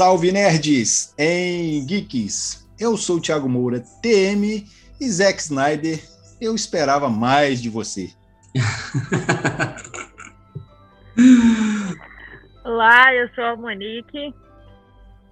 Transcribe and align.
Salve 0.00 0.32
nerds 0.32 1.12
em 1.18 1.84
geeks. 1.84 2.66
Eu 2.78 2.96
sou 2.96 3.18
o 3.18 3.20
Thiago 3.20 3.46
Moura, 3.46 3.84
TM 4.00 4.66
e 4.98 5.10
Zack 5.10 5.42
Snyder. 5.42 6.02
Eu 6.40 6.54
esperava 6.54 7.10
mais 7.10 7.60
de 7.60 7.68
você. 7.68 8.10
Olá, 12.64 13.14
eu 13.14 13.28
sou 13.34 13.44
a 13.44 13.54
Monique 13.54 14.34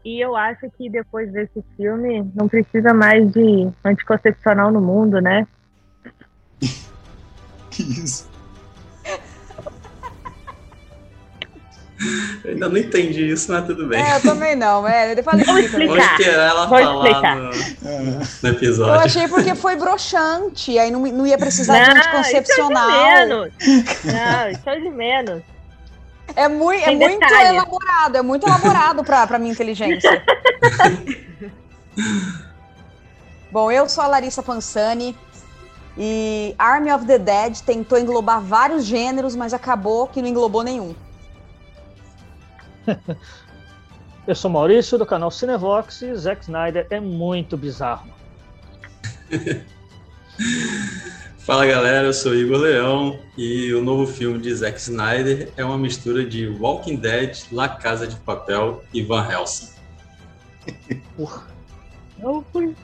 e 0.04 0.22
eu 0.22 0.36
acho 0.36 0.70
que 0.76 0.90
depois 0.90 1.32
desse 1.32 1.64
filme 1.74 2.30
não 2.34 2.46
precisa 2.46 2.92
mais 2.92 3.26
de 3.32 3.70
anticoncepcional 3.82 4.70
no 4.70 4.82
mundo, 4.82 5.18
né? 5.18 5.48
que 7.70 7.82
isso? 7.82 8.28
Eu 12.44 12.52
ainda 12.52 12.68
não 12.68 12.76
entendi 12.76 13.28
isso, 13.28 13.50
mas 13.50 13.66
tudo 13.66 13.86
bem. 13.86 14.00
É, 14.00 14.16
eu 14.16 14.20
também 14.20 14.54
não, 14.54 14.86
é. 14.86 15.14
Depois 15.14 15.44
Vou 15.44 15.58
explicar. 15.58 15.86
Vou 15.86 15.98
esperar 15.98 16.50
ela 16.50 16.66
Vou 16.66 16.78
falar 16.78 17.08
explicar. 17.08 17.36
no, 17.36 17.50
no 18.42 18.48
episódio. 18.48 18.94
Eu 18.94 19.00
achei 19.00 19.26
porque 19.28 19.54
foi 19.54 19.74
broxante, 19.76 20.78
aí 20.78 20.90
não, 20.90 21.00
não 21.00 21.26
ia 21.26 21.36
precisar 21.36 21.82
de 21.82 21.90
Não, 21.90 21.96
anticoncepcional. 21.96 22.88
Isso 22.88 22.98
é 22.98 23.24
de 23.24 23.28
menos. 23.28 23.52
Não, 24.04 24.50
isso 24.50 24.70
é 24.70 24.80
de 24.80 24.90
menos. 24.90 25.42
É, 26.36 26.46
mui, 26.46 26.76
é 26.76 26.94
muito 26.94 27.24
elaborado, 27.24 28.16
é 28.16 28.22
muito 28.22 28.46
elaborado 28.46 29.02
pra, 29.02 29.26
pra 29.26 29.38
minha 29.38 29.52
inteligência. 29.52 30.22
Bom, 33.50 33.72
eu 33.72 33.88
sou 33.88 34.04
a 34.04 34.06
Larissa 34.06 34.42
Pansani 34.42 35.16
e 35.96 36.54
Army 36.58 36.92
of 36.92 37.06
the 37.06 37.18
Dead 37.18 37.58
tentou 37.64 37.98
englobar 37.98 38.40
vários 38.40 38.84
gêneros, 38.84 39.34
mas 39.34 39.54
acabou 39.54 40.06
que 40.06 40.20
não 40.20 40.28
englobou 40.28 40.62
nenhum. 40.62 40.94
Eu 44.26 44.34
sou 44.34 44.50
Maurício 44.50 44.98
do 44.98 45.06
canal 45.06 45.30
Cinevox 45.30 46.02
e 46.02 46.14
Zack 46.14 46.42
Snyder 46.42 46.86
é 46.90 47.00
muito 47.00 47.56
bizarro. 47.56 48.10
Fala 51.38 51.64
galera, 51.64 52.08
eu 52.08 52.12
sou 52.12 52.34
Igor 52.34 52.58
Leão 52.58 53.18
e 53.38 53.72
o 53.72 53.82
novo 53.82 54.06
filme 54.06 54.38
de 54.38 54.54
Zack 54.54 54.78
Snyder 54.78 55.50
é 55.56 55.64
uma 55.64 55.78
mistura 55.78 56.22
de 56.22 56.46
Walking 56.46 56.96
Dead, 56.96 57.38
La 57.50 57.70
Casa 57.70 58.06
de 58.06 58.16
Papel 58.16 58.84
e 58.92 59.02
Van 59.02 59.26
Helsing. 59.26 59.70
Eu 62.20 62.44
fui. 62.52 62.76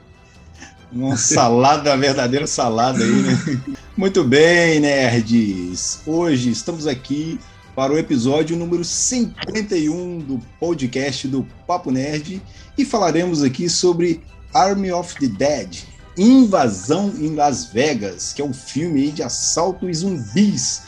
Uma 0.91 1.17
salada, 1.17 1.95
verdadeira 1.97 2.47
salada 2.47 3.03
aí, 3.03 3.11
né? 3.11 3.61
Muito 3.97 4.25
bem, 4.25 4.81
nerds. 4.81 6.01
Hoje 6.07 6.51
estamos 6.51 6.87
aqui 6.87 7.39
para 7.75 7.93
o 7.93 7.99
episódio 7.99 8.57
número 8.57 8.85
51 8.85 10.21
do 10.21 10.41
podcast 10.61 11.27
do 11.27 11.47
Papo 11.67 11.91
Nerd 11.91 12.41
e 12.79 12.85
falaremos 12.85 13.43
aqui 13.43 13.69
sobre 13.69 14.23
Army 14.53 14.93
of 14.93 15.17
the 15.19 15.27
Dead, 15.27 15.83
Invasão 16.17 17.13
em 17.19 17.35
Las 17.35 17.67
Vegas, 17.67 18.33
que 18.33 18.41
é 18.41 18.45
um 18.45 18.55
filme 18.55 19.11
de 19.11 19.23
assalto 19.23 19.91
e 19.91 19.95
zumbis 19.95 20.83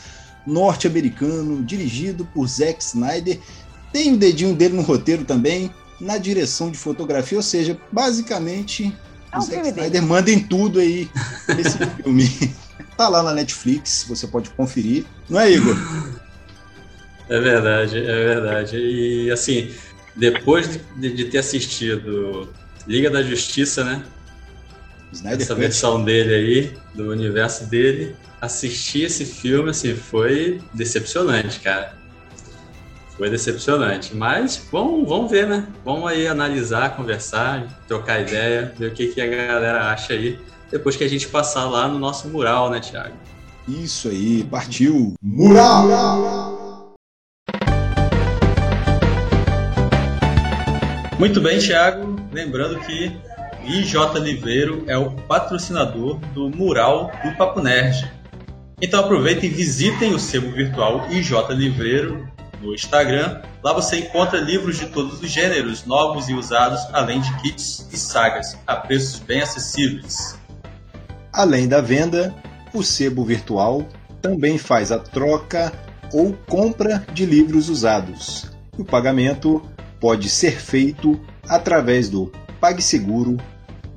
norte-americano, 0.45 1.61
dirigido 1.61 2.25
por 2.33 2.47
Zack 2.47 2.81
Snyder. 2.81 3.37
Tem 3.91 4.13
o 4.13 4.17
dedinho 4.17 4.55
dele 4.55 4.75
no 4.75 4.81
roteiro 4.81 5.25
também, 5.25 5.69
na 5.99 6.17
direção 6.17 6.71
de 6.71 6.77
fotografia, 6.77 7.37
ou 7.37 7.43
seja, 7.43 7.77
basicamente 7.91 8.95
É 9.33 9.35
um 9.35 9.39
o 9.39 9.41
Zack 9.41 9.55
filme 9.55 9.71
dele. 9.73 9.87
Snyder 9.87 10.03
manda 10.03 10.31
em 10.31 10.39
tudo 10.39 10.79
aí 10.79 11.09
nesse 11.49 11.77
filme. 12.01 12.29
Tá 12.95 13.09
lá 13.09 13.21
na 13.21 13.33
Netflix, 13.33 14.05
você 14.07 14.25
pode 14.25 14.49
conferir. 14.51 15.05
Não 15.29 15.39
é, 15.39 15.51
Igor? 15.51 15.75
É 17.29 17.39
verdade, 17.39 17.97
é 17.97 18.25
verdade. 18.25 18.77
E 18.77 19.31
assim, 19.31 19.71
depois 20.15 20.79
de, 20.95 21.11
de 21.11 21.25
ter 21.25 21.39
assistido 21.39 22.49
Liga 22.87 23.09
da 23.09 23.21
Justiça, 23.21 23.83
né? 23.83 24.03
Snyder 25.11 25.41
Essa 25.41 25.55
versão 25.55 26.03
dele 26.03 26.33
aí, 26.33 26.77
do 26.93 27.09
universo 27.11 27.65
dele, 27.65 28.15
assistir 28.41 29.03
esse 29.03 29.25
filme, 29.25 29.69
assim, 29.69 29.95
foi 29.95 30.61
decepcionante, 30.73 31.59
cara. 31.59 31.97
Foi 33.17 33.29
decepcionante. 33.29 34.15
Mas 34.15 34.67
vamos, 34.71 35.07
vamos 35.07 35.31
ver, 35.31 35.47
né? 35.47 35.67
Vamos 35.83 36.09
aí 36.09 36.27
analisar, 36.27 36.95
conversar, 36.95 37.81
trocar 37.87 38.21
ideia, 38.21 38.73
ver 38.77 38.91
o 38.91 38.93
que, 38.93 39.07
que 39.07 39.21
a 39.21 39.27
galera 39.27 39.91
acha 39.91 40.13
aí, 40.13 40.39
depois 40.71 40.95
que 40.95 41.03
a 41.03 41.09
gente 41.09 41.27
passar 41.27 41.65
lá 41.65 41.87
no 41.87 41.97
nosso 41.97 42.27
mural, 42.27 42.69
né, 42.69 42.79
Thiago? 42.79 43.15
Isso 43.67 44.07
aí, 44.09 44.43
partiu. 44.43 45.15
Mural! 45.21 46.46
Muito 51.19 51.41
bem, 51.41 51.57
Thiago. 51.57 52.15
Lembrando 52.31 52.79
que 52.81 53.11
IJ 53.65 54.19
Liveiro 54.21 54.83
é 54.85 54.95
o 54.95 55.09
patrocinador 55.11 56.19
do 56.35 56.47
mural 56.47 57.11
do 57.23 57.35
Papo 57.35 57.59
Nerd. 57.59 58.09
Então 58.79 58.99
aproveitem 58.99 59.49
e 59.49 59.53
visitem 59.53 60.13
o 60.13 60.19
sebo 60.19 60.51
virtual 60.51 61.07
IJ 61.09 61.31
Livreiro 61.49 62.29
no 62.61 62.71
Instagram. 62.71 63.41
Lá 63.63 63.73
você 63.73 63.97
encontra 63.97 64.39
livros 64.39 64.77
de 64.77 64.85
todos 64.89 65.19
os 65.19 65.31
gêneros, 65.31 65.85
novos 65.87 66.29
e 66.29 66.35
usados, 66.35 66.81
além 66.93 67.19
de 67.19 67.35
kits 67.41 67.87
e 67.91 67.97
sagas, 67.97 68.55
a 68.67 68.75
preços 68.75 69.19
bem 69.19 69.41
acessíveis. 69.41 70.37
Além 71.33 71.67
da 71.67 71.81
venda, 71.81 72.31
o 72.71 72.83
sebo 72.83 73.25
virtual 73.25 73.87
também 74.21 74.59
faz 74.59 74.91
a 74.91 74.99
troca 74.99 75.73
ou 76.13 76.33
compra 76.47 77.03
de 77.11 77.25
livros 77.25 77.69
usados. 77.69 78.51
O 78.77 78.85
pagamento 78.85 79.63
pode 79.99 80.29
ser 80.29 80.59
feito 80.59 81.19
através 81.47 82.09
do 82.09 82.31
PagSeguro, 82.59 83.37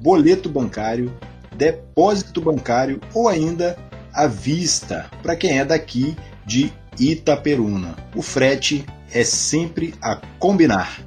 boleto 0.00 0.48
bancário, 0.48 1.12
depósito 1.56 2.40
bancário 2.40 3.00
ou 3.14 3.28
ainda 3.28 3.76
à 4.12 4.26
vista 4.26 5.10
para 5.22 5.36
quem 5.36 5.58
é 5.58 5.64
daqui 5.64 6.16
de 6.46 6.72
Itaperuna. 6.98 7.96
O 8.14 8.22
frete 8.22 8.84
é 9.12 9.24
sempre 9.24 9.94
a 10.02 10.20
combinar. 10.38 11.00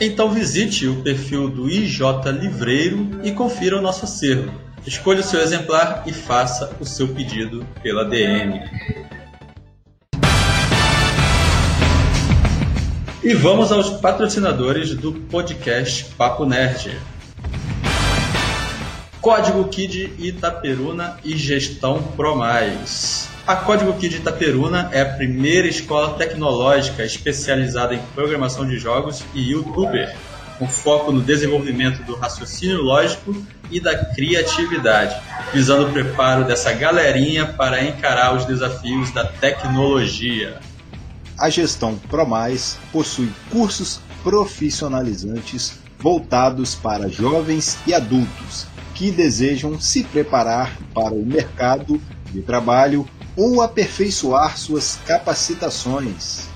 Então 0.00 0.30
visite 0.30 0.86
o 0.88 1.02
perfil 1.02 1.48
do 1.48 1.70
IJ 1.70 2.00
Livreiro 2.40 3.20
e 3.22 3.30
confira 3.30 3.78
o 3.78 3.80
nosso 3.80 4.04
acervo. 4.04 4.52
Escolha 4.86 5.20
o 5.20 5.24
seu 5.24 5.40
exemplar 5.40 6.02
e 6.06 6.12
faça 6.12 6.74
o 6.80 6.84
seu 6.84 7.08
pedido 7.08 7.64
pela 7.82 8.04
DM. 8.04 8.60
E 13.24 13.32
vamos 13.32 13.72
aos 13.72 13.88
patrocinadores 13.88 14.94
do 14.94 15.10
podcast 15.10 16.04
Papo 16.14 16.44
Nerd. 16.44 17.00
Código 19.18 19.64
Kid 19.68 20.12
Itaperuna 20.18 21.16
e 21.24 21.34
Gestão 21.34 22.02
Promais. 22.02 23.26
A 23.46 23.56
Código 23.56 23.94
Kid 23.94 24.16
Itaperuna 24.16 24.90
é 24.92 25.00
a 25.00 25.06
primeira 25.06 25.66
escola 25.66 26.18
tecnológica 26.18 27.02
especializada 27.02 27.94
em 27.94 28.02
programação 28.14 28.68
de 28.68 28.76
jogos 28.76 29.24
e 29.32 29.52
youtuber, 29.52 30.14
com 30.58 30.68
foco 30.68 31.10
no 31.10 31.22
desenvolvimento 31.22 32.02
do 32.02 32.14
raciocínio 32.16 32.82
lógico 32.82 33.34
e 33.70 33.80
da 33.80 34.04
criatividade, 34.04 35.16
visando 35.50 35.86
o 35.86 35.92
preparo 35.92 36.44
dessa 36.44 36.74
galerinha 36.74 37.46
para 37.46 37.82
encarar 37.82 38.36
os 38.36 38.44
desafios 38.44 39.10
da 39.12 39.24
tecnologia. 39.24 40.60
A 41.38 41.50
gestão 41.50 41.96
ProMais 42.08 42.78
possui 42.92 43.30
cursos 43.50 44.00
profissionalizantes 44.22 45.78
voltados 45.98 46.74
para 46.74 47.08
jovens 47.08 47.78
e 47.86 47.94
adultos 47.94 48.66
que 48.94 49.10
desejam 49.10 49.80
se 49.80 50.04
preparar 50.04 50.76
para 50.94 51.12
o 51.12 51.26
mercado 51.26 52.00
de 52.30 52.40
trabalho 52.40 53.06
ou 53.36 53.60
aperfeiçoar 53.60 54.56
suas 54.56 54.98
capacitações. 55.06 56.48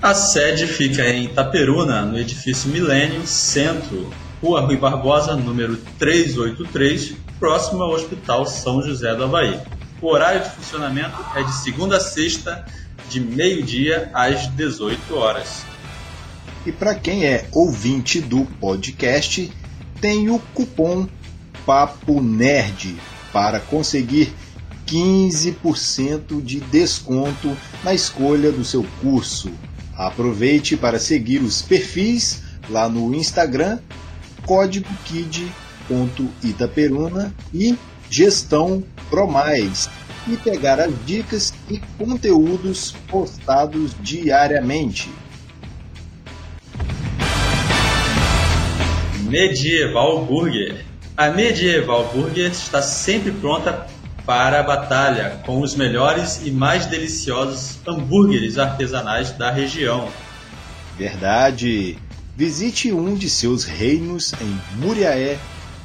A 0.00 0.14
sede 0.14 0.66
fica 0.66 1.06
em 1.08 1.24
Itaperuna, 1.24 2.02
no 2.02 2.18
edifício 2.18 2.70
Milênio 2.70 3.26
Centro, 3.26 4.10
Rua 4.42 4.62
Rui 4.62 4.76
Barbosa, 4.76 5.36
número 5.36 5.76
383, 5.98 7.14
próximo 7.38 7.82
ao 7.82 7.92
Hospital 7.92 8.46
São 8.46 8.82
José 8.82 9.14
do 9.14 9.24
Havaí. 9.24 9.60
O 10.00 10.08
horário 10.08 10.42
de 10.42 10.50
funcionamento 10.50 11.16
é 11.36 11.42
de 11.42 11.54
segunda 11.62 11.98
a 11.98 12.00
sexta, 12.00 12.64
de 13.08 13.20
meio-dia 13.20 14.10
às 14.14 14.48
18 14.48 15.14
horas. 15.14 15.64
E 16.64 16.72
para 16.72 16.94
quem 16.94 17.24
é 17.24 17.46
ouvinte 17.52 18.20
do 18.20 18.44
podcast, 18.60 19.50
tem 20.00 20.30
o 20.30 20.38
cupom 20.54 21.08
Papo 21.66 22.20
Nerd 22.20 22.96
para 23.32 23.58
conseguir 23.60 24.32
15% 24.86 26.42
de 26.42 26.60
desconto 26.60 27.56
na 27.82 27.94
escolha 27.94 28.52
do 28.52 28.62
seu 28.64 28.84
curso. 29.00 29.50
Aproveite 29.96 30.76
para 30.76 30.98
seguir 30.98 31.40
os 31.42 31.62
perfis 31.62 32.42
lá 32.68 32.86
no 32.88 33.14
Instagram, 33.14 33.78
código 34.44 34.88
kid.itaperuna 35.04 37.32
e 37.52 37.76
gestão 38.10 38.82
promais 39.08 39.88
e 40.26 40.36
pegar 40.36 40.80
as 40.80 40.92
dicas 41.04 41.52
e 41.68 41.78
conteúdos 41.98 42.94
postados 43.08 43.92
diariamente. 44.00 45.10
Medieval 49.22 50.24
Burger. 50.26 50.84
A 51.16 51.30
Medieval 51.30 52.10
Burger 52.12 52.50
está 52.50 52.82
sempre 52.82 53.32
pronta 53.32 53.86
para 54.26 54.60
a 54.60 54.62
batalha 54.62 55.40
com 55.44 55.60
os 55.60 55.74
melhores 55.74 56.42
e 56.44 56.50
mais 56.50 56.86
deliciosos 56.86 57.78
hambúrgueres 57.86 58.58
artesanais 58.58 59.30
da 59.32 59.50
região. 59.50 60.08
Verdade! 60.96 61.98
Visite 62.36 62.92
um 62.92 63.14
de 63.14 63.28
seus 63.28 63.64
reinos 63.64 64.32
em 64.40 64.58
Muriaé, 64.78 65.38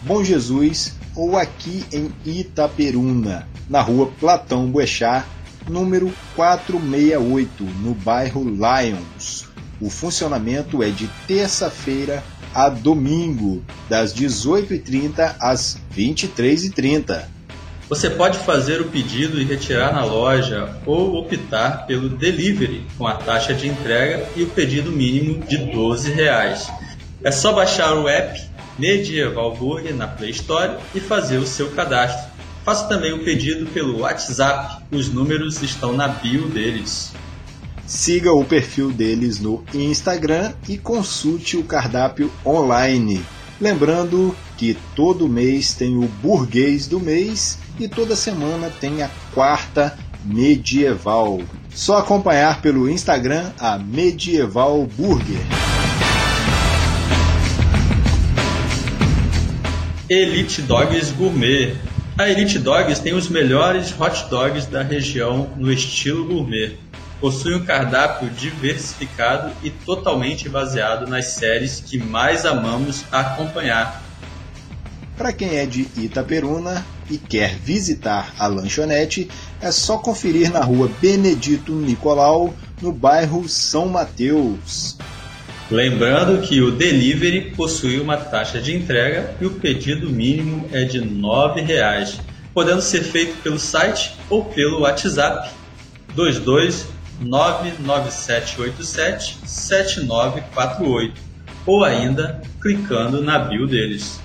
Bom 0.03 0.23
Jesus 0.23 0.96
ou 1.17 1.35
aqui 1.35 1.83
em 1.91 2.13
Itaperuna, 2.23 3.49
na 3.67 3.81
rua 3.81 4.11
Platão 4.19 4.69
Boechat, 4.69 5.25
número 5.67 6.13
468, 6.35 7.63
no 7.81 7.95
bairro 7.95 8.43
Lions. 8.43 9.47
O 9.81 9.89
funcionamento 9.89 10.83
é 10.83 10.89
de 10.89 11.07
terça-feira 11.27 12.23
a 12.53 12.69
domingo, 12.69 13.63
das 13.89 14.13
18h30 14.13 15.35
às 15.39 15.77
23h30. 15.95 17.25
Você 17.89 18.09
pode 18.09 18.37
fazer 18.39 18.81
o 18.81 18.89
pedido 18.89 19.39
e 19.41 19.45
retirar 19.45 19.93
na 19.93 20.03
loja 20.03 20.77
ou 20.85 21.15
optar 21.15 21.87
pelo 21.87 22.09
delivery 22.09 22.85
com 22.97 23.07
a 23.07 23.13
taxa 23.13 23.53
de 23.53 23.67
entrega 23.67 24.27
e 24.35 24.43
o 24.43 24.47
pedido 24.47 24.91
mínimo 24.91 25.43
de 25.45 25.57
12 25.57 26.11
reais. 26.11 26.67
É 27.23 27.31
só 27.31 27.53
baixar 27.53 27.93
o 27.95 28.07
app 28.07 28.56
Medieval 28.77 29.55
Burger 29.55 29.95
na 29.95 30.07
Play 30.07 30.31
Store 30.31 30.77
e 30.93 30.99
fazer 30.99 31.37
o 31.37 31.47
seu 31.47 31.71
cadastro. 31.71 32.31
Faça 32.63 32.87
também 32.87 33.13
o 33.13 33.23
pedido 33.23 33.65
pelo 33.67 33.99
WhatsApp, 33.99 34.83
os 34.91 35.11
números 35.11 35.61
estão 35.61 35.93
na 35.93 36.07
bio 36.07 36.47
deles. 36.49 37.13
Siga 37.85 38.33
o 38.33 38.43
perfil 38.43 38.91
deles 38.91 39.39
no 39.39 39.63
Instagram 39.73 40.51
e 40.67 40.77
consulte 40.77 41.55
o 41.55 41.63
cardápio 41.63 42.29
online. 42.45 43.23
Lembrando 43.61 44.35
que 44.57 44.77
todo 44.93 45.29
mês 45.29 45.73
tem 45.73 45.95
o 45.95 46.07
burguês 46.21 46.87
do 46.87 46.99
mês 46.99 47.57
e 47.79 47.87
toda 47.87 48.15
semana 48.15 48.69
tem 48.69 49.01
a 49.01 49.09
quarta 49.33 49.97
medieval. 50.25 51.41
Só 51.73 51.97
acompanhar 51.97 52.61
pelo 52.61 52.89
Instagram 52.89 53.51
a 53.57 53.77
Medieval 53.77 54.85
Burger. 54.97 55.66
Elite 60.09 60.61
Dogs 60.61 61.11
Gourmet. 61.11 61.75
A 62.17 62.29
Elite 62.29 62.57
Dogs 62.59 63.01
tem 63.01 63.13
os 63.13 63.27
melhores 63.27 63.93
hot 63.99 64.29
dogs 64.29 64.65
da 64.65 64.81
região 64.81 65.51
no 65.57 65.69
estilo 65.69 66.23
gourmet. 66.23 66.77
Possui 67.19 67.55
um 67.55 67.65
cardápio 67.65 68.29
diversificado 68.29 69.51
e 69.61 69.69
totalmente 69.69 70.47
baseado 70.47 71.05
nas 71.07 71.25
séries 71.33 71.81
que 71.81 71.97
mais 71.97 72.45
amamos 72.45 73.03
acompanhar. 73.11 74.01
Para 75.17 75.33
quem 75.33 75.57
é 75.57 75.65
de 75.65 75.89
Itaperuna 75.97 76.85
e 77.09 77.17
quer 77.17 77.57
visitar 77.57 78.33
a 78.39 78.47
lanchonete, 78.47 79.27
é 79.59 79.73
só 79.73 79.97
conferir 79.97 80.49
na 80.53 80.61
rua 80.61 80.89
Benedito 81.01 81.73
Nicolau, 81.73 82.53
no 82.81 82.93
bairro 82.93 83.49
São 83.49 83.89
Mateus. 83.89 84.95
Lembrando 85.69 86.41
que 86.41 86.61
o 86.61 86.71
delivery 86.71 87.51
possui 87.51 87.99
uma 87.99 88.15
taxa 88.15 88.61
de 88.61 88.73
entrega 88.73 89.35
e 89.41 89.45
o 89.45 89.51
pedido 89.51 90.09
mínimo 90.09 90.65
é 90.71 90.85
de 90.85 90.99
R$ 90.99 91.05
9,00, 91.05 92.21
podendo 92.53 92.81
ser 92.81 93.03
feito 93.03 93.35
pelo 93.41 93.59
site 93.59 94.15
ou 94.29 94.45
pelo 94.45 94.79
WhatsApp 94.81 95.49
22 96.15 96.85
99787 97.19 99.39
7948 99.45 101.21
ou 101.65 101.83
ainda 101.83 102.41
clicando 102.61 103.21
na 103.21 103.37
bio 103.37 103.67
deles. 103.67 104.21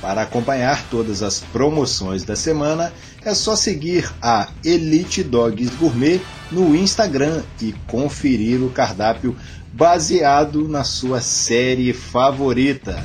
Para 0.00 0.22
acompanhar 0.22 0.84
todas 0.88 1.20
as 1.20 1.40
promoções 1.40 2.22
da 2.22 2.36
semana, 2.36 2.92
é 3.24 3.34
só 3.34 3.56
seguir 3.56 4.08
a 4.22 4.50
Elite 4.64 5.24
Dogs 5.24 5.74
Gourmet 5.76 6.20
no 6.52 6.76
Instagram 6.76 7.42
e 7.60 7.74
conferir 7.88 8.62
o 8.62 8.70
cardápio 8.70 9.36
baseado 9.76 10.68
na 10.68 10.84
sua 10.84 11.20
série 11.20 11.92
favorita. 11.92 13.02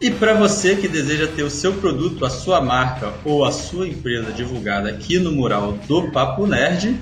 E 0.00 0.08
para 0.12 0.34
você 0.34 0.76
que 0.76 0.86
deseja 0.86 1.26
ter 1.26 1.42
o 1.42 1.50
seu 1.50 1.72
produto, 1.74 2.24
a 2.24 2.30
sua 2.30 2.60
marca 2.60 3.12
ou 3.24 3.44
a 3.44 3.50
sua 3.50 3.88
empresa 3.88 4.30
divulgada 4.30 4.90
aqui 4.90 5.18
no 5.18 5.32
mural 5.32 5.72
do 5.88 6.10
Papo 6.12 6.46
Nerd, 6.46 6.96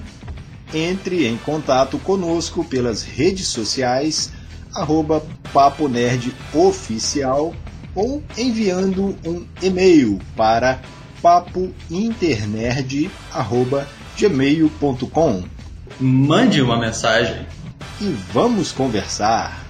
entre 0.73 1.27
em 1.27 1.37
contato 1.37 1.99
conosco 1.99 2.65
pelas 2.65 3.03
redes 3.03 3.49
sociais 3.49 4.33
arroba 4.75 5.23
Papo 5.53 5.89
Nerd 5.89 6.33
Oficial 6.55 7.55
ou 7.95 8.23
enviando 8.39 9.15
um 9.27 9.45
e-mail 9.61 10.19
para 10.35 10.81
papointernerd.gmail.com 14.21 15.45
Mande 15.99 16.61
uma 16.63 16.79
mensagem 16.79 17.47
e 18.01 18.05
vamos 18.33 18.73
conversar. 18.73 19.65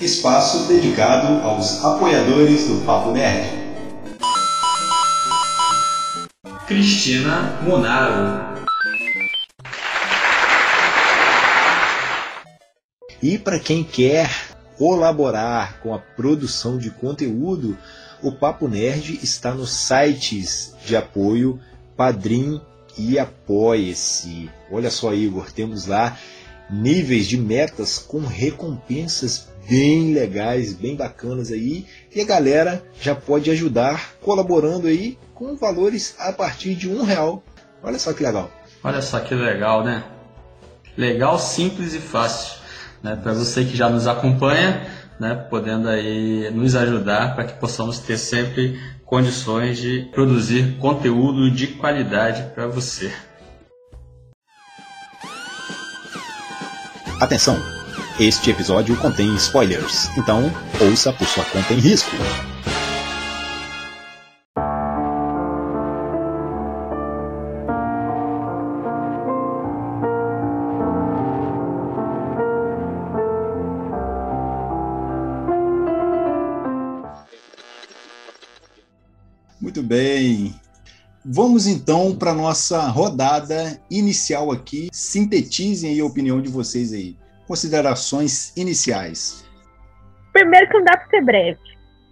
Espaço 0.00 0.66
dedicado 0.68 1.42
aos 1.46 1.84
apoiadores 1.84 2.66
do 2.68 2.84
Papo 2.84 3.12
Nerd. 3.12 3.60
Cristina 6.66 7.60
Monaro 7.64 8.50
E 13.22 13.36
para 13.36 13.58
quem 13.58 13.84
quer 13.84 14.30
colaborar 14.78 15.80
com 15.80 15.92
a 15.92 15.98
produção 15.98 16.78
de 16.78 16.90
conteúdo, 16.90 17.76
o 18.22 18.32
Papo 18.32 18.68
Nerd 18.68 19.18
está 19.22 19.54
nos 19.54 19.70
sites 19.70 20.74
de 20.84 20.96
apoio 20.96 21.60
Padrim 21.96 22.60
e 22.96 23.18
Apoie-se. 23.18 24.50
Olha 24.70 24.90
só, 24.90 25.12
Igor, 25.14 25.52
temos 25.52 25.86
lá 25.86 26.16
níveis 26.68 27.26
de 27.26 27.36
metas 27.36 27.98
com 27.98 28.20
recompensas 28.20 29.48
bem 29.68 30.12
legais, 30.12 30.72
bem 30.72 30.96
bacanas 30.96 31.50
aí, 31.50 31.86
e 32.14 32.20
a 32.20 32.24
galera 32.24 32.82
já 33.00 33.14
pode 33.14 33.50
ajudar 33.50 34.14
colaborando 34.20 34.86
aí 34.86 35.18
com 35.34 35.56
valores 35.56 36.14
a 36.18 36.32
partir 36.32 36.74
de 36.74 36.88
um 36.88 37.02
real. 37.02 37.42
Olha 37.82 37.98
só 37.98 38.12
que 38.12 38.22
legal. 38.22 38.50
Olha 38.82 39.02
só 39.02 39.20
que 39.20 39.34
legal, 39.34 39.84
né? 39.84 40.04
Legal, 40.96 41.38
simples 41.38 41.94
e 41.94 41.98
fácil 41.98 42.60
né, 43.02 43.18
para 43.20 43.32
você 43.32 43.64
que 43.64 43.76
já 43.76 43.88
nos 43.88 44.06
acompanha, 44.06 44.86
né, 45.20 45.34
podendo 45.34 45.88
aí 45.88 46.50
nos 46.50 46.74
ajudar 46.74 47.34
para 47.34 47.44
que 47.44 47.60
possamos 47.60 47.98
ter 47.98 48.16
sempre 48.16 48.80
condições 49.04 49.78
de 49.78 50.08
produzir 50.12 50.78
conteúdo 50.78 51.50
de 51.50 51.66
qualidade 51.66 52.54
para 52.54 52.66
você. 52.66 53.12
Atenção! 57.20 57.58
Este 58.18 58.50
episódio 58.50 58.96
contém 58.96 59.34
spoilers, 59.34 60.08
então 60.16 60.50
ouça 60.80 61.12
por 61.12 61.26
sua 61.26 61.44
conta 61.44 61.74
em 61.74 61.78
risco. 61.78 62.10
Vamos 81.32 81.68
então 81.68 82.12
para 82.16 82.34
nossa 82.34 82.88
rodada 82.88 83.80
inicial 83.88 84.50
aqui. 84.50 84.88
Sintetizem 84.92 85.92
aí 85.92 86.00
a 86.00 86.04
opinião 86.04 86.42
de 86.42 86.48
vocês 86.48 86.92
aí. 86.92 87.16
Considerações 87.46 88.52
iniciais. 88.56 89.48
Primeiro 90.32 90.66
que 90.66 90.74
não 90.74 90.84
dá 90.84 90.96
pra 90.96 91.06
ser 91.08 91.22
breve. 91.22 91.60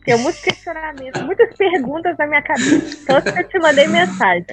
Tem 0.04 0.16
muitos 0.18 0.40
questionamentos, 0.40 1.20
muitas 1.22 1.52
perguntas 1.56 2.16
na 2.16 2.28
minha 2.28 2.42
cabeça. 2.42 2.96
Tanto 3.08 3.32
que 3.32 3.40
eu 3.40 3.48
te 3.48 3.58
mandei 3.58 3.88
mensagem. 3.88 4.46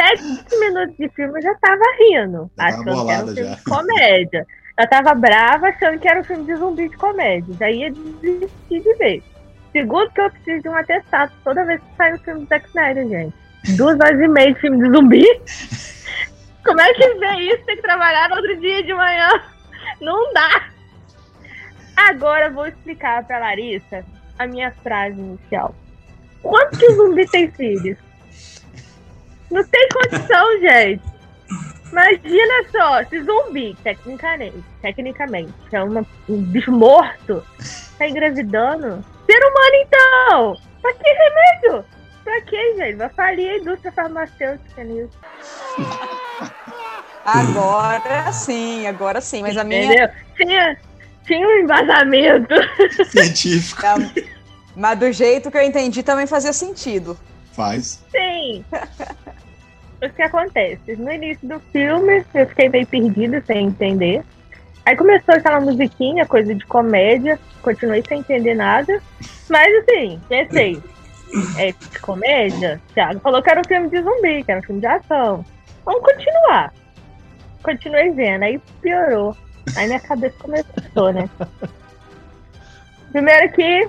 Sete 0.00 0.58
minutos 0.60 0.96
de 0.96 1.08
filme 1.10 1.38
eu 1.38 1.42
já 1.42 1.54
tava 1.56 1.84
rindo, 1.98 2.50
Já 2.56 2.64
achando 2.64 3.04
que 3.04 3.10
era 3.12 3.24
um 3.24 3.34
filme 3.34 3.50
já. 3.50 3.54
de 3.54 3.64
comédia. 3.64 4.46
Eu 4.80 4.88
tava 4.88 5.14
brava 5.14 5.68
achando 5.68 5.98
que 5.98 6.08
era 6.08 6.20
um 6.20 6.24
filme 6.24 6.44
de 6.46 6.56
zumbi 6.56 6.88
de 6.88 6.96
comédia. 6.96 7.54
Já 7.60 7.70
ia 7.70 7.92
desistir 7.92 8.80
de 8.82 8.94
ver. 8.94 9.22
Segundo 9.72 10.10
que 10.10 10.20
eu 10.22 10.30
preciso 10.30 10.62
de 10.62 10.68
um 10.70 10.74
atestado 10.74 11.32
toda 11.44 11.66
vez 11.66 11.82
que 11.82 11.96
sai 11.98 12.14
um 12.14 12.18
filme 12.18 12.40
do 12.40 12.48
Zack 12.48 12.66
Snyder, 12.68 13.08
gente. 13.08 13.45
Duas 13.76 13.98
horas 13.98 14.20
e 14.20 14.28
meia 14.28 14.52
de 14.54 14.60
filme 14.60 14.78
de 14.78 14.90
zumbi? 14.94 15.24
Como 16.64 16.80
é 16.80 16.94
que 16.94 17.14
vê 17.14 17.32
isso? 17.52 17.64
Tem 17.64 17.76
que 17.76 17.82
trabalhar 17.82 18.28
no 18.28 18.36
outro 18.36 18.56
dia 18.60 18.82
de 18.82 18.92
manhã. 18.94 19.28
Não 20.00 20.32
dá. 20.32 20.68
Agora 21.96 22.46
eu 22.46 22.52
vou 22.52 22.66
explicar 22.66 23.24
pra 23.24 23.38
Larissa 23.38 24.04
a 24.38 24.46
minha 24.46 24.70
frase 24.82 25.18
inicial. 25.18 25.74
Quanto 26.42 26.78
que 26.78 26.86
o 26.86 26.94
zumbi 26.94 27.26
tem 27.30 27.50
filhos? 27.50 27.98
Não 29.50 29.64
tem 29.66 29.88
condição, 29.88 30.60
gente. 30.60 31.02
Imagina 31.90 32.64
só, 32.70 33.04
se 33.04 33.22
zumbi, 33.22 33.76
tecnicamente, 33.82 34.62
tecnicamente 34.82 35.52
é 35.72 35.82
uma- 35.82 36.04
um 36.28 36.42
bicho 36.42 36.70
morto, 36.72 37.42
tá 37.96 38.08
engravidando. 38.08 39.04
Ser 39.24 39.38
humano, 39.38 39.76
então! 39.86 40.56
Pra 40.82 40.92
que 40.92 41.08
remédio? 41.08 41.84
Pra 42.26 42.40
que, 42.40 42.74
gente? 42.74 42.96
Vai 42.96 43.08
falir 43.10 43.48
a 43.48 43.58
indústria 43.58 43.92
farmacêutica 43.92 44.82
nisso. 44.82 45.16
Agora 47.24 48.32
sim, 48.32 48.86
agora 48.86 49.20
sim. 49.20 49.42
Mas 49.42 49.56
a 49.56 49.64
minha. 49.64 49.84
Entendeu? 49.84 50.08
Tinha, 50.36 50.76
tinha 51.24 51.46
um 51.46 51.58
embasamento. 51.58 52.54
Científico. 53.10 53.82
Mas 54.76 54.98
do 54.98 55.10
jeito 55.10 55.50
que 55.50 55.56
eu 55.56 55.62
entendi 55.62 56.04
também 56.04 56.24
fazia 56.24 56.52
sentido. 56.52 57.18
Faz. 57.52 58.04
Sim. 58.12 58.64
O 60.00 60.08
que 60.08 60.22
acontece? 60.22 60.94
No 60.96 61.10
início 61.10 61.48
do 61.48 61.58
filme, 61.72 62.24
eu 62.32 62.46
fiquei 62.46 62.68
meio 62.68 62.86
perdida, 62.86 63.42
sem 63.44 63.66
entender. 63.66 64.22
Aí 64.84 64.94
começou 64.94 65.34
aquela 65.34 65.58
musiquinha, 65.58 66.26
coisa 66.26 66.54
de 66.54 66.64
comédia. 66.64 67.40
Continuei 67.60 68.04
sem 68.06 68.20
entender 68.20 68.54
nada. 68.54 69.02
Mas 69.48 69.74
assim, 69.82 70.20
pensei. 70.28 70.80
É 71.58 71.72
de 71.72 71.98
comédia? 72.00 72.80
Thiago 72.94 73.20
falou 73.20 73.42
que 73.42 73.50
era 73.50 73.60
um 73.60 73.64
filme 73.64 73.88
de 73.88 74.02
zumbi, 74.02 74.44
que 74.44 74.50
era 74.50 74.60
um 74.60 74.62
filme 74.62 74.80
de 74.80 74.86
ação. 74.86 75.44
Vamos 75.84 76.02
continuar. 76.02 76.72
Continuei 77.62 78.10
vendo, 78.10 78.44
aí 78.44 78.60
piorou. 78.80 79.36
Aí 79.76 79.86
minha 79.86 80.00
cabeça 80.00 80.36
começou, 80.38 81.12
né? 81.12 81.28
Primeiro 83.12 83.52
que, 83.52 83.88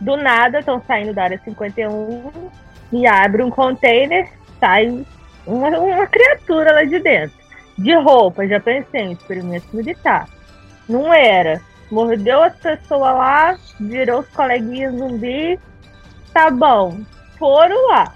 do 0.00 0.16
nada, 0.16 0.60
estão 0.60 0.82
saindo 0.86 1.14
da 1.14 1.24
área 1.24 1.40
51 1.44 2.50
e 2.92 3.06
abre 3.06 3.42
um 3.42 3.50
container, 3.50 4.28
sai 4.58 5.04
uma, 5.46 5.68
uma 5.78 6.06
criatura 6.06 6.72
lá 6.72 6.84
de 6.84 6.98
dentro. 7.00 7.36
De 7.76 7.94
roupa, 7.94 8.46
já 8.46 8.60
pensei, 8.60 9.08
um 9.08 9.12
experimento 9.12 9.66
militar. 9.74 10.28
Não 10.88 11.12
era. 11.12 11.60
Mordeu 11.90 12.42
as 12.42 12.54
pessoas 12.56 13.14
lá, 13.14 13.58
virou 13.80 14.20
os 14.20 14.28
coleguinhas 14.28 14.94
zumbi. 14.94 15.58
Tá 16.34 16.50
bom. 16.50 17.00
Foram 17.38 17.88
lá. 17.88 18.12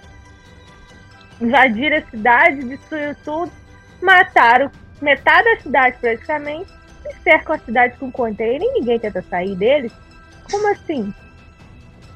Invadiram 1.40 1.98
a 1.98 2.10
cidade, 2.10 2.64
destruíram 2.64 3.16
tudo, 3.24 3.52
mataram 4.02 4.70
metade 5.00 5.44
da 5.44 5.60
cidade 5.60 5.96
praticamente, 6.00 6.68
e 7.08 7.14
cercam 7.22 7.54
a 7.54 7.58
cidade 7.60 7.96
com 7.96 8.10
container 8.10 8.60
e 8.60 8.72
ninguém 8.72 8.98
tenta 8.98 9.22
sair 9.22 9.54
deles. 9.54 9.92
Como 10.50 10.68
assim? 10.72 11.14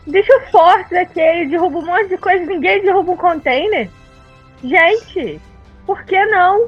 Bicho 0.09 0.33
forte 0.51 0.91
daquele, 0.91 1.49
derruba 1.49 1.79
um 1.79 1.87
monte 1.87 2.09
de 2.09 2.19
coisa, 2.19 2.45
ninguém 2.45 2.83
derruba 2.83 3.13
um 3.13 3.17
container. 3.17 3.89
Gente, 4.65 5.41
por 5.87 6.03
que 6.05 6.25
não? 6.27 6.67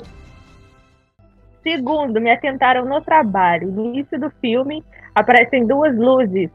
Segundo, 1.65 2.21
me 2.21 2.31
atentaram 2.31 2.85
no 2.85 3.01
trabalho. 3.01 3.73
No 3.73 3.87
início 3.87 4.21
do 4.21 4.31
filme, 4.41 4.85
aparecem 5.13 5.67
duas 5.67 5.97
luzes 5.97 6.51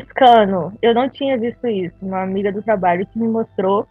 piscando. 0.00 0.72
Eu 0.82 0.94
não 0.94 1.08
tinha 1.08 1.38
visto 1.38 1.66
isso. 1.66 1.94
Uma 2.02 2.22
amiga 2.22 2.50
do 2.50 2.62
trabalho 2.62 3.06
que 3.06 3.18
me 3.18 3.28
mostrou 3.28 3.86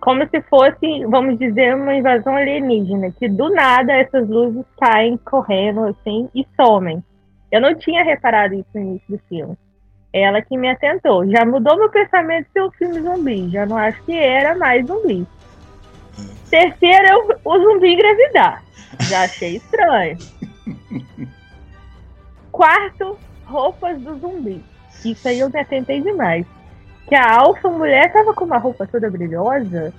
como 0.00 0.26
se 0.28 0.40
fosse, 0.42 1.04
vamos 1.06 1.38
dizer, 1.38 1.76
uma 1.76 1.94
invasão 1.94 2.34
alienígena, 2.34 3.12
que 3.12 3.28
do 3.28 3.48
nada 3.50 3.92
essas 3.92 4.28
luzes 4.28 4.64
caem 4.80 5.16
correndo 5.16 5.84
assim 5.84 6.28
e 6.34 6.44
somem. 6.56 7.02
Eu 7.52 7.60
não 7.60 7.72
tinha 7.74 8.02
reparado 8.02 8.54
isso 8.54 8.68
no 8.74 8.80
início 8.80 9.16
do 9.16 9.22
filme. 9.28 9.56
Ela 10.12 10.42
que 10.42 10.56
me 10.56 10.68
atentou. 10.68 11.24
Já 11.30 11.44
mudou 11.44 11.78
meu 11.78 11.88
pensamento 11.90 12.46
de 12.46 12.52
ser 12.52 12.62
um 12.62 12.70
filme 12.72 13.00
zumbi. 13.00 13.48
Já 13.50 13.64
não 13.64 13.76
acho 13.76 14.02
que 14.02 14.12
era 14.12 14.56
mais 14.56 14.86
zumbi. 14.86 15.26
Terceiro 16.50 17.06
é 17.06 17.16
o, 17.16 17.28
o 17.44 17.60
zumbi 17.60 17.94
engravidar. 17.94 18.62
Já 19.08 19.22
achei 19.22 19.56
estranho. 19.56 20.18
Quarto, 22.50 23.16
roupas 23.46 24.00
do 24.00 24.18
zumbi. 24.18 24.71
Isso 25.04 25.26
aí 25.28 25.40
eu 25.40 25.50
me 25.50 25.58
atentei 25.58 26.00
demais. 26.00 26.46
Que 27.08 27.14
a 27.14 27.40
alfa 27.40 27.68
mulher 27.68 28.12
tava 28.12 28.32
com 28.32 28.44
uma 28.44 28.58
roupa 28.58 28.86
toda 28.86 29.10
brilhosa, 29.10 29.92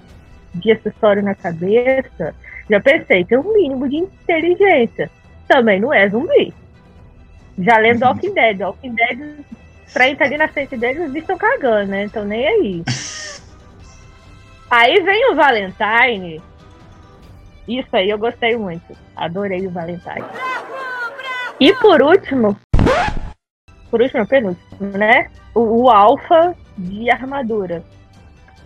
de 0.53 0.72
acessório 0.72 1.24
na 1.24 1.36
cabeça. 1.36 2.33
Já 2.69 2.79
pensei, 2.79 3.25
tem 3.25 3.38
um 3.38 3.53
mínimo 3.53 3.89
de 3.89 3.98
inteligência. 3.98 5.10
Também 5.48 5.79
não 5.79 5.93
é 5.93 6.07
zumbi. 6.10 6.53
Já 7.57 7.77
lendo 7.77 8.00
do 8.00 8.05
Walking 8.05 8.33
Dead. 8.33 8.62
Walking 8.62 8.95
Dead, 8.95 9.39
pra 9.91 10.10
entrar 10.10 10.25
ali 10.25 10.38
na 10.38 10.48
frente 10.48 10.77
deles, 10.77 11.03
eles 11.03 11.15
estão 11.15 11.38
cagando, 11.38 11.91
né? 11.91 12.05
Então 12.05 12.25
nem 12.25 12.48
aí. 12.48 12.83
Aí 14.72 15.00
vem 15.01 15.31
o 15.31 15.36
Valentine. 15.36 16.41
Isso 17.67 17.95
aí 17.95 18.10
eu 18.10 18.17
gostei 18.17 18.57
muito. 18.57 18.98
Adorei 19.15 19.67
o 19.67 19.69
Valentine. 19.69 20.25
E 21.60 21.72
por 21.75 22.01
último, 22.01 22.57
por 23.93 24.01
último, 24.01 24.25
penúltimo, 24.25 24.97
né? 24.97 25.27
O, 25.53 25.83
o 25.83 25.89
Alpha 25.91 26.55
de 26.75 27.12
armadura. 27.12 27.83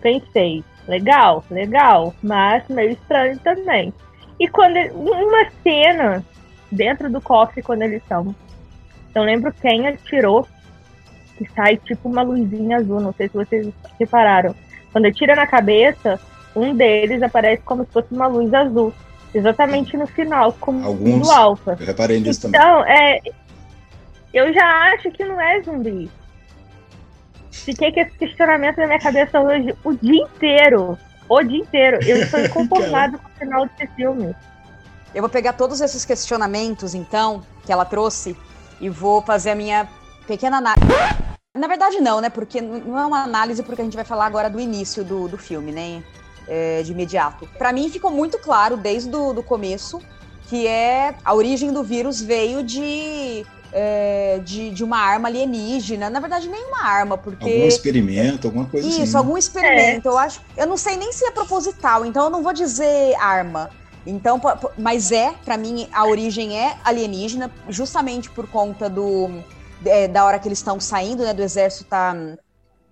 Pensei, 0.00 0.64
legal, 0.86 1.44
legal, 1.50 2.14
mas 2.22 2.66
meio 2.70 2.92
estranho 2.92 3.38
também. 3.40 3.92
E 4.40 4.48
quando 4.48 4.78
uma 4.94 5.50
cena 5.62 6.24
dentro 6.72 7.10
do 7.12 7.20
cofre 7.20 7.60
quando 7.60 7.82
eles 7.82 8.00
estão. 8.00 8.34
Eu 9.14 9.22
lembro 9.22 9.52
quem 9.52 9.86
atirou 9.86 10.48
que 11.36 11.46
sai 11.54 11.76
tipo 11.76 12.08
uma 12.08 12.22
luzinha 12.22 12.78
azul, 12.78 12.98
não 12.98 13.12
sei 13.12 13.28
se 13.28 13.34
vocês 13.34 13.68
repararam. 14.00 14.54
Quando 14.90 15.08
atira 15.08 15.34
na 15.34 15.46
cabeça, 15.46 16.18
um 16.56 16.74
deles 16.74 17.22
aparece 17.22 17.60
como 17.64 17.84
se 17.84 17.92
fosse 17.92 18.14
uma 18.14 18.28
luz 18.28 18.54
azul. 18.54 18.94
Exatamente 19.34 19.94
no 19.94 20.06
final, 20.06 20.54
como 20.58 20.86
Alguns. 20.86 21.28
do 21.28 21.30
Alpha. 21.30 21.76
Eu 21.78 21.86
reparei 21.86 22.18
nisso 22.18 22.40
também. 22.40 22.58
Então, 22.58 22.82
é, 22.86 23.20
eu 24.38 24.52
já 24.52 24.92
acho 24.92 25.10
que 25.10 25.24
não 25.24 25.40
é 25.40 25.60
zumbi. 25.62 26.10
Fiquei 27.50 27.92
com 27.92 28.00
esse 28.00 28.12
questionamento 28.12 28.78
na 28.78 28.86
minha 28.86 29.00
cabeça 29.00 29.40
hoje 29.40 29.74
o 29.84 29.92
dia 29.94 30.22
inteiro. 30.22 30.96
O 31.28 31.42
dia 31.42 31.58
inteiro. 31.58 31.98
Eu 32.06 32.18
estou 32.22 32.40
inconformado 32.44 33.18
com 33.18 33.28
o 33.28 33.38
final 33.38 33.66
desse 33.66 33.92
filme. 33.94 34.34
Eu 35.14 35.22
vou 35.22 35.28
pegar 35.28 35.54
todos 35.54 35.80
esses 35.80 36.04
questionamentos, 36.04 36.94
então, 36.94 37.42
que 37.64 37.72
ela 37.72 37.84
trouxe, 37.84 38.36
e 38.80 38.88
vou 38.88 39.22
fazer 39.22 39.50
a 39.50 39.54
minha 39.54 39.88
pequena 40.26 40.58
análise. 40.58 40.86
Na 41.56 41.66
verdade, 41.66 42.00
não, 42.00 42.20
né? 42.20 42.30
Porque 42.30 42.60
não 42.60 42.98
é 42.98 43.06
uma 43.06 43.24
análise, 43.24 43.62
porque 43.62 43.80
a 43.80 43.84
gente 43.84 43.96
vai 43.96 44.04
falar 44.04 44.26
agora 44.26 44.48
do 44.48 44.60
início 44.60 45.02
do, 45.02 45.26
do 45.26 45.38
filme, 45.38 45.72
né? 45.72 46.02
É, 46.46 46.82
de 46.82 46.92
imediato. 46.92 47.48
Pra 47.58 47.72
mim, 47.72 47.90
ficou 47.90 48.10
muito 48.10 48.38
claro 48.38 48.76
desde 48.76 49.14
o 49.14 49.32
do 49.32 49.42
começo 49.42 50.00
que 50.48 50.66
é 50.66 51.14
a 51.24 51.34
origem 51.34 51.72
do 51.72 51.82
vírus 51.82 52.22
veio 52.22 52.62
de, 52.62 53.44
é, 53.72 54.40
de, 54.44 54.70
de 54.70 54.84
uma 54.84 54.98
arma 54.98 55.28
alienígena. 55.28 56.08
Na 56.10 56.20
verdade, 56.20 56.48
nem 56.48 56.64
uma 56.66 56.82
arma, 56.84 57.18
porque. 57.18 57.44
Algum 57.44 57.66
experimento, 57.66 58.46
alguma 58.46 58.66
coisa 58.66 58.86
Isso, 58.86 59.02
assim. 59.02 59.16
algum 59.16 59.36
experimento. 59.36 60.08
Eu 60.08 60.18
acho. 60.18 60.40
Eu 60.56 60.66
não 60.66 60.76
sei 60.76 60.96
nem 60.96 61.12
se 61.12 61.24
é 61.24 61.30
proposital, 61.30 62.04
então 62.04 62.24
eu 62.24 62.30
não 62.30 62.42
vou 62.42 62.52
dizer 62.52 63.14
arma. 63.16 63.70
Então, 64.06 64.40
mas 64.78 65.12
é, 65.12 65.34
pra 65.44 65.58
mim, 65.58 65.88
a 65.92 66.06
origem 66.06 66.58
é 66.58 66.76
alienígena, 66.82 67.50
justamente 67.68 68.30
por 68.30 68.48
conta 68.48 68.88
do 68.88 69.28
é, 69.84 70.08
da 70.08 70.24
hora 70.24 70.38
que 70.38 70.48
eles 70.48 70.58
estão 70.58 70.80
saindo, 70.80 71.22
né? 71.22 71.34
Do 71.34 71.42
exército 71.42 71.84
tá 71.84 72.14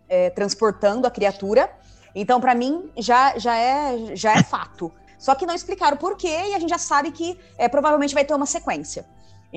é, 0.08 0.30
transportando 0.30 1.06
a 1.06 1.10
criatura. 1.10 1.70
Então, 2.14 2.40
pra 2.40 2.54
mim, 2.54 2.90
já, 2.96 3.38
já, 3.38 3.56
é, 3.56 4.14
já 4.14 4.34
é 4.34 4.42
fato. 4.42 4.92
Só 5.18 5.34
que 5.34 5.46
não 5.46 5.54
explicaram 5.54 5.96
por 5.96 6.16
quê 6.16 6.28
e 6.28 6.54
a 6.54 6.58
gente 6.58 6.70
já 6.70 6.78
sabe 6.78 7.10
que 7.10 7.38
é, 7.56 7.68
provavelmente 7.68 8.14
vai 8.14 8.24
ter 8.24 8.34
uma 8.34 8.46
sequência. 8.46 9.04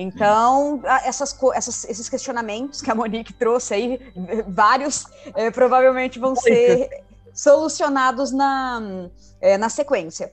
Então, 0.02 0.80
essas, 1.04 1.36
essas- 1.54 1.84
esses 1.84 2.08
questionamentos 2.08 2.80
que 2.80 2.90
a 2.90 2.94
Monique 2.94 3.34
trouxe 3.34 3.74
aí, 3.74 4.00
vários, 4.48 5.04
é, 5.34 5.50
provavelmente 5.50 6.18
vão 6.18 6.34
ser 6.34 6.88
solucionados 7.34 8.32
na, 8.32 8.80
é, 9.42 9.58
na 9.58 9.68
sequência. 9.68 10.32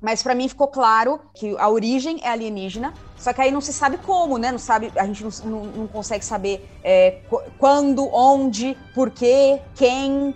Mas 0.00 0.22
para 0.22 0.34
mim 0.34 0.48
ficou 0.48 0.68
claro 0.68 1.20
que 1.34 1.54
a 1.58 1.68
origem 1.68 2.18
é 2.22 2.30
alienígena, 2.30 2.94
só 3.18 3.34
que 3.34 3.42
aí 3.42 3.50
não 3.50 3.60
se 3.60 3.74
sabe 3.74 3.98
como, 3.98 4.38
né? 4.38 4.50
Não 4.50 4.58
sabe, 4.58 4.90
a 4.96 5.04
gente 5.06 5.22
não, 5.22 5.30
não, 5.44 5.64
não 5.64 5.86
consegue 5.86 6.24
saber 6.24 6.66
é, 6.82 7.20
quando, 7.58 8.08
onde, 8.10 8.74
por 8.94 9.10
quê, 9.10 9.60
quem. 9.74 10.34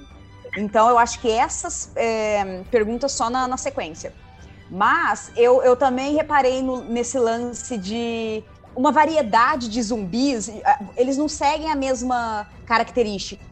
Então 0.59 0.91
eu 0.91 0.99
acho 0.99 1.21
que 1.21 1.31
essas 1.31 1.91
é, 1.97 2.63
perguntas 2.71 3.13
só 3.13 3.31
na, 3.31 3.49
na, 3.49 3.57
sequência. 3.57 4.13
Mas 4.71 5.33
eu, 5.37 5.63
eu 5.63 5.75
também 5.75 6.15
reparei 6.15 6.61
no, 6.63 6.83
nesse 6.85 7.19
lance 7.19 7.79
de 7.79 8.45
uma 8.79 8.93
variedade 8.93 9.69
de 9.69 9.83
zumbis, 9.83 10.49
eles 10.97 11.17
não 11.17 11.29
seguem 11.29 11.69
a 11.69 11.75
mesma 11.75 12.47
característica. 12.65 13.45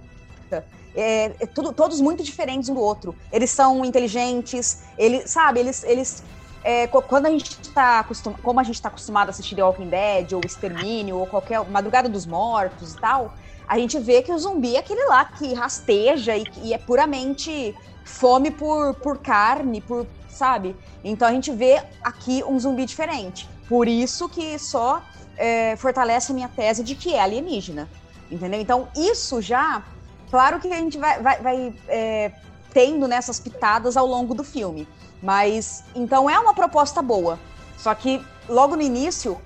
É, 0.95 1.33
é 1.41 1.47
tudo, 1.47 1.73
todos 1.73 2.01
muito 2.01 2.23
diferentes 2.23 2.69
um 2.69 2.75
do 2.75 2.81
outro. 2.81 3.13
Eles 3.33 3.51
são 3.51 3.85
inteligentes, 3.85 4.85
eles, 4.97 5.29
sabe, 5.29 5.59
eles, 5.59 5.83
eles 5.83 6.23
é, 6.63 6.87
quando 6.87 7.27
a 7.27 7.31
gente 7.31 7.61
está 7.61 7.99
acostumado, 7.99 8.41
como 8.41 8.61
a 8.61 8.63
gente 8.63 8.77
está 8.77 8.89
acostumado 8.89 9.27
a 9.27 9.31
assistir 9.31 9.57
The 9.57 9.65
Walking 9.65 9.89
Dead, 9.89 10.33
ou 10.33 10.41
Extermínio, 10.45 11.19
ou 11.19 11.27
qualquer 11.27 11.69
Madrugada 11.69 12.09
dos 12.09 12.25
Mortos 12.25 12.95
e 12.95 12.99
tal, 12.99 13.35
a 13.67 13.77
gente 13.81 13.99
vê 13.99 14.23
que 14.23 14.31
o 14.31 14.39
zumbi 14.39 14.77
é 14.77 14.79
aquele 14.79 15.07
lá 15.07 15.25
que 15.25 15.53
rasteja 15.55 16.37
e, 16.37 16.45
e 16.63 16.73
é 16.73 16.79
puramente 16.79 17.75
fome 18.05 18.53
por, 18.53 18.95
por 18.95 19.19
carne, 19.19 19.81
por, 19.81 20.07
sabe? 20.29 20.77
Então 21.03 21.27
a 21.27 21.33
gente 21.33 21.51
vê 21.51 21.83
aqui 22.01 22.45
um 22.45 22.59
zumbi 22.61 22.87
diferente. 22.87 23.49
Por 23.69 23.89
isso 23.89 24.29
que 24.29 24.59
só 24.59 25.03
é, 25.37 25.77
fortalece 25.77 26.33
a 26.33 26.35
minha 26.35 26.49
tese 26.49 26.83
de 26.83 26.95
que 26.95 27.15
é 27.15 27.21
alienígena. 27.21 27.89
Entendeu? 28.31 28.61
Então, 28.61 28.89
isso 28.95 29.41
já 29.41 29.83
Claro 30.31 30.59
que 30.59 30.73
a 30.73 30.77
gente 30.77 30.99
vai, 30.99 31.23
vai, 31.23 31.41
vai 31.41 31.75
é, 31.89 32.33
tendo 32.73 33.07
nessas 33.07 33.39
pitadas 33.39 33.97
ao 33.97 34.07
longo 34.07 34.35
do 34.35 34.45
filme. 34.45 34.89
Mas, 35.23 35.85
então 35.95 36.29
é 36.29 36.39
uma 36.39 36.55
proposta 36.55 37.01
boa. 37.01 37.39
Só 37.79 37.95
que 37.95 38.25
logo 38.49 38.77
no 38.77 38.83
início, 38.83 39.41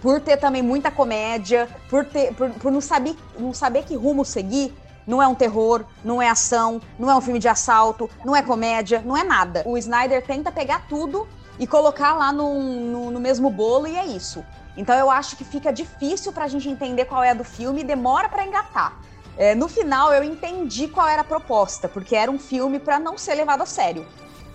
por 0.00 0.20
ter 0.20 0.36
também 0.38 0.62
muita 0.62 0.90
comédia, 0.90 1.68
por, 1.88 2.04
ter, 2.04 2.34
por, 2.34 2.50
por 2.50 2.72
não, 2.72 2.80
saber, 2.80 3.16
não 3.38 3.52
saber 3.52 3.84
que 3.84 3.94
rumo 3.94 4.24
seguir, 4.24 4.74
não 5.06 5.22
é 5.22 5.26
um 5.26 5.34
terror, 5.34 5.84
não 6.04 6.20
é 6.20 6.28
ação, 6.28 6.80
não 6.98 7.10
é 7.10 7.14
um 7.14 7.20
filme 7.20 7.38
de 7.38 7.48
assalto, 7.48 8.10
não 8.24 8.36
é 8.36 8.42
comédia, 8.42 9.02
não 9.04 9.16
é 9.16 9.24
nada. 9.24 9.62
O 9.64 9.76
Snyder 9.76 10.24
tenta 10.24 10.52
pegar 10.52 10.86
tudo 10.88 11.26
e 11.58 11.66
colocar 11.66 12.14
lá 12.14 12.32
no, 12.32 12.54
no, 12.54 13.10
no 13.10 13.20
mesmo 13.20 13.50
bolo 13.50 13.86
e 13.86 13.96
é 13.96 14.06
isso. 14.06 14.44
Então 14.76 14.94
eu 14.94 15.10
acho 15.10 15.36
que 15.36 15.44
fica 15.44 15.72
difícil 15.72 16.32
pra 16.32 16.46
gente 16.46 16.68
entender 16.68 17.04
qual 17.04 17.22
é 17.22 17.30
a 17.30 17.34
do 17.34 17.44
filme 17.44 17.80
e 17.80 17.84
demora 17.84 18.28
para 18.28 18.46
engatar. 18.46 18.96
É, 19.36 19.54
no 19.54 19.68
final 19.68 20.12
eu 20.12 20.22
entendi 20.22 20.88
qual 20.88 21.06
era 21.06 21.22
a 21.22 21.24
proposta, 21.24 21.88
porque 21.88 22.14
era 22.14 22.30
um 22.30 22.38
filme 22.38 22.78
para 22.78 22.98
não 22.98 23.18
ser 23.18 23.34
levado 23.34 23.62
a 23.62 23.66
sério. 23.66 24.06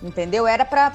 Entendeu? 0.02 0.46
Era 0.46 0.64
pra, 0.66 0.90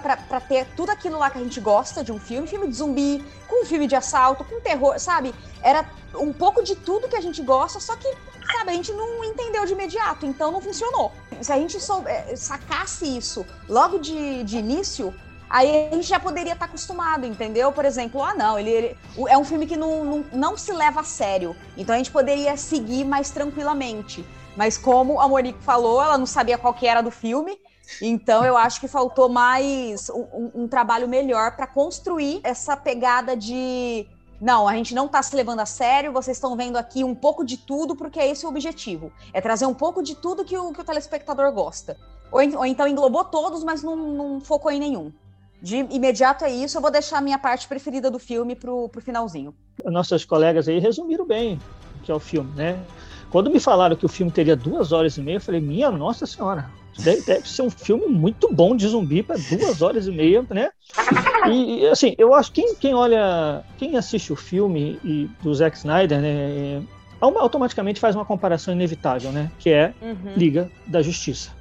ter 0.47 0.67
tudo 0.75 0.91
aquilo 0.91 1.17
lá 1.17 1.31
que 1.31 1.39
a 1.39 1.43
gente 1.43 1.59
gosta 1.59 2.03
de 2.03 2.11
um 2.11 2.19
filme, 2.19 2.47
filme 2.47 2.67
de 2.67 2.75
zumbi, 2.75 3.25
com 3.47 3.65
filme 3.65 3.87
de 3.87 3.95
assalto, 3.95 4.43
com 4.43 4.59
terror, 4.61 4.99
sabe? 4.99 5.33
Era 5.63 5.83
um 6.15 6.31
pouco 6.31 6.63
de 6.63 6.75
tudo 6.75 7.07
que 7.07 7.15
a 7.15 7.21
gente 7.21 7.41
gosta, 7.41 7.79
só 7.79 7.95
que, 7.95 8.07
sabe, 8.51 8.69
a 8.69 8.73
gente 8.73 8.91
não 8.93 9.23
entendeu 9.23 9.65
de 9.65 9.73
imediato, 9.73 10.27
então 10.27 10.51
não 10.51 10.61
funcionou. 10.61 11.11
Se 11.41 11.51
a 11.51 11.57
gente 11.57 11.77
é, 12.05 12.35
sacasse 12.35 13.17
isso 13.17 13.43
logo 13.67 13.97
de, 13.97 14.43
de 14.43 14.57
início, 14.57 15.11
aí 15.49 15.87
a 15.87 15.95
gente 15.95 16.07
já 16.07 16.19
poderia 16.19 16.53
estar 16.53 16.65
acostumado, 16.65 17.25
entendeu? 17.25 17.71
Por 17.71 17.85
exemplo, 17.85 18.23
ah, 18.23 18.33
não, 18.33 18.59
ele, 18.59 18.69
ele 18.69 18.97
é 19.27 19.37
um 19.37 19.43
filme 19.43 19.65
que 19.65 19.75
não, 19.75 20.03
não, 20.03 20.25
não, 20.31 20.57
se 20.57 20.71
leva 20.71 21.01
a 21.01 21.03
sério, 21.03 21.55
então 21.77 21.95
a 21.95 21.97
gente 21.97 22.11
poderia 22.11 22.55
seguir 22.55 23.03
mais 23.03 23.31
tranquilamente. 23.31 24.25
Mas 24.55 24.77
como 24.77 25.19
a 25.19 25.27
Monique 25.27 25.63
falou, 25.63 26.01
ela 26.01 26.17
não 26.17 26.25
sabia 26.25 26.57
qual 26.57 26.73
que 26.73 26.85
era 26.85 27.01
do 27.01 27.11
filme, 27.11 27.57
então 28.01 28.45
eu 28.45 28.55
acho 28.55 28.79
que 28.79 28.87
faltou 28.87 29.29
mais 29.29 30.09
um, 30.09 30.51
um 30.63 30.67
trabalho 30.67 31.07
melhor 31.07 31.55
para 31.55 31.65
construir 31.65 32.41
essa 32.43 32.77
pegada 32.77 33.35
de 33.35 34.07
não, 34.41 34.67
a 34.67 34.73
gente 34.73 34.95
não 34.95 35.05
está 35.05 35.21
se 35.21 35.35
levando 35.35 35.59
a 35.59 35.65
sério, 35.65 36.13
vocês 36.13 36.37
estão 36.37 36.55
vendo 36.55 36.77
aqui 36.77 37.03
um 37.03 37.13
pouco 37.13 37.43
de 37.43 37.57
tudo, 37.57 37.95
porque 37.95 38.19
é 38.19 38.29
esse 38.29 38.45
o 38.45 38.49
objetivo. 38.49 39.11
É 39.33 39.41
trazer 39.41 39.65
um 39.65 39.73
pouco 39.73 40.01
de 40.01 40.15
tudo 40.15 40.45
que 40.45 40.57
o, 40.57 40.71
que 40.71 40.79
o 40.79 40.83
telespectador 40.83 41.51
gosta. 41.51 41.97
Ou, 42.31 42.39
ou 42.57 42.65
então 42.65 42.87
englobou 42.87 43.25
todos, 43.25 43.63
mas 43.63 43.83
não, 43.83 43.95
não 43.95 44.39
focou 44.39 44.71
em 44.71 44.79
nenhum. 44.79 45.11
De 45.61 45.75
imediato 45.75 46.45
é 46.45 46.49
isso, 46.49 46.77
eu 46.77 46.81
vou 46.81 46.91
deixar 46.91 47.17
a 47.17 47.21
minha 47.21 47.37
parte 47.37 47.67
preferida 47.67 48.09
do 48.09 48.17
filme 48.17 48.55
pro, 48.55 48.87
pro 48.89 49.01
finalzinho. 49.01 49.53
Nossas 49.85 50.23
colegas 50.23 50.67
aí 50.67 50.79
resumiram 50.79 51.25
bem 51.25 51.59
o 51.99 52.03
que 52.03 52.11
é 52.11 52.15
o 52.15 52.19
filme, 52.19 52.51
né? 52.55 52.79
Quando 53.29 53.49
me 53.49 53.59
falaram 53.59 53.95
que 53.95 54.05
o 54.05 54.09
filme 54.09 54.31
teria 54.31 54.55
duas 54.55 54.91
horas 54.91 55.17
e 55.17 55.21
meia, 55.21 55.37
eu 55.37 55.41
falei, 55.41 55.61
minha 55.61 55.91
nossa 55.91 56.25
senhora, 56.25 56.69
deve, 56.97 57.21
deve 57.21 57.47
ser 57.47 57.61
um 57.61 57.69
filme 57.69 58.07
muito 58.07 58.51
bom 58.51 58.75
de 58.75 58.87
zumbi 58.87 59.21
para 59.21 59.37
duas 59.37 59.81
horas 59.81 60.07
e 60.07 60.11
meia, 60.11 60.43
né? 60.49 60.71
E, 61.47 61.85
assim, 61.87 62.15
eu 62.17 62.33
acho 62.33 62.51
que 62.51 62.61
quem, 62.61 62.75
quem 62.75 62.93
olha, 62.93 63.63
quem 63.77 63.97
assiste 63.97 64.33
o 64.33 64.35
filme 64.35 64.99
e, 65.03 65.29
do 65.43 65.53
Zack 65.53 65.77
Snyder, 65.77 66.19
né, 66.19 66.29
é, 66.29 66.81
automaticamente 67.21 67.99
faz 67.99 68.15
uma 68.15 68.25
comparação 68.25 68.73
inevitável, 68.73 69.31
né? 69.31 69.51
Que 69.59 69.69
é 69.69 69.93
uhum. 70.01 70.33
Liga 70.35 70.71
da 70.87 71.01
Justiça. 71.01 71.51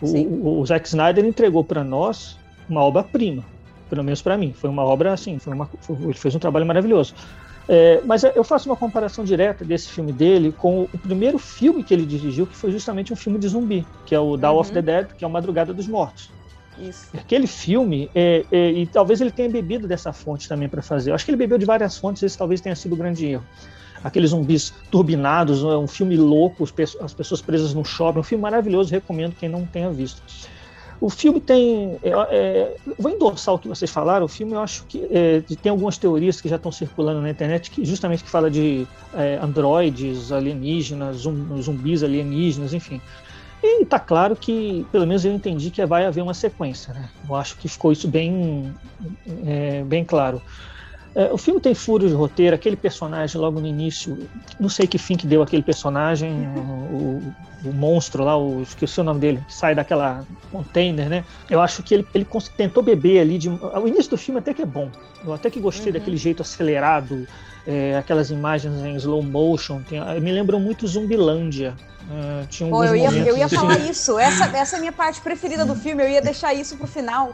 O, 0.00 0.06
o, 0.06 0.60
o 0.60 0.66
Zack 0.66 0.86
Snyder 0.86 1.24
entregou 1.24 1.62
para 1.62 1.84
nós 1.84 2.38
uma 2.68 2.82
obra-prima, 2.82 3.44
pelo 3.88 4.04
menos 4.04 4.22
para 4.22 4.36
mim. 4.36 4.52
Foi 4.52 4.70
uma 4.70 4.84
obra 4.84 5.12
assim, 5.12 5.38
foi 5.38 5.54
uma, 5.54 5.68
foi, 5.80 5.96
ele 6.02 6.14
fez 6.14 6.34
um 6.34 6.38
trabalho 6.38 6.66
maravilhoso. 6.66 7.14
É, 7.66 8.02
mas 8.04 8.22
eu 8.24 8.44
faço 8.44 8.68
uma 8.68 8.76
comparação 8.76 9.24
direta 9.24 9.64
desse 9.64 9.88
filme 9.88 10.12
dele 10.12 10.52
com 10.52 10.82
o 10.82 10.98
primeiro 10.98 11.38
filme 11.38 11.82
que 11.82 11.94
ele 11.94 12.04
dirigiu, 12.04 12.46
que 12.46 12.56
foi 12.56 12.70
justamente 12.70 13.12
um 13.12 13.16
filme 13.16 13.38
de 13.38 13.48
zumbi, 13.48 13.86
que 14.04 14.14
é 14.14 14.20
o 14.20 14.36
Dawn 14.36 14.54
uhum. 14.54 14.60
of 14.60 14.72
the 14.72 14.82
Dead, 14.82 15.06
que 15.16 15.24
é 15.24 15.26
o 15.26 15.30
Madrugada 15.30 15.72
dos 15.72 15.86
Mortos. 15.86 16.30
Isso. 16.78 17.08
Aquele 17.16 17.46
filme, 17.46 18.10
é, 18.14 18.44
é, 18.50 18.70
e 18.70 18.86
talvez 18.86 19.20
ele 19.20 19.30
tenha 19.30 19.48
bebido 19.48 19.86
dessa 19.86 20.12
fonte 20.12 20.48
também 20.48 20.68
para 20.68 20.82
fazer. 20.82 21.10
Eu 21.10 21.14
acho 21.14 21.24
que 21.24 21.30
ele 21.30 21.38
bebeu 21.38 21.56
de 21.56 21.64
várias 21.64 21.96
fontes, 21.96 22.22
esse 22.22 22.36
talvez 22.36 22.60
tenha 22.60 22.74
sido 22.74 22.92
o 22.92 22.94
um 22.96 22.98
grande 22.98 23.26
erro. 23.26 23.44
Aqueles 24.02 24.30
zumbis 24.30 24.74
turbinados, 24.90 25.62
é 25.62 25.78
um 25.78 25.86
filme 25.86 26.16
louco, 26.16 26.64
as 27.00 27.14
pessoas 27.14 27.40
presas 27.40 27.72
no 27.72 27.84
shopping, 27.84 28.18
um 28.18 28.24
filme 28.24 28.42
maravilhoso, 28.42 28.90
recomendo 28.90 29.34
quem 29.34 29.48
não 29.48 29.64
tenha 29.64 29.90
visto. 29.90 30.20
O 31.00 31.10
filme 31.10 31.40
tem. 31.40 31.98
É, 32.02 32.10
é, 32.10 32.76
vou 32.98 33.10
endossar 33.10 33.54
o 33.54 33.58
que 33.58 33.68
vocês 33.68 33.90
falaram. 33.90 34.24
O 34.24 34.28
filme, 34.28 34.54
eu 34.54 34.60
acho 34.60 34.84
que 34.86 35.06
é, 35.10 35.42
tem 35.62 35.70
algumas 35.70 35.98
teorias 35.98 36.40
que 36.40 36.48
já 36.48 36.56
estão 36.56 36.72
circulando 36.72 37.20
na 37.20 37.30
internet, 37.30 37.70
que 37.70 37.84
justamente 37.84 38.24
que 38.24 38.30
fala 38.30 38.50
de 38.50 38.86
é, 39.14 39.38
androides 39.42 40.32
alienígenas, 40.32 41.18
zumbis 41.18 42.02
alienígenas, 42.02 42.72
enfim. 42.72 43.00
E 43.62 43.82
está 43.82 43.98
claro 43.98 44.36
que, 44.36 44.86
pelo 44.92 45.06
menos 45.06 45.24
eu 45.24 45.32
entendi 45.32 45.70
que 45.70 45.84
vai 45.86 46.04
haver 46.04 46.22
uma 46.22 46.34
sequência. 46.34 46.92
Né? 46.92 47.08
Eu 47.26 47.34
acho 47.34 47.56
que 47.56 47.66
ficou 47.66 47.92
isso 47.92 48.06
bem, 48.06 48.74
é, 49.46 49.82
bem 49.84 50.04
claro. 50.04 50.42
É, 51.14 51.32
o 51.32 51.38
filme 51.38 51.60
tem 51.60 51.74
furos 51.74 52.10
de 52.10 52.16
roteiro, 52.16 52.56
aquele 52.56 52.74
personagem 52.74 53.40
logo 53.40 53.60
no 53.60 53.66
início, 53.66 54.18
não 54.58 54.68
sei 54.68 54.86
que 54.86 54.98
fim 54.98 55.16
que 55.16 55.26
deu 55.26 55.42
aquele 55.42 55.62
personagem, 55.62 56.48
o, 56.56 57.22
o, 57.64 57.72
monstro 57.72 58.24
lá, 58.24 58.36
o, 58.36 58.62
esqueci 58.62 59.00
o 59.00 59.04
nome 59.04 59.20
dele, 59.20 59.40
que 59.46 59.54
sai 59.54 59.76
daquela 59.76 60.24
container, 60.50 61.08
né? 61.08 61.24
Eu 61.48 61.60
acho 61.60 61.84
que 61.84 61.94
ele, 61.94 62.06
ele 62.12 62.26
tentou 62.56 62.82
beber 62.82 63.20
ali 63.20 63.38
de. 63.38 63.48
O 63.48 63.86
início 63.86 64.10
do 64.10 64.18
filme 64.18 64.40
até 64.40 64.52
que 64.52 64.62
é 64.62 64.66
bom. 64.66 64.90
Eu 65.24 65.32
até 65.32 65.48
que 65.50 65.60
gostei 65.60 65.92
uhum. 65.92 65.98
daquele 65.98 66.16
jeito 66.16 66.42
acelerado, 66.42 67.26
é, 67.66 67.96
aquelas 67.96 68.30
imagens 68.30 68.74
em 68.84 68.94
slow 68.96 69.22
motion. 69.22 69.82
Tem, 69.82 70.00
me 70.20 70.32
lembram 70.32 70.60
muito 70.60 70.86
Zumbilândia. 70.86 71.74
Uh, 72.04 72.46
tinha 72.48 72.68
Pô, 72.68 72.84
eu 72.84 72.94
ia, 72.94 73.10
eu 73.10 73.36
ia 73.36 73.48
falar 73.48 73.78
isso. 73.78 74.18
Essa, 74.18 74.44
essa 74.56 74.76
é 74.76 74.78
a 74.78 74.80
minha 74.80 74.92
parte 74.92 75.20
preferida 75.20 75.64
do 75.64 75.74
filme. 75.74 76.02
Eu 76.02 76.08
ia 76.08 76.20
deixar 76.20 76.52
isso 76.52 76.76
pro 76.76 76.86
final. 76.86 77.32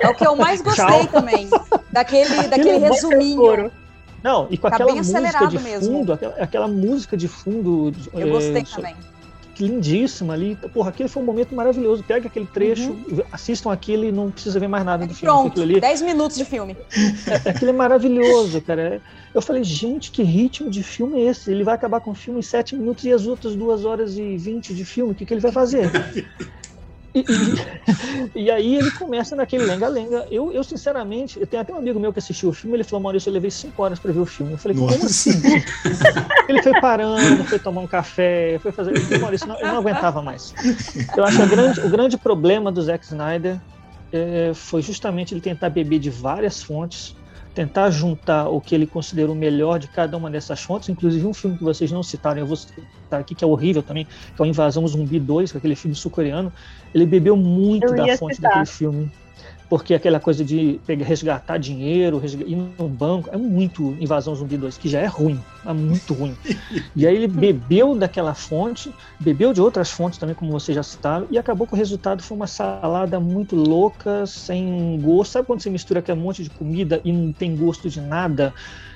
é 0.00 0.08
o 0.08 0.14
que 0.14 0.26
eu 0.26 0.34
mais 0.34 0.62
gostei 0.62 1.06
também. 1.08 1.50
Daquele, 1.92 2.48
daquele 2.48 2.78
resuminho. 2.78 3.70
Não, 4.22 4.46
e 4.48 4.56
com 4.56 4.70
tá 4.70 4.76
aquela 4.76 4.94
música 4.94 5.46
de 5.46 5.58
fundo, 5.58 6.12
aquela, 6.14 6.34
aquela, 6.36 6.68
música 6.68 7.16
de 7.16 7.28
fundo. 7.28 7.92
Eu 8.14 8.28
é, 8.28 8.30
gostei 8.30 8.64
também. 8.64 8.96
Lindíssima 9.62 10.32
ali. 10.34 10.56
Porra, 10.72 10.90
aquele 10.90 11.08
foi 11.08 11.22
um 11.22 11.26
momento 11.26 11.54
maravilhoso. 11.54 12.02
Pega 12.02 12.26
aquele 12.26 12.46
trecho, 12.46 12.90
uhum. 12.90 13.22
assistam 13.30 13.70
aquilo 13.70 14.04
e 14.04 14.12
não 14.12 14.30
precisa 14.30 14.58
ver 14.58 14.68
mais 14.68 14.84
nada 14.84 15.06
do 15.06 15.14
filme. 15.14 15.32
Pronto, 15.32 15.60
ali. 15.60 15.80
10 15.80 16.02
minutos 16.02 16.36
de 16.36 16.44
filme. 16.44 16.76
É, 17.26 17.50
aquilo 17.50 17.70
é 17.70 17.74
maravilhoso, 17.74 18.60
cara. 18.60 19.00
Eu 19.34 19.42
falei, 19.42 19.64
gente, 19.64 20.10
que 20.10 20.22
ritmo 20.22 20.70
de 20.70 20.82
filme 20.82 21.20
é 21.20 21.30
esse? 21.30 21.50
Ele 21.50 21.64
vai 21.64 21.74
acabar 21.74 22.00
com 22.00 22.12
o 22.12 22.14
filme 22.14 22.38
em 22.38 22.42
7 22.42 22.76
minutos 22.76 23.04
e 23.04 23.12
as 23.12 23.26
outras 23.26 23.54
2 23.54 23.84
horas 23.84 24.16
e 24.16 24.36
20 24.36 24.74
de 24.74 24.84
filme, 24.84 25.12
o 25.12 25.14
que, 25.14 25.26
que 25.26 25.34
ele 25.34 25.40
vai 25.40 25.52
fazer? 25.52 25.90
E, 27.14 27.20
e, 27.20 27.24
e, 28.46 28.50
aí 28.50 28.74
ele 28.74 28.90
começa 28.92 29.36
naquele 29.36 29.64
lenga-lenga. 29.64 30.26
Eu, 30.30 30.52
eu, 30.52 30.64
sinceramente, 30.64 31.38
eu 31.38 31.46
tenho 31.46 31.62
até 31.62 31.72
um 31.72 31.78
amigo 31.78 32.00
meu 32.00 32.12
que 32.12 32.18
assistiu 32.18 32.48
o 32.48 32.52
filme, 32.52 32.76
ele 32.76 32.84
falou, 32.84 33.02
Maurício, 33.02 33.28
eu 33.28 33.34
levei 33.34 33.50
5 33.50 33.80
horas 33.82 33.98
para 33.98 34.12
ver 34.12 34.20
o 34.20 34.26
filme. 34.26 34.52
Eu 34.52 34.58
falei, 34.58 34.76
Nossa. 34.76 34.94
como 34.94 35.06
assim? 35.06 35.42
ele 36.48 36.62
foi 36.62 36.80
parando, 36.80 37.44
foi 37.44 37.58
tomar 37.58 37.82
um 37.82 37.86
café, 37.86 38.58
foi 38.60 38.72
fazer. 38.72 38.96
Eu 38.96 39.00
falei, 39.02 39.18
Maurício, 39.18 39.46
não, 39.46 39.60
eu 39.60 39.68
não 39.68 39.78
aguentava 39.78 40.20
mais. 40.20 40.52
Eu 41.16 41.24
acho 41.24 41.40
que 41.40 41.46
grande, 41.46 41.80
o 41.80 41.88
grande 41.88 42.18
problema 42.18 42.72
do 42.72 42.82
Zack 42.82 43.04
Snyder 43.04 43.60
é, 44.12 44.52
foi 44.54 44.82
justamente 44.82 45.34
ele 45.34 45.40
tentar 45.40 45.70
beber 45.70 45.98
de 45.98 46.10
várias 46.10 46.62
fontes 46.62 47.14
tentar 47.54 47.90
juntar 47.90 48.48
o 48.48 48.60
que 48.60 48.74
ele 48.74 48.86
considera 48.86 49.30
o 49.30 49.34
melhor 49.34 49.78
de 49.78 49.86
cada 49.86 50.16
uma 50.16 50.28
dessas 50.28 50.60
fontes, 50.60 50.88
inclusive 50.88 51.24
um 51.24 51.32
filme 51.32 51.56
que 51.56 51.62
vocês 51.62 51.90
não 51.92 52.02
citaram, 52.02 52.40
eu 52.40 52.46
vou 52.46 52.56
citar 52.56 53.20
aqui, 53.20 53.34
que 53.34 53.44
é 53.44 53.46
horrível 53.46 53.82
também, 53.82 54.04
que 54.04 54.42
é 54.42 54.42
o 54.42 54.46
Invasão 54.46 54.86
Zumbi 54.86 55.20
2, 55.20 55.52
que 55.52 55.56
é 55.56 55.58
aquele 55.58 55.76
filme 55.76 55.94
sul-coreano. 55.94 56.52
Ele 56.92 57.06
bebeu 57.06 57.36
muito 57.36 57.94
da 57.94 58.16
fonte 58.16 58.36
citar. 58.36 58.50
daquele 58.50 58.66
filme. 58.66 59.12
Porque 59.74 59.92
aquela 59.92 60.20
coisa 60.20 60.44
de 60.44 60.80
pegar, 60.86 61.04
resgatar 61.04 61.58
dinheiro, 61.58 62.16
resgatar, 62.16 62.48
ir 62.48 62.54
num 62.54 62.86
banco, 62.86 63.28
é 63.32 63.36
muito 63.36 63.96
Invasão 63.98 64.32
Zumbi 64.32 64.56
2, 64.56 64.78
que 64.78 64.88
já 64.88 65.00
é 65.00 65.06
ruim, 65.06 65.40
é 65.66 65.72
muito 65.72 66.14
ruim. 66.14 66.36
e 66.94 67.04
aí 67.04 67.16
ele 67.16 67.26
bebeu 67.26 67.92
daquela 67.96 68.34
fonte, 68.34 68.94
bebeu 69.18 69.52
de 69.52 69.60
outras 69.60 69.90
fontes 69.90 70.16
também, 70.16 70.36
como 70.36 70.52
vocês 70.52 70.76
já 70.76 70.82
citaram, 70.84 71.26
e 71.28 71.36
acabou 71.36 71.66
que 71.66 71.72
o 71.72 71.76
resultado 71.76 72.22
foi 72.22 72.36
uma 72.36 72.46
salada 72.46 73.18
muito 73.18 73.56
louca, 73.56 74.24
sem 74.26 74.96
gosto. 75.02 75.32
Sabe 75.32 75.46
quando 75.48 75.60
você 75.60 75.70
mistura 75.70 75.98
aquele 75.98 76.20
monte 76.20 76.44
de 76.44 76.50
comida 76.50 77.00
e 77.04 77.10
não 77.10 77.32
tem 77.32 77.56
gosto 77.56 77.90
de 77.90 78.00
nada? 78.00 78.54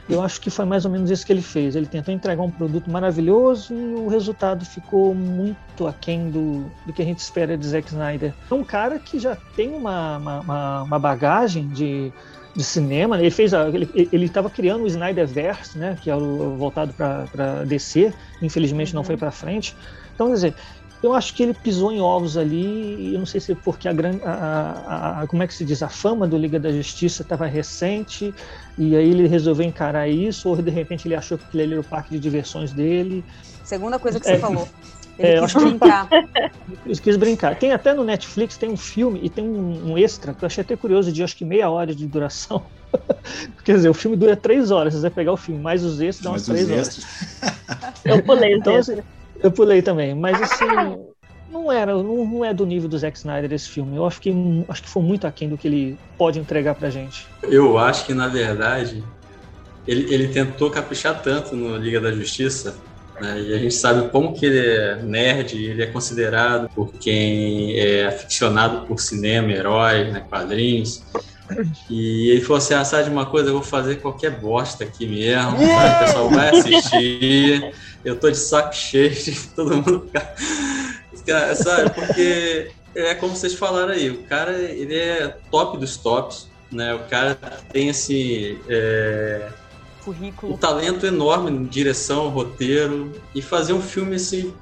Eu 0.09 0.23
acho 0.23 0.41
que 0.41 0.49
foi 0.49 0.65
mais 0.65 0.87
ou 0.87 0.91
menos 0.91 1.11
isso 1.11 1.25
que 1.27 1.33
ele 1.33 1.43
fez. 1.43 1.77
Ele 1.77 1.87
tentou 1.87 2.15
entregar 2.15 2.43
um 2.43 2.51
produto 2.51 2.91
maravilhoso 2.91 3.75
e 3.75 3.95
o 3.95 4.09
resultado 4.09 4.65
ficou 4.65 5.15
muito 5.15 5.87
aquém 5.87 6.31
do, 6.31 6.65
do 6.87 6.93
que 6.95 7.03
a 7.03 7.05
gente 7.05 7.19
espera 7.19 7.59
de 7.59 7.67
Zack 7.67 7.89
Snyder. 7.89 8.33
É 8.51 8.55
um 8.55 8.65
cara 8.65 8.99
que 8.99 9.19
já 9.19 9.37
tem 9.55 9.75
uma, 9.75 10.17
uma, 10.17 10.83
uma 10.85 10.99
bagagem 10.99 11.69
de, 11.69 12.11
de 12.57 12.65
cinema. 12.65 13.19
Ele 13.19 13.31
fez 13.31 13.53
a, 13.53 13.69
ele 13.69 14.25
estava 14.25 14.49
criando 14.49 14.85
o 14.85 14.87
Snyderverse, 14.87 15.77
né, 15.77 15.99
que 16.01 16.11
é 16.11 16.17
o 16.17 16.57
voltado 16.57 16.95
para 16.95 17.65
DC. 17.67 18.11
Infelizmente 18.41 18.95
não 18.95 19.05
foi 19.05 19.17
para 19.17 19.31
frente. 19.31 19.77
Então, 20.15 20.29
quer 20.29 20.35
dizer, 20.35 20.55
eu 21.03 21.13
acho 21.13 21.35
que 21.35 21.43
ele 21.43 21.55
pisou 21.55 21.93
em 21.93 22.01
ovos 22.01 22.37
ali, 22.37 23.15
eu 23.15 23.19
não 23.19 23.27
sei 23.27 23.41
se 23.41 23.53
é 23.53 23.55
porque 23.55 23.89
a, 23.89 23.93
a, 24.25 25.23
a, 25.23 25.27
como 25.29 25.43
é 25.43 25.47
que 25.47 25.55
se 25.55 25.65
diz, 25.65 25.83
a 25.83 25.89
fama 25.89 26.27
do 26.27 26.37
Liga 26.37 26.59
da 26.59 26.73
Justiça 26.73 27.23
estava 27.23 27.47
recente, 27.47 28.35
e 28.79 28.97
aí 28.97 29.11
ele 29.11 29.27
resolveu 29.27 29.67
encarar 29.67 30.09
isso, 30.09 30.49
ou 30.49 30.57
de 30.57 30.71
repente 30.71 31.09
ele 31.09 31.17
achou 31.17 31.37
que 31.37 31.59
ele 31.59 31.73
era 31.73 31.81
o 31.81 31.85
parque 31.85 32.11
de 32.11 32.21
diversões 32.21 32.73
dele. 32.73 33.25
Segunda 33.65 33.99
coisa 33.99 34.21
que 34.21 34.27
você 34.27 34.33
é, 34.33 34.39
falou. 34.39 34.69
Ele 35.19 35.33
é, 35.33 35.41
quis 35.41 35.55
brincar. 35.55 36.09
Ele 36.87 36.97
quis 37.01 37.17
brincar. 37.17 37.59
Tem 37.59 37.73
até 37.73 37.93
no 37.93 38.05
Netflix, 38.05 38.57
tem 38.57 38.71
um 38.71 38.77
filme 38.77 39.19
e 39.21 39.29
tem 39.29 39.45
um, 39.45 39.91
um 39.91 39.99
extra, 39.99 40.33
que 40.33 40.45
eu 40.45 40.47
achei 40.47 40.63
até 40.63 40.77
curioso, 40.77 41.11
de 41.11 41.25
acho 41.25 41.37
que 41.37 41.45
meia 41.45 41.69
hora 41.69 41.93
de 41.93 42.07
duração. 42.07 42.67
Quer 43.65 43.75
dizer, 43.75 43.89
o 43.89 43.95
filme 43.95 44.17
dura 44.17 44.37
três 44.37 44.71
horas, 44.71 44.95
se 44.95 45.01
você 45.01 45.11
pegar 45.11 45.33
o 45.33 45.37
filme, 45.37 45.61
mais 45.61 45.83
os 45.83 46.01
extras 46.01 46.23
dá 46.23 46.31
umas 46.31 46.47
três 46.47 46.71
horas. 46.71 47.01
Eu 48.05 48.23
pulei 48.23 48.55
então, 48.55 48.77
assim, 48.77 48.99
eu 49.43 49.51
pulei 49.51 49.83
também, 49.83 50.15
mas 50.15 50.41
assim, 50.41 50.65
não 51.51 51.71
era, 51.71 51.95
não, 51.95 52.27
não, 52.27 52.45
é 52.45 52.53
do 52.53 52.67
nível 52.67 52.89
do 52.89 52.99
Zack 52.99 53.19
Snyder 53.19 53.53
esse 53.53 53.69
filme. 53.69 53.97
Eu 53.97 54.07
acho 54.07 54.21
que 54.21 54.33
acho 54.69 54.83
que 54.83 54.89
foi 54.89 55.03
muito 55.03 55.27
aquém 55.27 55.49
do 55.49 55.57
que 55.57 55.67
ele 55.67 55.99
pode 56.17 56.39
entregar 56.39 56.75
pra 56.75 56.91
gente. 56.91 57.27
Eu 57.43 57.79
acho 57.79 58.07
que 58.07 58.15
na 58.15 58.29
verdade 58.29 59.03
ele, 59.87 60.13
ele 60.13 60.29
tentou 60.29 60.71
caprichar 60.71 61.23
tanto 61.23 61.57
no 61.57 61.77
Liga 61.77 62.01
da 62.01 62.13
Justiça, 62.13 62.77
né, 63.21 63.41
e 63.41 63.55
a 63.55 63.59
gente 63.59 63.75
sabe 63.75 64.09
como 64.11 64.33
que 64.33 64.47
ele 64.47 64.59
é 64.59 65.03
nerd, 65.03 65.57
ele 65.57 65.83
é 65.83 65.87
considerado 65.87 66.69
por 66.75 66.93
quem 66.93 67.75
é 67.77 68.07
aficionado 68.07 68.87
por 68.87 69.01
cinema, 69.01 69.51
heróis, 69.51 70.13
né, 70.13 70.21
quadrinhos. 70.29 71.03
E 71.89 72.29
ele 72.31 72.43
falou 72.43 72.59
assim: 72.59 72.75
ah, 72.75 72.85
sabe 72.85 73.05
de 73.05 73.11
uma 73.11 73.25
coisa, 73.25 73.49
eu 73.49 73.55
vou 73.55 73.63
fazer 73.63 73.97
qualquer 73.97 74.39
bosta 74.39 74.85
aqui 74.85 75.07
mesmo, 75.07 75.57
o 75.57 75.99
pessoal 75.99 76.29
vai 76.29 76.51
assistir 76.51 77.73
eu 78.05 78.19
tô 78.19 78.31
de 78.31 78.39
saco 78.39 78.75
cheio 78.75 79.11
de 79.11 79.49
todo 79.55 79.77
mundo 79.77 80.07
ficar. 80.07 80.35
Sabe? 81.55 81.91
Porque 81.91 82.71
é 82.95 83.15
como 83.15 83.37
vocês 83.37 83.55
falaram 83.55 83.93
aí, 83.93 84.11
o 84.11 84.23
cara 84.25 84.53
ele 84.53 84.97
é 84.97 85.37
top 85.51 85.79
dos 85.79 85.97
tops, 85.97 86.49
né? 86.71 86.95
O 86.95 87.01
cara 87.09 87.35
tem 87.73 87.89
esse 87.89 88.59
é, 88.69 89.49
currículo, 90.05 90.55
um 90.55 90.57
talento 90.57 91.07
enorme 91.07 91.51
em 91.51 91.65
direção, 91.65 92.29
roteiro 92.29 93.13
e 93.35 93.43
fazer 93.43 93.73
um 93.73 93.83
filme 93.83 94.17
assim, 94.17 94.53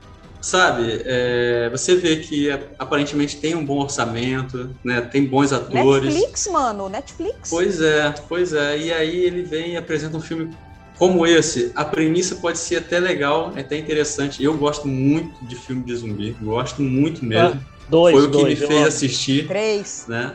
sabe? 0.40 1.02
É, 1.04 1.68
você 1.70 1.94
vê 1.94 2.16
que 2.16 2.50
aparentemente 2.78 3.36
tem 3.36 3.54
um 3.54 3.64
bom 3.64 3.80
orçamento, 3.80 4.70
né? 4.84 5.00
Tem 5.00 5.24
bons 5.24 5.52
atores. 5.52 6.12
Netflix, 6.12 6.46
mano, 6.48 6.88
Netflix. 6.88 7.50
Pois 7.50 7.80
é, 7.80 8.14
pois 8.28 8.52
é. 8.52 8.78
E 8.78 8.92
aí 8.92 9.16
ele 9.24 9.42
vem 9.42 9.72
e 9.72 9.76
apresenta 9.76 10.16
um 10.16 10.20
filme 10.20 10.54
como 10.98 11.26
esse, 11.26 11.72
a 11.74 11.84
premissa 11.84 12.36
pode 12.36 12.58
ser 12.58 12.76
até 12.76 12.98
legal, 12.98 13.52
é 13.54 13.60
até 13.60 13.76
interessante. 13.76 14.42
Eu 14.42 14.56
gosto 14.56 14.88
muito 14.88 15.44
de 15.44 15.54
filme 15.54 15.82
de 15.82 15.94
zumbi, 15.94 16.36
gosto 16.40 16.82
muito 16.82 17.24
mesmo. 17.24 17.60
Ah, 17.60 17.86
dois, 17.88 18.14
Foi 18.14 18.24
o 18.24 18.30
que 18.30 18.42
dois, 18.42 18.60
me 18.60 18.66
fez 18.66 18.86
assistir. 18.86 19.46
Três. 19.46 20.06
Né? 20.08 20.34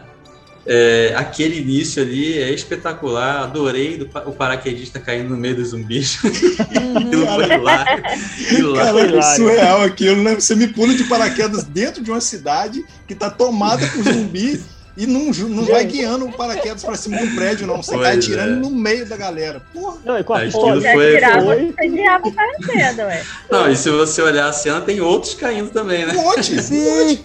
É, 0.64 1.14
aquele 1.18 1.60
início 1.60 2.02
ali 2.04 2.38
é 2.38 2.52
espetacular. 2.52 3.44
Adorei 3.44 3.98
do, 3.98 4.06
o 4.28 4.32
paraquedista 4.32 5.00
caindo 5.00 5.30
no 5.30 5.38
meio 5.38 5.56
dos 5.56 5.70
zumbis. 5.70 6.20
aquilo 6.24 7.26
foi 7.26 7.58
lá. 7.58 7.86
Cara, 8.76 9.18
é 9.18 9.22
surreal 9.36 9.82
aquilo, 9.82 10.22
né? 10.22 10.36
Você 10.36 10.56
me 10.56 10.68
pula 10.68 10.94
de 10.94 11.06
paraquedas 11.06 11.64
dentro 11.64 12.04
de 12.04 12.12
uma 12.12 12.22
cidade 12.22 12.86
que 13.08 13.16
tá 13.16 13.32
tomada 13.32 13.88
por 13.88 14.04
zumbi 14.04 14.62
e 14.98 15.08
não, 15.08 15.32
não 15.32 15.66
vai 15.66 15.86
guiando 15.86 16.26
o 16.26 16.34
paraquedas 16.34 16.84
pra 16.84 16.96
cima 16.96 17.18
do 17.18 17.36
prédio, 17.36 17.66
não. 17.66 17.78
Você 17.78 17.92
pois 17.92 18.02
vai 18.02 18.18
atirando 18.18 18.54
é. 18.54 18.56
no 18.58 18.70
meio 18.70 19.08
da 19.08 19.16
galera. 19.16 19.62
Porra. 19.74 19.98
Não, 20.04 20.18
e 20.18 20.24
com 20.24 20.34
a 20.34 20.40
pistola. 20.42 20.82
Foi, 20.82 21.20
foi... 21.20 21.74
Você 21.74 21.88
guiava 21.88 22.28
o 22.28 22.34
paraquedas, 22.34 23.06
ué. 23.06 23.24
Não, 23.50 23.72
e 23.72 23.76
se 23.76 23.90
você 23.90 24.22
olhar 24.22 24.48
a 24.48 24.54
cena, 24.54 24.82
tem 24.82 25.00
outros 25.00 25.34
caindo 25.34 25.70
também, 25.70 26.06
né? 26.06 26.14
Um 26.14 26.24
monte, 26.24 26.62
Sim. 26.62 27.20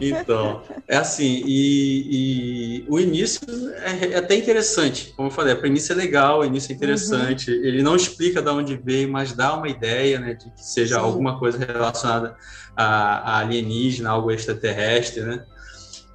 Então, 0.00 0.62
é 0.88 0.96
assim, 0.96 1.42
e, 1.46 2.80
e 2.80 2.84
o 2.88 2.98
início 2.98 3.40
é, 3.76 4.14
é, 4.14 4.16
até 4.18 4.34
interessante, 4.34 5.12
como 5.16 5.28
eu 5.28 5.32
falei, 5.32 5.52
a 5.52 5.56
premissa 5.56 5.92
é 5.92 5.96
legal, 5.96 6.40
o 6.40 6.44
início 6.44 6.72
é 6.72 6.74
interessante, 6.74 7.50
uhum. 7.50 7.64
ele 7.64 7.82
não 7.82 7.94
explica 7.94 8.42
de 8.42 8.50
onde 8.50 8.76
veio, 8.76 9.08
mas 9.08 9.32
dá 9.32 9.56
uma 9.56 9.68
ideia, 9.68 10.18
né, 10.18 10.34
de 10.34 10.46
que 10.50 10.64
seja 10.64 10.96
Sim. 10.96 11.02
alguma 11.02 11.38
coisa 11.38 11.56
relacionada 11.58 12.36
a, 12.76 13.34
a 13.34 13.38
alienígena, 13.38 14.10
algo 14.10 14.30
extraterrestre, 14.30 15.22
né, 15.22 15.44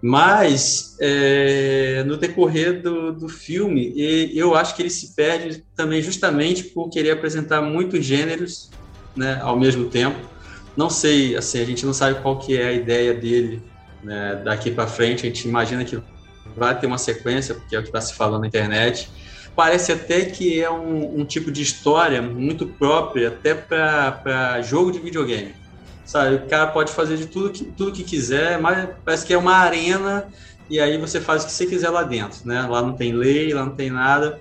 mas, 0.01 0.97
é, 0.99 2.03
no 2.07 2.17
decorrer 2.17 2.81
do, 2.81 3.11
do 3.11 3.29
filme, 3.29 3.93
eu 4.33 4.55
acho 4.55 4.75
que 4.75 4.81
ele 4.81 4.89
se 4.89 5.13
perde 5.13 5.63
também 5.75 6.01
justamente 6.01 6.63
por 6.63 6.89
querer 6.89 7.11
apresentar 7.11 7.61
muitos 7.61 8.03
gêneros 8.03 8.71
né, 9.15 9.39
ao 9.43 9.59
mesmo 9.59 9.89
tempo. 9.89 10.17
Não 10.75 10.89
sei, 10.89 11.35
assim, 11.35 11.59
a 11.59 11.65
gente 11.65 11.85
não 11.85 11.93
sabe 11.93 12.19
qual 12.21 12.39
que 12.39 12.57
é 12.57 12.69
a 12.69 12.73
ideia 12.73 13.13
dele 13.13 13.61
né, 14.03 14.41
daqui 14.43 14.71
para 14.71 14.87
frente. 14.87 15.25
A 15.25 15.29
gente 15.29 15.47
imagina 15.47 15.85
que 15.85 15.99
vai 16.55 16.79
ter 16.79 16.87
uma 16.87 16.97
sequência, 16.97 17.53
porque 17.53 17.75
é 17.75 17.79
o 17.79 17.83
que 17.83 17.89
está 17.89 18.01
se 18.01 18.15
falando 18.15 18.41
na 18.41 18.47
internet. 18.47 19.07
Parece 19.55 19.91
até 19.91 20.25
que 20.25 20.59
é 20.59 20.71
um, 20.71 21.19
um 21.19 21.25
tipo 21.25 21.51
de 21.51 21.61
história 21.61 22.23
muito 22.23 22.65
própria 22.65 23.27
até 23.27 23.53
para 23.53 24.61
jogo 24.63 24.91
de 24.91 24.97
videogame 24.97 25.60
sabe? 26.05 26.35
O 26.35 26.47
cara 26.47 26.67
pode 26.67 26.91
fazer 26.91 27.17
de 27.17 27.27
tudo 27.27 27.49
que, 27.49 27.63
tudo 27.63 27.91
que 27.91 28.03
quiser, 28.03 28.59
mas 28.59 28.89
parece 29.03 29.25
que 29.25 29.33
é 29.33 29.37
uma 29.37 29.55
arena 29.55 30.27
e 30.71 30.79
aí 30.79 30.97
você 30.97 31.19
faz 31.19 31.43
o 31.43 31.47
que 31.47 31.51
você 31.51 31.65
quiser 31.65 31.89
lá 31.89 32.01
dentro, 32.01 32.47
né? 32.47 32.61
Lá 32.61 32.81
não 32.81 32.93
tem 32.93 33.11
lei, 33.11 33.53
lá 33.53 33.65
não 33.65 33.75
tem 33.75 33.89
nada. 33.89 34.39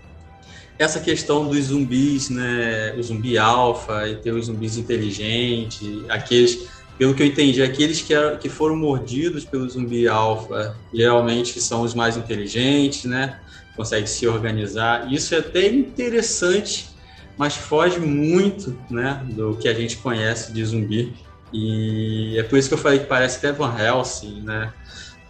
Essa 0.78 1.00
questão 1.00 1.48
dos 1.48 1.64
zumbis, 1.64 2.30
né? 2.30 2.94
O 2.96 3.02
zumbi 3.02 3.36
alfa 3.36 4.08
e 4.08 4.14
ter 4.14 4.30
os 4.30 4.46
zumbis 4.46 4.76
inteligentes, 4.76 5.82
aqueles, 6.08 6.68
pelo 6.96 7.14
que 7.14 7.22
eu 7.24 7.26
entendi, 7.26 7.60
aqueles 7.62 8.00
que, 8.00 8.14
que 8.40 8.48
foram 8.48 8.76
mordidos 8.76 9.44
pelo 9.44 9.68
zumbi 9.68 10.06
alfa 10.06 10.76
geralmente 10.94 11.60
são 11.60 11.82
os 11.82 11.94
mais 11.94 12.16
inteligentes, 12.16 13.06
né? 13.06 13.40
Conseguem 13.76 14.06
se 14.06 14.24
organizar. 14.28 15.12
Isso 15.12 15.34
é 15.34 15.38
até 15.38 15.66
interessante, 15.66 16.90
mas 17.36 17.56
foge 17.56 17.98
muito, 17.98 18.78
né? 18.88 19.20
Do 19.30 19.56
que 19.56 19.68
a 19.68 19.74
gente 19.74 19.96
conhece 19.96 20.52
de 20.52 20.64
zumbi. 20.64 21.12
E 21.52 22.38
é 22.38 22.42
por 22.42 22.58
isso 22.58 22.68
que 22.68 22.74
eu 22.74 22.78
falei 22.78 23.00
que 23.00 23.06
parece 23.06 23.38
até 23.38 23.52
Van 23.52 23.74
Helsing, 23.78 24.42
né? 24.42 24.72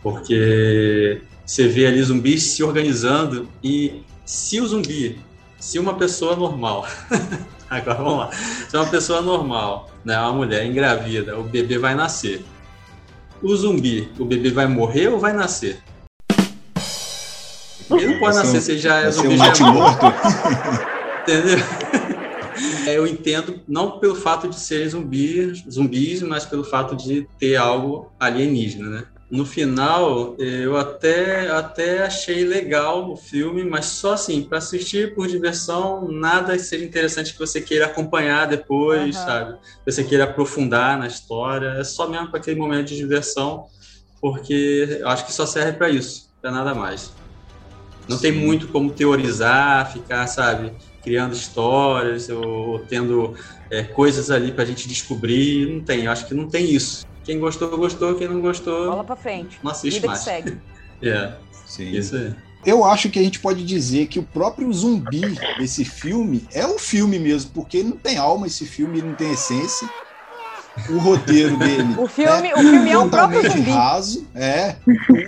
Porque 0.03 1.21
você 1.45 1.67
vê 1.67 1.87
ali 1.87 2.03
zumbis 2.03 2.43
se 2.43 2.63
organizando 2.63 3.49
e 3.63 4.03
se 4.25 4.61
o 4.61 4.67
zumbi, 4.67 5.19
se 5.59 5.79
uma 5.79 5.95
pessoa 5.95 6.37
normal, 6.37 6.87
agora 7.69 7.99
vamos 7.99 8.19
lá, 8.19 8.31
se 8.69 8.77
uma 8.77 8.87
pessoa 8.87 9.21
normal, 9.21 9.91
né, 10.05 10.19
uma 10.21 10.33
mulher 10.33 10.65
engravida, 10.65 11.39
o 11.39 11.43
bebê 11.43 11.79
vai 11.79 11.95
nascer. 11.95 12.45
O 13.43 13.55
zumbi, 13.57 14.09
o 14.19 14.25
bebê 14.25 14.51
vai 14.51 14.67
morrer 14.67 15.09
ou 15.09 15.19
vai 15.19 15.33
nascer? 15.33 15.83
Ele 17.91 18.07
não 18.07 18.21
pode 18.21 18.37
nascer, 18.37 18.61
você 18.61 18.79
já 18.79 19.01
é 19.01 19.11
zumbi. 19.11 19.35
Um 19.35 19.39
já 19.39 19.47
é 19.47 19.73
morto. 19.73 20.07
Entendeu? 21.23 21.59
É, 22.91 22.97
eu 22.97 23.07
entendo 23.07 23.61
não 23.69 24.01
pelo 24.01 24.17
fato 24.17 24.49
de 24.49 24.59
serem 24.59 24.89
zumbis, 24.89 25.65
zumbis, 25.71 26.23
mas 26.23 26.45
pelo 26.45 26.65
fato 26.65 26.97
de 26.97 27.27
ter 27.39 27.55
algo 27.55 28.11
alienígena, 28.19 28.89
né? 28.89 29.05
No 29.31 29.47
final, 29.47 30.35
eu 30.39 30.77
até, 30.77 31.49
até 31.49 32.03
achei 32.03 32.45
legal 32.45 33.13
o 33.13 33.17
filme, 33.17 33.63
mas 33.63 33.87
só 33.87 34.15
assim, 34.15 34.43
para 34.43 34.59
assistir 34.59 35.15
por 35.15 35.29
diversão, 35.29 36.09
nada 36.11 36.59
seja 36.59 36.85
interessante 36.85 37.33
que 37.33 37.39
você 37.39 37.61
queira 37.61 37.87
acompanhar 37.87 38.49
depois, 38.49 39.15
uhum. 39.17 39.25
sabe? 39.25 39.59
Você 39.87 40.03
queira 40.03 40.25
aprofundar 40.25 40.99
na 40.99 41.07
história, 41.07 41.69
é 41.79 41.85
só 41.85 42.09
mesmo 42.09 42.29
para 42.29 42.41
aquele 42.41 42.59
momento 42.59 42.89
de 42.89 42.97
diversão, 42.97 43.67
porque 44.21 44.99
eu 45.01 45.09
acho 45.09 45.25
que 45.25 45.33
só 45.33 45.47
serve 45.47 45.75
para 45.75 45.89
isso, 45.89 46.29
para 46.43 46.51
nada 46.51 46.75
mais. 46.75 47.13
Não 48.09 48.17
Sim. 48.17 48.23
tem 48.23 48.33
muito 48.33 48.67
como 48.67 48.91
teorizar, 48.91 49.93
ficar, 49.93 50.27
sabe? 50.27 50.73
Criando 51.03 51.35
histórias 51.35 52.29
ou, 52.29 52.81
tendo 52.81 53.35
é, 53.71 53.83
coisas 53.83 54.31
ali 54.31 54.53
para 54.53 54.65
a 54.65 54.67
gente 54.67 54.89
descobrir. 54.89 55.67
Não 55.73 55.81
tem, 55.81 56.05
eu 56.05 56.13
acho 56.13 56.27
que 56.27 56.35
não 56.35 56.49
tem 56.49 56.71
isso. 56.71 57.07
Quem 57.25 57.39
gostou, 57.39 57.77
gostou. 57.77 58.15
Quem 58.15 58.29
não 58.29 58.41
gostou. 58.41 58.91
Bola 58.91 59.05
para 59.05 59.17
frente. 59.17 59.59
Não 59.63 59.71
assiste 59.71 59.97
Vida 59.97 60.09
mais. 60.09 60.21
Que 60.21 60.25
segue. 60.25 60.59
É, 61.03 61.33
Sim. 61.65 61.93
isso 61.93 62.15
aí. 62.15 62.35
Eu 62.67 62.85
acho 62.85 63.09
que 63.09 63.19
a 63.19 63.23
gente 63.23 63.41
pode 63.41 63.65
dizer 63.65 64.07
que 64.09 64.19
o 64.19 64.23
próprio 64.23 64.71
zumbi 64.71 65.23
desse 65.59 65.83
filme 65.83 66.47
é 66.53 66.67
o 66.67 66.79
filme 66.79 67.19
mesmo, 67.19 67.53
porque 67.55 67.83
não 67.83 67.97
tem 67.97 68.19
alma 68.19 68.47
esse 68.47 68.67
filme, 68.67 69.01
não 69.01 69.15
tem 69.15 69.33
essência 69.33 69.89
o 70.89 70.99
roteiro 70.99 71.57
dele. 71.57 71.95
O 71.99 72.07
filme, 72.07 72.49
é, 72.49 72.55
o 72.55 72.59
filme 72.59 72.91
é 72.91 72.99
o 72.99 73.09
próprio 73.09 73.51
zumbi. 73.51 73.71
raso. 73.71 74.27
É. 74.35 74.77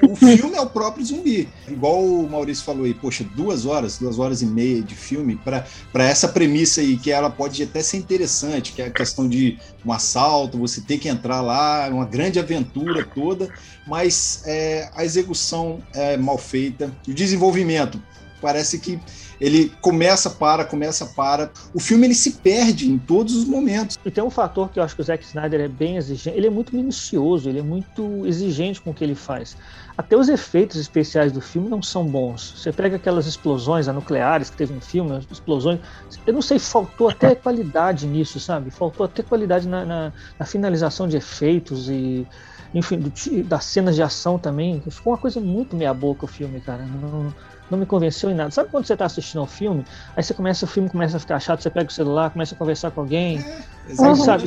O, 0.03 0.13
o, 0.13 0.17
filme 0.17 0.57
é 0.57 0.61
o 0.61 0.67
próprio 0.67 1.05
zumbi. 1.05 1.49
Igual 1.69 2.03
o 2.03 2.29
Maurício 2.29 2.65
falou 2.65 2.85
aí, 2.85 2.95
poxa, 2.95 3.25
duas 3.35 3.67
horas, 3.67 3.99
duas 3.99 4.19
horas 4.19 4.43
e 4.43 4.47
meia 4.47 4.83
de 4.83 4.95
filme 4.95 5.37
para 5.37 5.65
essa 6.05 6.29
premissa 6.29 6.81
aí, 6.81 6.97
que 6.97 7.11
ela 7.11 7.31
pode 7.31 7.63
até 7.63 7.83
ser 7.83 7.99
interessante, 7.99 8.73
que 8.73 8.83
é 8.83 8.87
a 8.87 8.91
questão 8.91 9.29
de 9.29 9.59
um 9.85 9.93
assalto, 9.93 10.59
você 10.59 10.81
ter 10.81 10.99
que 10.99 11.09
entrar 11.09 11.41
lá, 11.41 11.89
uma 11.91 12.07
grande 12.07 12.39
aventura 12.39 13.05
toda, 13.05 13.49
mas 13.87 14.43
é, 14.47 14.91
a 14.95 15.05
execução 15.05 15.81
é 15.95 16.17
mal 16.17 16.39
feita. 16.39 16.91
O 17.07 17.13
desenvolvimento 17.13 18.01
parece 18.41 18.79
que 18.79 18.99
ele 19.43 19.73
começa, 19.81 20.31
para, 20.31 20.65
começa, 20.65 21.05
para. 21.05 21.51
O 21.75 21.81
filme 21.81 22.07
ele 22.07 22.15
se 22.15 22.35
perde 22.35 22.89
em 22.89 22.97
todos 22.97 23.35
os 23.35 23.45
momentos. 23.45 23.99
E 24.05 24.11
tem 24.11 24.23
um 24.23 24.31
fator 24.31 24.71
que 24.71 24.79
eu 24.79 24.85
acho 24.85 24.95
que 24.95 25.01
o 25.01 25.05
Zack 25.05 25.25
Snyder 25.25 25.63
é 25.63 25.67
bem 25.67 25.97
exigente, 25.97 26.37
ele 26.37 26.47
é 26.47 26.51
muito 26.51 26.75
minucioso, 26.77 27.49
ele 27.49 27.59
é 27.59 27.63
muito 27.63 28.25
exigente 28.25 28.81
com 28.81 28.91
o 28.91 28.95
que 28.95 29.03
ele 29.03 29.17
faz. 29.17 29.57
Até 29.99 30.17
os 30.17 30.29
efeitos 30.29 30.77
especiais 30.77 31.33
do 31.33 31.41
filme 31.41 31.69
não 31.69 31.83
são 31.83 32.07
bons. 32.07 32.55
Você 32.57 32.73
pega 32.73 32.95
aquelas 32.95 33.27
explosões 33.27 33.89
nucleares 33.89 34.49
que 34.49 34.57
teve 34.57 34.73
no 34.73 34.81
filme, 34.81 35.11
as 35.17 35.25
explosões. 35.29 35.81
Eu 36.25 36.35
não 36.35 36.43
sei, 36.43 36.61
faltou 36.61 37.09
até 37.09 37.35
qualidade 37.37 38.07
nisso, 38.07 38.39
sabe? 38.39 38.71
Faltou 38.71 39.07
até 39.07 39.25
qualidade 39.25 39.67
na, 39.67 39.85
na, 39.85 40.13
na 40.39 40.47
finalização 40.47 41.09
de 41.09 41.17
efeitos 41.17 41.91
e 41.91 42.25
enfim, 42.73 42.99
do, 42.99 43.13
das 43.43 43.65
cenas 43.65 43.97
de 43.97 44.03
ação 44.03 44.39
também. 44.39 44.81
Ficou 44.89 45.13
uma 45.13 45.19
coisa 45.19 45.41
muito 45.41 45.77
meia-boca 45.77 46.27
o 46.27 46.29
filme, 46.29 46.61
cara. 46.61 46.87
Não, 46.87 47.35
não 47.73 47.79
me 47.79 47.87
convenceu 47.87 48.31
em 48.31 48.35
nada. 48.35 48.51
Sabe 48.51 48.69
quando 48.71 48.87
você 48.87 48.93
está 48.93 49.07
assistindo 49.07 49.41
ao 49.41 49.47
filme, 49.47 49.85
aí 50.15 50.23
você 50.23 50.35
começa, 50.35 50.65
o 50.65 50.69
filme 50.69 50.89
começa 50.89 51.17
a 51.17 51.21
ficar 51.21 51.41
chato, 51.41 51.63
você 51.63 51.71
pega 51.71 51.89
o 51.89 51.93
celular, 51.93 52.31
começa 52.31 52.55
a 52.55 52.59
conversar 52.59 52.91
com 52.91 53.01
alguém, 53.01 53.39
é, 53.39 53.65
aí, 53.89 54.17
sabe? 54.17 54.45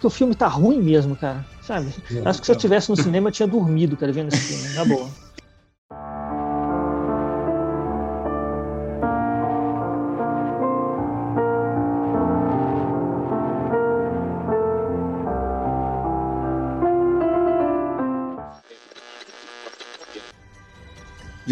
Que 0.00 0.06
o 0.06 0.10
filme 0.10 0.34
tá 0.34 0.48
ruim 0.48 0.80
mesmo, 0.80 1.14
cara. 1.14 1.44
Sabe? 1.60 1.94
Acho 2.24 2.40
que 2.40 2.46
se 2.46 2.52
eu 2.52 2.56
estivesse 2.56 2.90
no 2.90 2.96
cinema 2.96 3.28
eu 3.28 3.32
tinha 3.32 3.46
dormido, 3.46 3.96
cara, 3.96 4.10
vendo 4.10 4.32
esse 4.32 4.38
filme, 4.38 4.74
na 4.74 4.84
boa. 4.84 5.08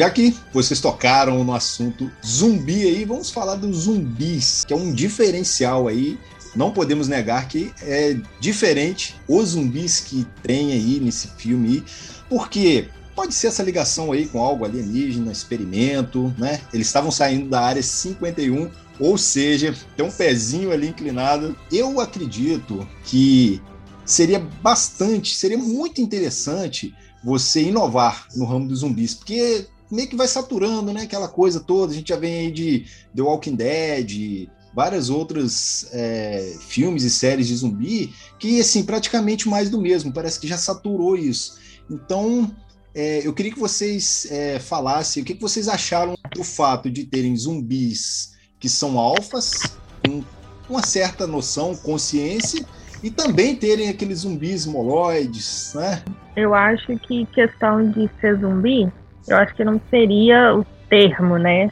Já 0.01 0.09
que 0.09 0.35
vocês 0.51 0.81
tocaram 0.81 1.45
no 1.45 1.53
assunto 1.53 2.11
zumbi 2.27 2.85
aí, 2.85 3.05
vamos 3.05 3.31
falar 3.31 3.57
dos 3.57 3.81
zumbis, 3.81 4.65
que 4.65 4.73
é 4.73 4.77
um 4.77 4.95
diferencial 4.95 5.89
aí. 5.89 6.19
Não 6.57 6.71
podemos 6.71 7.07
negar 7.07 7.47
que 7.47 7.71
é 7.83 8.17
diferente 8.41 9.15
os 9.29 9.51
zumbis 9.51 10.01
que 10.01 10.27
tem 10.43 10.73
aí 10.73 10.99
nesse 11.01 11.29
filme, 11.37 11.85
porque 12.31 12.89
pode 13.15 13.35
ser 13.35 13.49
essa 13.49 13.63
ligação 13.63 14.11
aí 14.11 14.27
com 14.27 14.41
algo 14.43 14.65
alienígena, 14.65 15.31
experimento, 15.31 16.35
né? 16.39 16.63
Eles 16.73 16.87
estavam 16.87 17.11
saindo 17.11 17.51
da 17.51 17.61
área 17.61 17.83
51, 17.83 18.71
ou 18.99 19.19
seja, 19.19 19.75
tem 19.99 20.07
um 20.07 20.11
pezinho 20.11 20.73
ali 20.73 20.89
inclinado. 20.89 21.55
Eu 21.71 22.01
acredito 22.01 22.89
que 23.05 23.61
seria 24.07 24.39
bastante, 24.63 25.37
seria 25.37 25.59
muito 25.59 26.01
interessante 26.01 26.95
você 27.23 27.65
inovar 27.65 28.29
no 28.35 28.47
ramo 28.47 28.67
dos 28.67 28.79
zumbis, 28.79 29.13
porque 29.13 29.69
meio 29.91 30.09
que 30.09 30.17
vai 30.17 30.29
saturando, 30.29 30.93
né? 30.93 31.03
Aquela 31.03 31.29
coisa 31.29 31.61
toda. 31.61 31.93
A 31.93 31.95
gente 31.95 32.09
já 32.09 32.17
vem 32.17 32.35
aí 32.35 32.51
de 32.51 32.87
The 33.15 33.23
Walking 33.23 33.57
Dead, 33.57 34.49
várias 34.75 35.11
outras 35.11 35.89
é, 35.93 36.57
filmes 36.61 37.03
e 37.03 37.11
séries 37.11 37.49
de 37.49 37.57
zumbi 37.57 38.15
que, 38.39 38.61
assim, 38.61 38.85
praticamente 38.85 39.49
mais 39.49 39.69
do 39.69 39.81
mesmo. 39.81 40.13
Parece 40.13 40.39
que 40.39 40.47
já 40.47 40.57
saturou 40.57 41.17
isso. 41.17 41.59
Então, 41.91 42.51
é, 42.95 43.27
eu 43.27 43.33
queria 43.33 43.53
que 43.53 43.59
vocês 43.59 44.27
é, 44.31 44.59
falassem 44.59 45.23
o 45.23 45.27
que, 45.27 45.35
que 45.35 45.41
vocês 45.41 45.69
acharam 45.69 46.17
do 46.35 46.45
fato 46.45 46.91
de 46.91 47.05
terem 47.05 47.37
zumbis 47.37 48.35
que 48.59 48.69
são 48.69 48.99
alfas, 48.99 49.63
com 50.05 50.23
uma 50.69 50.83
certa 50.83 51.27
noção, 51.27 51.75
consciência, 51.75 52.65
e 53.03 53.11
também 53.11 53.57
terem 53.57 53.89
aqueles 53.89 54.21
zumbis 54.21 54.67
moloides, 54.67 55.73
né? 55.75 56.03
Eu 56.37 56.55
acho 56.55 56.97
que 56.99 57.25
questão 57.27 57.91
de 57.91 58.09
ser 58.21 58.39
zumbi 58.39 58.93
eu 59.29 59.37
acho 59.37 59.55
que 59.55 59.65
não 59.65 59.81
seria 59.91 60.55
o 60.55 60.65
termo, 60.89 61.37
né? 61.39 61.71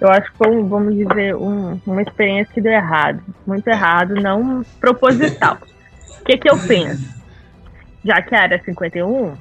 Eu 0.00 0.08
acho 0.08 0.30
que 0.32 0.38
foi, 0.38 0.62
vamos 0.62 0.94
dizer, 0.94 1.36
um, 1.36 1.78
uma 1.86 2.02
experiência 2.02 2.52
que 2.54 2.60
deu 2.60 2.72
errado. 2.72 3.22
Muito 3.46 3.68
errado, 3.68 4.14
não 4.14 4.64
proposital. 4.80 5.58
O 6.20 6.24
que, 6.24 6.38
que 6.38 6.50
eu 6.50 6.58
penso? 6.66 7.20
Já 8.04 8.22
que 8.22 8.34
a 8.34 8.42
área 8.42 8.62
51 8.64 9.36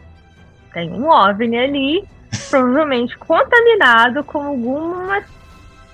tem 0.73 0.91
um 0.91 1.09
OVNI 1.09 1.57
ali, 1.57 2.07
provavelmente 2.49 3.17
contaminado 3.17 4.23
com 4.23 4.41
alguma 4.41 5.23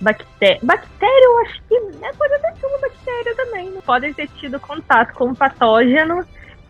bactéria. 0.01 0.59
Bactéria, 0.63 1.25
eu 1.25 1.39
acho 1.39 1.61
que 1.67 1.75
é, 1.75 2.13
ser 2.13 2.65
uma 2.65 2.79
bactéria 2.79 3.35
também. 3.35 3.71
Não 3.71 3.81
podem 3.81 4.13
ter 4.13 4.27
tido 4.39 4.59
contato 4.59 5.13
com 5.13 5.25
um 5.25 5.35
patógeno 5.35 6.25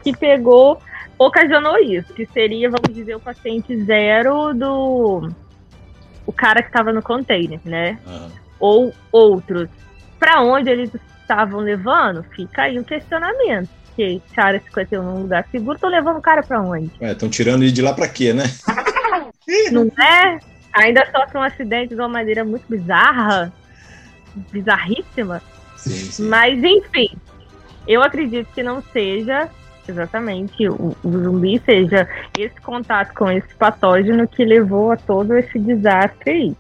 que 0.06 0.15
pegou 0.15 0.80
ocasionou 1.18 1.80
isso, 1.80 2.13
que 2.13 2.28
seria, 2.28 2.70
vamos 2.70 2.94
dizer, 2.94 3.15
o 3.15 3.20
paciente 3.20 3.76
zero 3.84 4.54
do 4.54 5.30
o 6.28 6.32
cara 6.32 6.62
que 6.62 6.70
estava 6.70 6.94
no 6.94 7.02
container, 7.02 7.60
né? 7.65 7.98
Uhum. 8.06 8.32
Ou 8.60 8.94
outros. 9.12 9.70
Para 10.20 10.41
onde 10.41 10.70
eles 10.70 10.91
estavam 11.22 11.60
levando, 11.60 12.24
fica 12.36 12.63
aí 12.63 12.78
o 12.78 12.82
um 12.82 12.84
questionamento. 12.84 13.70
Que 13.96 14.22
se 14.34 14.39
a 14.39 14.46
área 14.46 14.60
51 14.60 15.02
num 15.02 15.22
lugar 15.22 15.48
seguro, 15.52 15.76
estão 15.76 15.89
levando 15.89 16.18
o 16.18 16.22
cara 16.22 16.44
para 16.44 16.62
onde? 16.62 16.91
Estão 17.00 17.30
é, 17.30 17.32
tirando 17.32 17.63
ele 17.63 17.72
de 17.72 17.82
lá 17.82 17.94
para 17.94 18.08
quê, 18.08 18.34
né? 18.34 18.44
Não 19.72 19.84
é? 20.04 20.39
Ainda 20.74 21.06
sofre 21.12 21.38
um 21.38 21.41
acidente 21.41 21.96
de 21.96 22.02
uma 22.02 22.10
maneira 22.10 22.44
muito 22.44 22.65
bizarra, 22.68 23.54
bizarríssima. 24.52 25.41
Sim, 25.78 25.91
sim. 25.91 26.28
Mas, 26.28 26.62
enfim, 26.62 27.15
eu 27.88 28.02
acredito 28.02 28.48
que 28.54 28.63
não 28.63 28.84
seja 28.91 29.50
exatamente 29.91 30.67
o, 30.67 30.95
o, 31.04 31.12
zumbi 31.12 31.62
seja 31.65 32.08
esse 32.38 32.60
contato 32.62 33.13
com 33.13 33.30
esse 33.30 33.54
patógeno 33.56 34.28
que 34.28 34.43
levou 34.43 34.91
a 34.91 34.98
todo 34.98 35.36
esse 35.38 35.58
desastre 35.60 36.32
aí. 36.32 36.58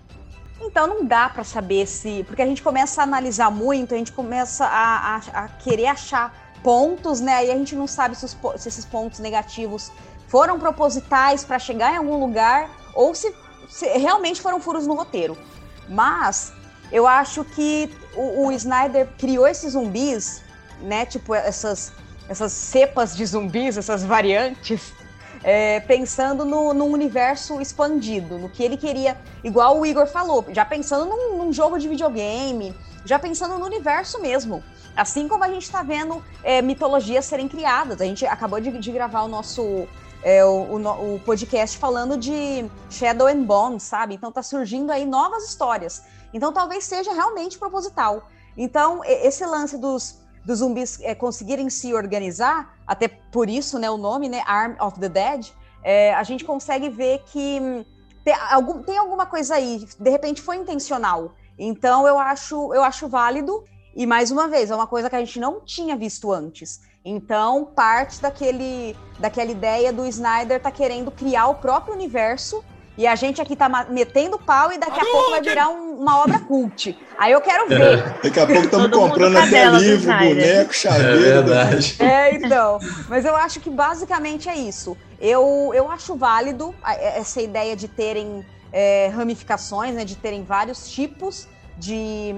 Então 0.61 0.87
não 0.87 1.05
dá 1.05 1.29
para 1.29 1.43
saber 1.43 1.85
se. 1.85 2.23
Porque 2.25 2.41
a 2.41 2.45
gente 2.45 2.61
começa 2.61 3.01
a 3.01 3.03
analisar 3.03 3.51
muito, 3.51 3.93
a 3.93 3.97
gente 3.97 4.11
começa 4.11 4.65
a, 4.65 5.15
a, 5.15 5.43
a 5.45 5.47
querer 5.47 5.87
achar 5.87 6.33
pontos, 6.63 7.21
né? 7.21 7.45
E 7.45 7.51
a 7.51 7.55
gente 7.55 7.75
não 7.75 7.87
sabe 7.87 8.15
se, 8.15 8.25
os, 8.25 8.37
se 8.57 8.67
esses 8.67 8.85
pontos 8.85 9.19
negativos 9.19 9.91
foram 10.27 10.59
propositais 10.59 11.45
para 11.45 11.59
chegar 11.59 11.93
em 11.93 11.97
algum 11.97 12.19
lugar 12.19 12.69
ou 12.93 13.13
se, 13.13 13.33
se, 13.69 13.85
realmente 13.97 14.41
foram 14.41 14.59
furos 14.59 14.87
no 14.87 14.95
roteiro. 14.95 15.37
Mas 15.87 16.51
eu 16.91 17.05
acho 17.05 17.43
que 17.43 17.91
o, 18.15 18.47
o 18.47 18.51
Snyder 18.51 19.07
criou 19.17 19.47
esses 19.47 19.73
zumbis, 19.73 20.41
né? 20.81 21.05
Tipo, 21.05 21.35
essas 21.35 21.93
essas 22.27 22.51
cepas 22.51 23.15
de 23.15 23.25
zumbis, 23.25 23.77
essas 23.77 24.03
variantes, 24.03 24.93
é, 25.43 25.79
pensando 25.81 26.43
no, 26.43 26.73
no, 26.73 26.85
universo 26.85 27.61
expandido, 27.61 28.37
no 28.37 28.49
que 28.49 28.63
ele 28.63 28.77
queria, 28.77 29.15
igual 29.43 29.79
o 29.79 29.85
Igor 29.85 30.07
falou, 30.07 30.43
já 30.49 30.65
pensando 30.65 31.05
num, 31.05 31.37
num 31.37 31.53
jogo 31.53 31.77
de 31.77 31.87
videogame, 31.87 32.75
já 33.05 33.19
pensando 33.19 33.59
no 33.59 33.65
universo 33.65 34.19
mesmo. 34.19 34.63
Assim 34.95 35.27
como 35.27 35.43
a 35.43 35.49
gente 35.49 35.63
está 35.63 35.83
vendo 35.83 36.23
é, 36.41 36.61
mitologias 36.61 37.25
serem 37.25 37.47
criadas. 37.47 38.01
A 38.01 38.05
gente 38.05 38.25
acabou 38.25 38.59
de, 38.59 38.71
de 38.71 38.91
gravar 38.91 39.23
o 39.23 39.27
nosso 39.27 39.87
é, 40.23 40.43
o, 40.43 40.49
o, 40.49 41.15
o, 41.15 41.19
podcast 41.19 41.77
falando 41.77 42.17
de 42.17 42.65
Shadow 42.89 43.27
and 43.27 43.43
Bone, 43.43 43.79
sabe? 43.79 44.15
Então 44.15 44.31
tá 44.31 44.41
surgindo 44.41 44.91
aí 44.91 45.05
novas 45.05 45.47
histórias. 45.47 46.01
Então 46.33 46.51
talvez 46.51 46.85
seja 46.85 47.13
realmente 47.13 47.59
proposital. 47.59 48.27
Então, 48.57 49.01
esse 49.03 49.45
lance 49.45 49.77
dos 49.77 50.17
dos 50.45 50.59
zumbis 50.59 50.99
é, 51.01 51.15
conseguirem 51.15 51.69
se 51.69 51.93
organizar, 51.93 52.77
até 52.85 53.07
por 53.07 53.49
isso 53.49 53.79
né, 53.79 53.89
o 53.89 53.97
nome, 53.97 54.29
né, 54.29 54.43
Arm 54.45 54.75
of 54.79 54.99
the 54.99 55.09
Dead, 55.09 55.47
é, 55.83 56.13
a 56.13 56.23
gente 56.23 56.45
consegue 56.45 56.89
ver 56.89 57.23
que 57.25 57.59
hum, 57.59 57.85
tem, 58.23 58.33
algum, 58.51 58.83
tem 58.83 58.97
alguma 58.97 59.25
coisa 59.25 59.55
aí, 59.55 59.85
de 59.99 60.09
repente 60.09 60.41
foi 60.41 60.57
intencional. 60.57 61.33
Então 61.57 62.07
eu 62.07 62.19
acho, 62.19 62.73
eu 62.73 62.83
acho 62.83 63.07
válido, 63.07 63.63
e 63.95 64.05
mais 64.05 64.29
uma 64.29 64.47
vez, 64.47 64.69
é 64.69 64.75
uma 64.75 64.87
coisa 64.87 65.09
que 65.09 65.15
a 65.15 65.19
gente 65.19 65.39
não 65.39 65.61
tinha 65.61 65.95
visto 65.95 66.31
antes. 66.31 66.81
Então, 67.03 67.65
parte 67.65 68.19
daquele, 68.19 68.95
daquela 69.19 69.51
ideia 69.51 69.93
do 69.93 70.05
Snyder 70.05 70.61
tá 70.61 70.69
querendo 70.69 71.11
criar 71.11 71.47
o 71.47 71.55
próprio 71.55 71.93
universo 71.93 72.63
E 72.97 73.05
a 73.05 73.15
gente 73.15 73.41
aqui 73.41 73.55
tá 73.55 73.67
metendo 73.89 74.39
pau 74.39 74.71
e 74.71 74.77
daqui 74.77 74.99
a 74.99 75.03
pouco 75.05 75.31
vai 75.31 75.41
virar 75.41 75.67
um- 75.69 75.99
uma 75.99 76.19
obra 76.23 76.39
cult. 76.39 76.97
Aí 77.17 77.31
eu 77.33 77.41
quero 77.41 77.67
ver. 77.67 78.03
Daqui 78.23 78.39
a 78.39 78.45
pouco 78.47 78.61
estamos 78.65 78.89
comprando 78.89 79.35
até 79.37 79.45
cadela 79.49 79.77
do 79.77 79.83
livro, 79.83 80.13
boneco, 80.13 80.71
É 80.71 80.73
chaveiro. 80.73 81.19
verdade. 81.19 81.95
É, 81.99 82.33
então. 82.35 82.79
Mas 83.09 83.25
eu 83.25 83.35
acho 83.35 83.59
que 83.59 83.69
basicamente 83.69 84.47
é 84.47 84.55
isso. 84.55 84.97
Eu, 85.19 85.71
eu 85.73 85.91
acho 85.91 86.15
válido 86.15 86.73
a- 86.81 86.95
essa 86.95 87.41
ideia 87.41 87.75
de 87.75 87.87
terem 87.87 88.45
é, 88.77 89.07
ramificações, 89.15 89.95
né, 89.95 90.03
de 90.03 90.17
terem 90.17 90.43
vários 90.43 90.89
tipos 90.89 91.47
de, 91.77 92.33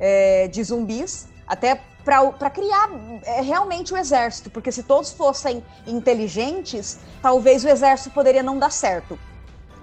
é, 0.00 0.48
de 0.48 0.64
zumbis, 0.64 1.28
até 1.46 1.78
para 2.02 2.48
criar 2.48 2.88
é, 3.22 3.42
realmente 3.42 3.92
o 3.92 3.96
exército, 3.98 4.48
porque 4.48 4.72
se 4.72 4.82
todos 4.82 5.12
fossem 5.12 5.62
inteligentes, 5.86 6.98
talvez 7.20 7.64
o 7.64 7.68
exército 7.68 8.10
poderia 8.10 8.42
não 8.42 8.58
dar 8.58 8.72
certo. 8.72 9.18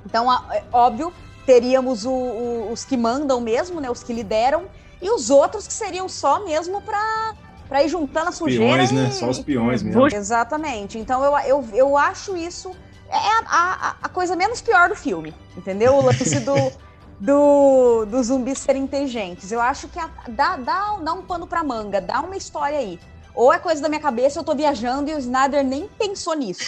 Então, 0.05 0.31
é 0.51 0.63
óbvio, 0.71 1.11
teríamos 1.45 2.05
o- 2.05 2.11
o- 2.11 2.71
os 2.71 2.85
que 2.85 2.95
mandam 2.95 3.41
mesmo, 3.41 3.81
né, 3.81 3.89
os 3.89 4.03
que 4.03 4.13
lideram, 4.13 4.65
e 5.01 5.09
os 5.09 5.29
outros 5.29 5.67
que 5.67 5.73
seriam 5.73 6.07
só 6.07 6.43
mesmo 6.45 6.81
para 6.81 7.33
para 7.67 7.81
ir 7.81 7.89
juntando 7.89 8.29
a 8.29 8.31
sujeira. 8.31 8.63
Peões, 8.75 8.91
né? 8.91 9.07
e- 9.09 9.11
Só 9.13 9.27
os 9.27 9.39
peões 9.39 9.81
mesmo. 9.81 10.07
Exatamente. 10.15 10.99
Então 10.99 11.23
eu, 11.23 11.35
eu, 11.39 11.67
eu 11.73 11.97
acho 11.97 12.37
isso 12.37 12.71
é 13.09 13.17
a, 13.17 13.43
a, 13.47 13.95
a 14.03 14.09
coisa 14.09 14.35
menos 14.35 14.61
pior 14.61 14.87
do 14.87 14.95
filme, 14.95 15.33
entendeu? 15.57 15.95
O 15.95 16.01
lance 16.01 16.39
do, 16.41 16.71
do, 17.19 18.05
dos 18.05 18.27
zumbis 18.27 18.59
serem 18.59 18.83
inteligentes. 18.83 19.51
Eu 19.51 19.59
acho 19.59 19.87
que 19.87 19.97
a- 19.97 20.09
dá, 20.29 20.57
dá, 20.57 20.97
dá 21.01 21.13
um 21.13 21.23
pano 21.23 21.47
pra 21.47 21.63
manga, 21.63 21.99
dá 21.99 22.21
uma 22.21 22.35
história 22.35 22.77
aí. 22.77 22.99
Ou 23.35 23.51
é 23.53 23.59
coisa 23.59 23.81
da 23.81 23.89
minha 23.89 23.99
cabeça, 24.01 24.39
eu 24.39 24.43
tô 24.43 24.55
viajando 24.55 25.09
e 25.11 25.13
o 25.13 25.19
Snyder 25.19 25.63
nem 25.63 25.89
pensou 25.99 26.33
nisso. 26.35 26.63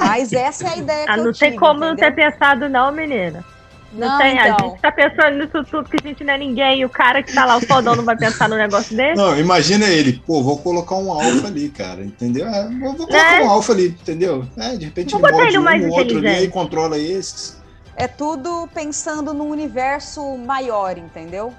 Mas 0.00 0.32
essa 0.32 0.64
é 0.68 0.70
a 0.74 0.76
ideia 0.76 1.04
Ah, 1.08 1.14
que 1.14 1.20
eu 1.20 1.24
não 1.24 1.32
tive, 1.32 1.50
tem 1.50 1.58
como 1.58 1.80
não 1.80 1.92
entendeu? 1.94 2.14
ter 2.14 2.30
pensado, 2.30 2.68
não, 2.68 2.92
menina. 2.92 3.44
Não, 3.92 4.08
Não, 4.08 4.18
tem. 4.18 4.38
A 4.38 4.48
então. 4.48 4.70
gente 4.70 4.80
tá 4.80 4.90
pensando 4.92 5.36
nisso 5.36 5.64
tudo 5.70 5.88
que 5.90 5.96
a 6.02 6.08
gente 6.08 6.24
não 6.24 6.32
é 6.32 6.38
ninguém. 6.38 6.80
E 6.80 6.84
o 6.84 6.88
cara 6.88 7.22
que 7.22 7.30
tá 7.34 7.44
lá, 7.44 7.56
o 7.56 7.60
fodão, 7.60 7.94
não 7.94 8.04
vai 8.04 8.16
pensar 8.16 8.48
no 8.48 8.56
negócio 8.56 8.96
dele. 8.96 9.16
Não, 9.16 9.36
imagina 9.38 9.84
ele, 9.86 10.14
pô, 10.26 10.42
vou 10.42 10.56
colocar 10.58 10.94
um 10.96 11.10
alfa 11.12 11.48
ali, 11.48 11.68
cara, 11.68 12.02
entendeu? 12.02 12.46
É, 12.48 12.68
vou, 12.68 12.94
vou 12.96 13.06
colocar 13.06 13.38
Né? 13.40 13.44
um 13.44 13.50
alfa 13.50 13.72
ali, 13.72 13.88
entendeu? 13.88 14.46
É, 14.56 14.76
de 14.76 14.86
repente 14.86 15.10
Vou 15.10 15.20
ele 15.20 15.22
botar 15.30 15.36
morde 15.42 15.50
ele 15.50 15.58
um, 15.58 15.62
mais 15.62 15.82
o 15.84 15.88
outro 15.88 16.00
ali 16.00 16.12
inteligente. 16.20 16.44
e 16.44 16.48
controla 16.48 16.96
esses. 16.98 17.60
É 17.94 18.06
tudo 18.08 18.66
pensando 18.72 19.34
num 19.34 19.50
universo 19.50 20.38
maior, 20.38 20.96
entendeu? 20.96 21.52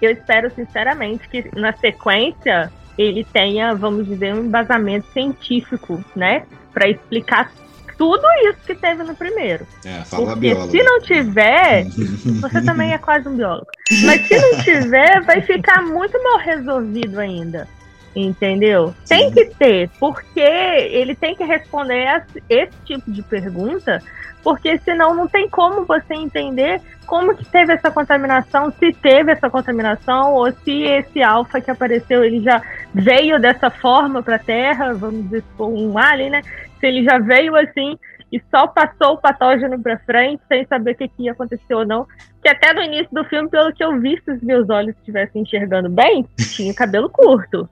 Eu 0.00 0.10
espero, 0.10 0.50
sinceramente, 0.54 1.28
que 1.28 1.50
na 1.54 1.74
sequência 1.76 2.72
ele 2.96 3.24
tenha, 3.24 3.74
vamos 3.74 4.06
dizer, 4.06 4.34
um 4.34 4.44
embasamento 4.46 5.06
científico, 5.12 6.02
né? 6.14 6.44
Pra 6.72 6.88
explicar 6.88 7.52
tudo 7.96 8.24
isso 8.48 8.58
que 8.66 8.74
teve 8.74 9.02
no 9.02 9.14
primeiro. 9.14 9.66
É, 9.84 10.02
fala 10.04 10.26
Porque 10.26 10.40
bióloga. 10.50 10.70
se 10.70 10.82
não 10.82 11.00
tiver, 11.00 11.84
você 12.40 12.62
também 12.62 12.92
é 12.92 12.98
quase 12.98 13.28
um 13.28 13.36
biólogo. 13.36 13.68
Mas 14.04 14.26
se 14.26 14.36
não 14.36 14.58
tiver, 14.58 15.22
vai 15.22 15.40
ficar 15.40 15.82
muito 15.82 16.20
mal 16.22 16.38
resolvido 16.38 17.18
ainda. 17.18 17.68
Entendeu? 18.16 18.94
Tem 19.08 19.28
Sim. 19.28 19.34
que 19.34 19.44
ter, 19.56 19.90
porque 19.98 20.40
ele 20.40 21.16
tem 21.16 21.34
que 21.34 21.42
responder 21.42 22.24
esse 22.48 22.72
tipo 22.84 23.10
de 23.10 23.22
pergunta, 23.22 24.00
porque 24.44 24.78
senão 24.78 25.14
não 25.14 25.26
tem 25.26 25.48
como 25.48 25.86
você 25.86 26.12
entender 26.12 26.80
como 27.06 27.34
que 27.34 27.44
teve 27.46 27.72
essa 27.72 27.90
contaminação, 27.90 28.70
se 28.72 28.92
teve 28.92 29.32
essa 29.32 29.50
contaminação, 29.50 30.34
ou 30.34 30.52
se 30.52 30.82
esse 30.82 31.22
alfa 31.22 31.60
que 31.60 31.70
apareceu, 31.70 32.22
ele 32.22 32.40
já 32.40 32.62
veio 32.94 33.40
dessa 33.40 33.70
forma 33.70 34.22
para 34.22 34.36
a 34.36 34.38
Terra, 34.38 34.92
vamos 34.92 35.24
dizer, 35.24 35.42
for 35.56 35.68
um 35.68 35.98
alien, 35.98 36.30
né? 36.30 36.42
Se 36.78 36.86
ele 36.86 37.04
já 37.04 37.18
veio 37.18 37.56
assim 37.56 37.98
e 38.30 38.42
só 38.50 38.66
passou 38.66 39.14
o 39.14 39.18
patógeno 39.18 39.80
para 39.80 39.98
frente 40.00 40.42
sem 40.48 40.66
saber 40.66 40.92
o 40.92 40.96
que, 40.96 41.08
que 41.08 41.22
ia 41.24 41.32
acontecer 41.32 41.74
ou 41.74 41.86
não. 41.86 42.06
Que 42.42 42.48
até 42.48 42.72
no 42.72 42.82
início 42.82 43.08
do 43.12 43.24
filme, 43.24 43.48
pelo 43.48 43.72
que 43.72 43.84
eu 43.84 43.98
vi, 44.00 44.20
se 44.24 44.32
os 44.32 44.42
meus 44.42 44.68
olhos 44.68 44.96
estivessem 44.96 45.42
enxergando 45.42 45.88
bem, 45.88 46.26
tinha 46.36 46.74
cabelo 46.74 47.08
curto. 47.08 47.68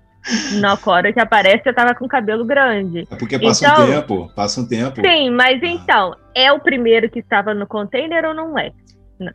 Na 0.61 0.79
hora 0.87 1.13
que 1.13 1.19
aparece, 1.21 1.63
eu 1.69 1.75
tava 1.75 1.95
com 1.95 2.07
cabelo 2.07 2.45
grande. 2.45 3.07
É 3.11 3.17
porque 3.17 3.39
passa 3.39 3.67
Então- 3.67 3.85
um 3.85 3.87
tempo, 3.89 4.33
passa 4.37 4.61
um 4.61 4.67
tempo. 4.67 5.01
Sim, 5.05 5.31
mas 5.31 5.61
Ah. 5.63 5.67
então, 5.67 6.17
é 6.35 6.53
o 6.53 6.61
primeiro 6.61 7.11
que 7.11 7.19
estava 7.19 7.53
no 7.55 7.67
container 7.67 8.25
ou 8.27 8.35
não 8.35 8.57
é? 8.59 8.71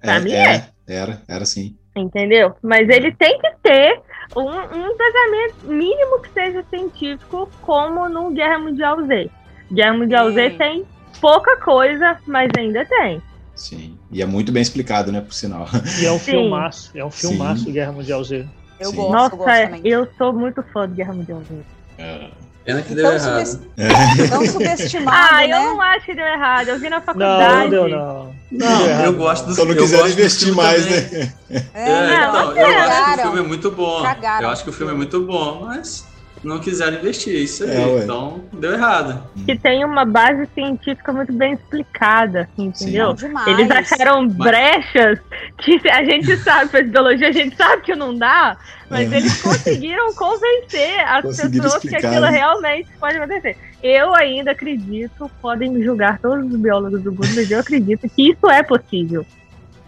Pra 0.02 0.20
mim 0.20 0.32
é. 0.32 0.66
Era, 0.88 1.22
era 1.28 1.46
sim. 1.46 1.76
entendeu? 1.96 2.56
Mas 2.62 2.88
ele 2.90 3.12
tem 3.14 3.38
que 3.40 3.52
ter 3.64 4.00
um, 4.36 4.42
um 4.44 4.92
embasamento 4.92 5.56
mínimo 5.66 6.22
que 6.22 6.30
seja 6.32 6.64
científico, 6.70 7.50
como 7.62 8.08
no 8.08 8.32
Guerra 8.32 8.60
Mundial 8.60 9.04
Z. 9.06 9.30
Guerra 9.72 9.94
Mundial 9.94 10.32
Z 10.32 10.52
Sim. 10.52 10.58
tem 10.58 10.86
pouca 11.20 11.58
coisa, 11.58 12.18
mas 12.28 12.50
ainda 12.58 12.86
tem. 12.86 13.22
Sim. 13.56 13.98
E 14.12 14.22
é 14.22 14.26
muito 14.26 14.52
bem 14.52 14.62
explicado, 14.62 15.12
né, 15.12 15.20
por 15.22 15.34
sinal. 15.34 15.66
E 16.02 16.06
é 16.06 16.12
um 16.12 16.20
Sim. 16.20 16.32
filmaço, 16.32 16.92
é 16.96 17.04
um 17.04 17.10
filmaço 17.12 17.64
Sim. 17.66 17.72
Guerra 17.74 17.92
Mundial 17.92 18.24
Z. 18.24 18.48
Eu 18.80 18.90
Sim. 18.92 18.96
gosto, 18.98 19.08
eu 19.10 19.14
Nossa, 19.16 19.36
gosto 19.36 19.48
também. 19.66 19.82
eu 19.86 20.08
sou 20.18 20.34
muito 20.34 20.64
fã 20.74 20.88
do 20.88 20.94
Guerra 20.96 21.14
Mundial 21.14 21.42
Z. 21.50 21.56
É. 21.98 22.28
Pena 22.64 22.82
que 22.82 22.94
deu 22.94 23.06
Tão, 23.06 23.14
errado. 23.14 23.46
subes- 23.46 24.30
tão 24.30 24.46
subestimado, 24.46 25.18
Ah, 25.32 25.44
eu 25.46 25.50
né? 25.50 25.60
não 25.66 25.82
acho 25.82 26.06
que 26.06 26.14
deu 26.14 26.26
errado. 26.26 26.68
Eu 26.68 26.80
vi 26.80 26.90
na 26.90 27.00
faculdade. 27.00 27.64
não 27.64 27.70
deu 27.70 27.88
não. 27.88 28.36
Não, 28.52 28.78
deu 28.80 28.88
errado, 28.90 29.06
eu 29.06 29.14
gosto 29.14 29.46
do 29.46 29.56
Só 29.56 29.64
não 29.64 29.72
eu 29.72 29.78
do 29.78 30.10
investir 30.10 30.54
mais, 30.54 30.84
também. 30.86 31.02
né? 31.24 31.34
É, 31.74 31.90
É, 31.90 32.16
então, 32.18 32.34
não, 32.34 32.58
eu 32.58 32.68
acho 32.68 33.06
que 33.06 33.20
o 33.20 33.22
filme 33.24 33.40
é 33.40 33.44
muito 33.44 33.72
bom. 33.72 34.04
Cagaram. 34.04 34.44
Eu 34.44 34.50
acho 34.50 34.64
que 34.66 34.70
o 34.70 34.74
filme 34.74 34.92
é 34.92 34.96
muito 34.96 35.22
bom, 35.22 35.62
mas 35.66 36.06
não 36.44 36.60
quiseram 36.60 36.98
investir, 36.98 37.36
é 37.36 37.40
isso 37.40 37.64
aí. 37.64 37.72
É, 37.72 38.04
então, 38.04 38.42
deu 38.54 38.74
errado. 38.74 39.24
Que 39.46 39.58
tem 39.58 39.84
uma 39.84 40.06
base 40.06 40.48
científica 40.54 41.12
muito 41.12 41.34
bem 41.34 41.54
explicada, 41.54 42.50
entendeu? 42.58 43.14
Demais. 43.14 43.48
Eles 43.48 43.70
acharam 43.72 44.28
brechas 44.28 45.20
que 45.58 45.82
a 45.90 46.04
gente 46.04 46.36
sabe, 46.38 46.72
faz 46.72 46.90
biologia, 46.90 47.30
a 47.30 47.32
gente 47.32 47.56
sabe 47.56 47.82
que 47.82 47.96
não 47.96 48.14
dá, 48.16 48.58
mas 48.90 49.12
É. 49.12 49.18
eles 49.18 49.42
conseguiram 49.42 50.14
convencer 50.14 51.00
as 51.08 51.22
Conseguiram 51.24 51.64
pessoas 51.64 51.82
que 51.82 51.88
explicar, 51.88 52.08
aquilo 52.10 52.26
né? 52.26 52.38
realmente 52.38 52.90
pode 53.00 53.18
acontecer. 53.18 53.58
Eu 53.84 54.16
ainda 54.16 54.52
acredito, 54.52 55.30
podem 55.42 55.70
me 55.70 55.84
julgar 55.84 56.20
todos 56.20 56.46
os 56.52 56.56
biólogos 56.60 57.02
do 57.04 57.12
mundo, 57.12 57.28
mas 57.36 57.50
eu 57.52 57.60
acredito 57.60 58.10
que 58.10 58.32
isso 58.32 58.50
é 58.50 58.64
possível. 58.64 59.26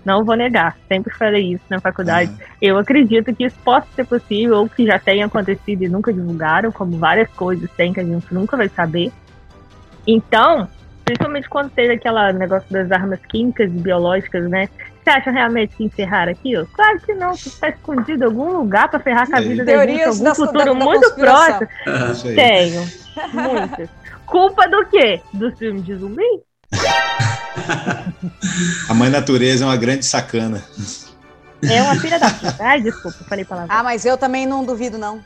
Não 0.10 0.26
vou 0.26 0.36
negar, 0.36 0.76
sempre 0.88 1.14
falei 1.14 1.54
isso 1.54 1.64
na 1.70 1.80
faculdade. 1.80 2.32
Eu 2.60 2.80
acredito 2.80 3.32
que 3.36 3.46
isso 3.46 3.56
possa 3.64 3.86
ser 3.96 4.06
possível, 4.08 4.58
ou 4.58 4.68
que 4.68 4.84
já 4.88 4.98
tenha 4.98 5.28
acontecido 5.28 5.84
e 5.84 5.88
nunca 5.88 6.12
divulgaram, 6.12 6.72
como 6.72 6.98
várias 6.98 7.30
coisas 7.30 7.70
tem 7.78 7.94
que 7.94 8.00
a 8.00 8.04
gente 8.04 8.34
nunca 8.34 8.58
vai 8.58 8.68
saber. 8.70 9.12
Então, 10.08 10.68
principalmente 11.06 11.48
quando 11.48 11.70
teve 11.70 11.94
aquele 11.94 12.34
negócio 12.34 12.66
das 12.74 12.92
armas 12.92 13.20
químicas 13.28 13.68
e 13.70 13.80
biológicas, 13.80 14.50
né? 14.50 14.68
Você 15.04 15.12
acha 15.12 15.30
realmente 15.30 15.76
que 15.76 15.84
encerraram 15.84 16.32
aquilo? 16.32 16.66
Claro 16.74 17.00
que 17.02 17.14
não, 17.14 17.34
que 17.34 17.48
está 17.48 17.70
escondido 17.70 18.24
em 18.24 18.26
algum 18.26 18.52
lugar 18.52 18.90
para 18.90 19.00
ferrar 19.00 19.30
com 19.30 19.36
a 19.36 19.42
vida 19.42 19.64
da 19.64 19.86
gente, 19.86 19.86
Teorias 19.86 20.08
algum 20.08 20.36
futuro 20.36 20.66
da- 20.66 20.74
da 20.74 20.74
muito 20.74 21.14
próximo. 21.14 21.68
Aí. 22.26 22.36
Tenho, 22.36 22.82
muitas. 23.32 23.90
Culpa 24.26 24.68
do 24.68 24.86
quê? 24.88 25.22
Do 25.34 25.56
filme 25.56 25.82
de 25.82 25.96
zumbi? 25.96 26.24
A 28.90 28.94
mãe 28.94 29.10
natureza 29.10 29.64
é 29.64 29.68
uma 29.68 29.78
grande 29.78 30.06
sacana. 30.06 30.64
É 31.64 31.82
uma 31.82 31.96
filha 31.96 32.20
da 32.20 32.30
puta. 32.30 32.56
Ai, 32.60 32.82
desculpa, 32.82 33.18
falei 33.28 33.44
palavra. 33.46 33.74
Ah, 33.74 33.84
mas 33.84 34.06
eu 34.06 34.18
também 34.18 34.46
não 34.46 34.64
duvido, 34.64 34.98
não. 34.98 35.24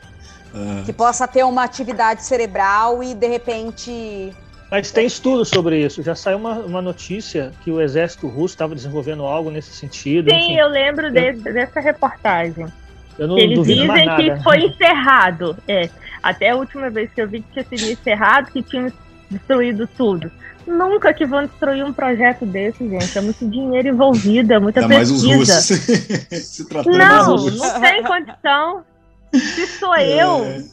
Ah, 0.54 0.82
Que 0.84 0.92
possa 0.92 1.26
ter 1.28 1.44
uma 1.44 1.64
atividade 1.64 2.22
cerebral 2.24 3.02
e, 3.02 3.14
de 3.14 3.26
repente... 3.26 4.32
Mas 4.70 4.90
tem 4.90 5.06
estudo 5.06 5.44
sobre 5.44 5.84
isso. 5.84 6.02
Já 6.02 6.14
saiu 6.16 6.38
uma, 6.38 6.54
uma 6.60 6.82
notícia 6.82 7.52
que 7.62 7.70
o 7.70 7.80
exército 7.80 8.26
russo 8.26 8.54
estava 8.54 8.74
desenvolvendo 8.74 9.22
algo 9.24 9.50
nesse 9.50 9.70
sentido. 9.72 10.30
Sim, 10.30 10.36
enfim. 10.36 10.56
eu 10.56 10.68
lembro 10.68 11.12
desse- 11.12 11.42
dessa 11.52 11.78
reportagem. 11.80 12.66
eu 13.18 13.28
não 13.28 13.38
Eles 13.38 13.56
duvido 13.56 13.86
mais 13.86 14.02
dizem 14.02 14.26
nada. 14.28 14.36
que 14.38 14.42
foi 14.42 14.64
encerrado. 14.64 15.56
É, 15.68 15.88
até 16.20 16.50
a 16.50 16.56
última 16.56 16.90
vez 16.90 17.08
que 17.14 17.20
eu 17.22 17.28
vi 17.28 17.42
que 17.42 17.52
tinha 17.62 17.64
sido 17.64 17.92
encerrado, 17.92 18.50
que 18.50 18.62
tinham 18.62 18.90
destruído 19.34 19.86
tudo. 19.86 20.30
Nunca 20.66 21.12
que 21.12 21.26
vão 21.26 21.44
destruir 21.44 21.84
um 21.84 21.92
projeto 21.92 22.46
desse, 22.46 22.88
gente. 22.88 23.18
É 23.18 23.20
muito 23.20 23.46
dinheiro 23.48 23.88
envolvido, 23.88 24.52
é 24.52 24.58
muita 24.58 24.80
Ainda 24.80 24.98
pesquisa. 24.98 25.60
Se 26.40 26.66
tratando 26.66 26.96
Não, 26.96 27.36
não 27.36 27.80
tem 27.80 28.02
condição. 28.02 28.84
Se 29.32 29.66
sou 29.66 29.94
eu, 29.96 30.64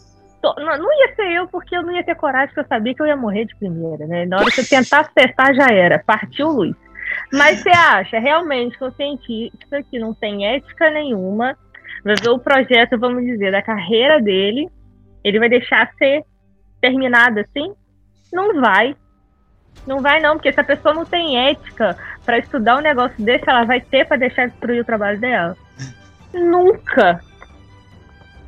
tô- 0.42 0.56
não, 0.56 0.78
não 0.78 0.94
ia 1.00 1.16
ser 1.16 1.32
eu, 1.32 1.48
porque 1.48 1.76
eu 1.76 1.84
não 1.84 1.92
ia 1.92 2.04
ter 2.04 2.16
coragem, 2.16 2.48
porque 2.48 2.62
eu 2.62 2.68
sabia 2.68 2.94
que 2.94 3.02
eu 3.02 3.08
ia 3.08 3.18
morrer 3.18 3.46
de 3.46 3.56
primeira, 3.56 4.06
né? 4.06 4.26
Na 4.26 4.38
hora 4.38 4.52
que 4.52 4.62
eu 4.62 4.68
tentar 4.68 5.02
acertar, 5.02 5.54
já 5.54 5.68
era. 5.68 6.00
Partiu 6.00 6.50
luz. 6.50 6.76
Mas 7.34 7.60
você 7.60 7.70
acha 7.70 8.20
realmente 8.20 8.78
que 8.78 8.86
o 8.86 8.92
cientista 8.94 9.84
que 9.84 10.00
não 10.00 10.14
tem 10.14 10.46
ética 10.46 10.90
nenhuma 10.90 11.58
vai 12.04 12.16
ver 12.16 12.30
o 12.30 12.40
projeto, 12.40 12.98
vamos 12.98 13.24
dizer, 13.26 13.52
da 13.52 13.62
carreira 13.62 14.22
dele, 14.22 14.70
ele 15.24 15.40
vai 15.40 15.50
deixar 15.50 15.92
ser 15.98 16.24
terminado 16.80 17.40
assim? 17.40 17.74
Não 18.32 18.60
vai. 18.60 18.96
Não 19.86 20.00
vai 20.02 20.22
não, 20.22 20.36
porque 20.36 20.54
se 20.54 20.60
a 20.60 20.64
pessoa 20.64 20.94
não 20.94 21.06
tem 21.06 21.50
ética 21.50 21.98
para 22.24 22.38
estudar 22.38 22.78
um 22.78 22.82
negócio 22.82 23.24
desse, 23.24 23.50
ela 23.50 23.64
vai 23.64 23.82
ter 23.82 24.08
para 24.08 24.18
deixar 24.18 24.48
destruir 24.48 24.82
o 24.82 24.86
trabalho 24.86 25.20
dela? 25.20 25.58
Nunca. 26.34 27.22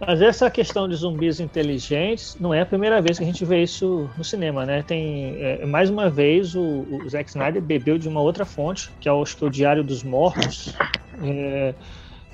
Mas 0.06 0.22
essa 0.22 0.50
questão 0.50 0.88
de 0.88 0.96
zumbis 0.96 1.40
inteligentes 1.40 2.38
não 2.40 2.54
é 2.54 2.62
a 2.62 2.66
primeira 2.66 3.02
vez 3.02 3.18
que 3.18 3.24
a 3.24 3.28
gente 3.28 3.46
vê 3.46 3.64
isso 3.64 4.10
no 4.18 4.24
cinema, 4.24 4.66
né? 4.66 4.84
Tem 4.84 5.36
é, 5.40 5.66
mais 5.66 5.90
uma 5.90 6.10
vez 6.10 6.56
o, 6.56 6.86
o, 6.90 7.10
Zack 7.10 7.30
Snyder 7.30 7.62
bebeu 7.62 7.98
de 7.98 8.10
uma 8.10 8.20
outra 8.20 8.44
fonte, 8.44 8.92
que 9.00 9.08
é 9.08 9.14
o, 9.14 9.22
acho 9.22 9.38
que 9.38 9.44
é 9.44 9.48
o 9.48 9.50
Diário 9.50 9.84
dos 9.84 10.04
Mortos, 10.04 10.76
é, 11.24 11.74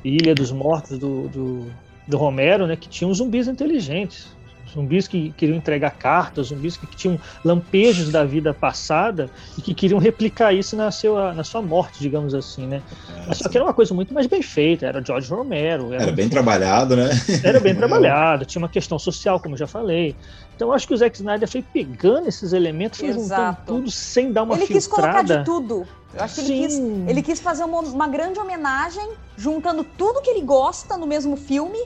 Ilha 0.04 0.34
dos 0.34 0.52
Mortos 0.52 0.98
do, 0.98 1.28
do, 1.28 1.72
do 2.08 2.18
Romero, 2.18 2.66
né? 2.66 2.76
Que 2.76 2.90
tinham 2.90 3.14
zumbis 3.14 3.48
inteligentes 3.48 4.36
zumbis 4.74 5.08
que 5.08 5.32
queriam 5.32 5.58
entregar 5.58 5.92
cartas, 5.92 6.48
zumbis 6.48 6.78
que 6.78 6.86
tinham 6.88 7.20
lampejos 7.44 8.10
da 8.10 8.24
vida 8.24 8.54
passada 8.54 9.30
e 9.58 9.62
que 9.62 9.74
queriam 9.74 10.00
replicar 10.00 10.54
isso 10.54 10.76
na 10.76 10.92
sua, 10.92 11.34
na 11.34 11.44
sua 11.44 11.62
morte, 11.62 12.00
digamos 12.00 12.34
assim, 12.34 12.68
né? 12.68 12.82
É, 13.28 13.34
só 13.34 13.50
que 13.50 13.58
era 13.58 13.66
uma 13.66 13.74
coisa 13.74 13.94
muito 13.94 14.14
mais 14.14 14.28
bem 14.28 14.42
feita, 14.42 14.86
era 14.86 15.04
George 15.04 15.30
Romero. 15.30 15.94
Era, 15.94 16.04
era 16.04 16.12
bem 16.12 16.30
trabalhado, 16.30 16.96
né? 16.96 17.10
Era 17.44 17.60
bem 17.60 17.74
trabalhado, 17.76 18.46
tinha 18.46 18.62
uma 18.62 18.70
questão 18.70 19.00
social, 19.00 19.40
como 19.40 19.56
eu 19.56 19.60
já 19.60 19.68
falei. 19.68 20.16
Então 20.56 20.74
acho 20.74 20.88
que 20.88 20.94
o 20.94 20.98
Zack 20.98 21.16
Snyder 21.16 21.48
foi 21.48 21.62
pegando 21.62 22.28
esses 22.28 22.54
elementos, 22.54 23.00
foi 23.00 23.14
juntando 23.14 23.58
tudo 23.66 23.92
sem 23.92 24.32
dar 24.32 24.44
uma 24.44 24.56
ele 24.56 24.66
filtrada. 24.66 24.74
Ele 24.74 24.80
quis 24.80 24.88
colocar 24.88 25.24
de 25.24 25.44
tudo. 25.46 25.88
Eu 26.14 26.24
acho 26.24 26.36
que 26.36 26.42
ele 26.42 26.68
quis, 26.68 26.78
ele 27.08 27.22
quis 27.22 27.40
fazer 27.40 27.64
uma, 27.64 27.80
uma 27.82 28.08
grande 28.08 28.40
homenagem, 28.40 29.10
juntando 29.38 29.84
tudo 29.84 30.22
que 30.22 30.30
ele 30.30 30.42
gosta 30.42 30.98
no 30.98 31.08
mesmo 31.08 31.38
filme 31.38 31.80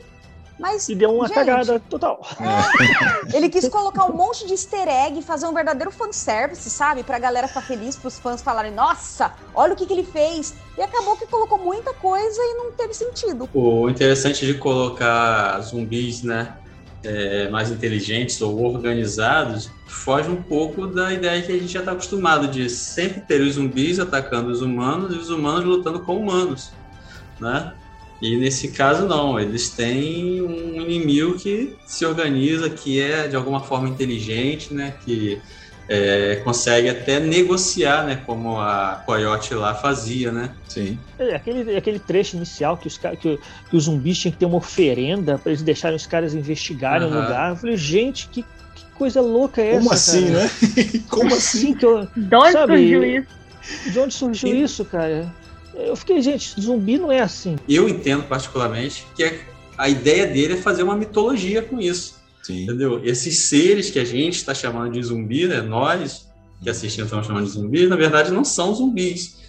mas, 0.60 0.88
e 0.88 0.96
deu 0.96 1.16
uma 1.16 1.28
gente, 1.28 1.36
cagada 1.36 1.80
total. 1.80 2.26
É, 2.40 3.36
ele 3.36 3.50
quis 3.50 3.68
colocar 3.68 4.06
um 4.06 4.14
monte 4.16 4.46
de 4.46 4.54
easter 4.54 4.88
egg, 4.88 5.22
fazer 5.22 5.48
um 5.48 5.54
verdadeiro 5.54 5.92
fanservice, 5.92 6.70
sabe? 6.70 7.04
Pra 7.04 7.18
galera 7.18 7.48
ficar 7.48 7.62
feliz, 7.62 7.96
pros 7.96 8.20
fãs 8.20 8.42
falarem, 8.42 8.72
nossa, 8.72 9.34
olha 9.54 9.74
o 9.74 9.76
que, 9.76 9.86
que 9.86 9.94
ele 9.94 10.04
fez. 10.04 10.54
E 10.78 10.82
acabou 10.82 11.18
que 11.18 11.26
colocou 11.26 11.58
muita 11.58 11.94
coisa 11.94 12.40
e 12.40 12.54
não 12.56 12.72
teve 12.72 12.94
sentido. 12.94 13.50
O 13.54 13.90
interessante 13.90 14.46
de 14.46 14.54
colocar 14.56 15.60
zumbis, 15.62 16.24
né? 16.24 16.56
É, 17.04 17.50
mais 17.50 17.70
inteligentes 17.70 18.40
ou 18.42 18.64
organizados, 18.64 19.70
foge 19.88 20.30
um 20.30 20.42
pouco 20.42 20.88
da 20.88 21.12
ideia 21.12 21.42
que 21.42 21.52
a 21.52 21.58
gente 21.58 21.68
já 21.68 21.80
está 21.80 21.92
acostumado 21.92 22.48
de 22.48 22.70
sempre 22.70 23.20
ter 23.20 23.42
os 23.42 23.56
zumbis 23.56 24.00
atacando 24.00 24.50
os 24.50 24.62
humanos 24.62 25.14
e 25.14 25.18
os 25.18 25.30
humanos 25.30 25.66
lutando 25.66 26.00
com 26.00 26.16
humanos, 26.16 26.72
né? 27.42 27.74
E 28.22 28.38
nesse 28.38 28.70
caso 28.70 29.08
não, 29.08 29.40
eles 29.40 29.70
têm 29.70 30.42
um 30.42 30.82
inimigo 30.82 31.38
que 31.38 31.76
se 31.86 32.06
organiza, 32.06 32.70
que 32.70 33.02
é 33.02 33.28
de 33.28 33.36
alguma 33.36 33.60
forma 33.60 33.90
inteligente, 33.90 34.74
né? 34.74 34.94
Que 35.04 35.42
é, 35.88 36.42
consegue 36.44 36.90
até 36.90 37.20
negociar, 37.20 38.06
né? 38.06 38.22
Como 38.26 38.60
a 38.60 39.04
Coyote 39.06 39.54
lá 39.54 39.76
fazia, 39.76 40.32
né? 40.32 40.52
Sim. 40.68 40.98
É, 41.20 41.36
aquele, 41.36 41.76
aquele 41.76 42.00
trecho 42.00 42.38
inicial 42.38 42.78
que 42.78 42.88
os, 42.88 42.98
que, 42.98 43.16
que 43.16 43.40
os 43.76 43.84
zumbis 43.84 44.18
tinham 44.18 44.32
que 44.32 44.38
ter 44.38 44.46
uma 44.46 44.58
oferenda 44.58 45.38
para 45.38 45.52
eles 45.52 45.62
deixarem 45.62 45.96
os 45.96 46.08
caras 46.08 46.34
investigarem 46.34 47.08
uhum. 47.08 47.18
o 47.18 47.22
lugar. 47.22 47.50
Eu 47.52 47.56
falei, 47.58 47.78
gente, 47.78 48.28
que, 48.30 48.44
que 48.44 48.86
coisa 48.96 49.20
louca 49.22 49.62
é 49.62 49.78
Como 49.78 49.94
essa? 49.94 50.12
Como 50.22 50.28
assim, 50.28 50.34
cara? 50.34 50.44
né? 50.44 51.04
Como 51.10 51.36
assim? 51.36 51.74
Que 51.74 51.86
eu, 51.86 52.08
de 52.16 52.36
onde 52.36 52.52
sabe, 52.54 52.74
surgiu 52.74 53.04
isso? 53.04 53.28
De 53.92 54.00
onde 54.00 54.14
surgiu 54.14 54.56
e... 54.56 54.64
isso, 54.64 54.86
cara? 54.86 55.34
Eu 55.76 55.96
fiquei, 55.96 56.22
gente, 56.22 56.60
zumbi 56.60 56.98
não 56.98 57.12
é 57.12 57.22
assim. 57.22 57.56
Eu 57.68 57.90
entendo 57.90 58.24
particularmente 58.24 59.06
que 59.16 59.24
é, 59.24 59.42
a 59.78 59.90
ideia 59.90 60.28
dele 60.28 60.54
é 60.54 60.58
fazer 60.58 60.84
uma 60.84 60.96
mitologia 60.96 61.62
com 61.62 61.80
isso. 61.80 62.22
Sim. 62.44 62.64
Entendeu? 62.64 63.04
Esses 63.04 63.40
seres 63.40 63.90
que 63.90 64.00
a 64.00 64.06
gente 64.06 64.36
está 64.36 64.54
chamando 64.54 64.92
de 64.92 65.02
zumbi, 65.02 65.48
né? 65.48 65.62
Nós 65.62 66.28
que 66.62 66.70
assistimos 66.70 67.08
estamos 67.08 67.28
chamando 67.28 67.46
de 67.46 67.52
zumbi, 67.52 67.88
na 67.88 67.96
verdade 67.96 68.32
não 68.32 68.46
são 68.46 68.74
zumbis. 68.74 69.42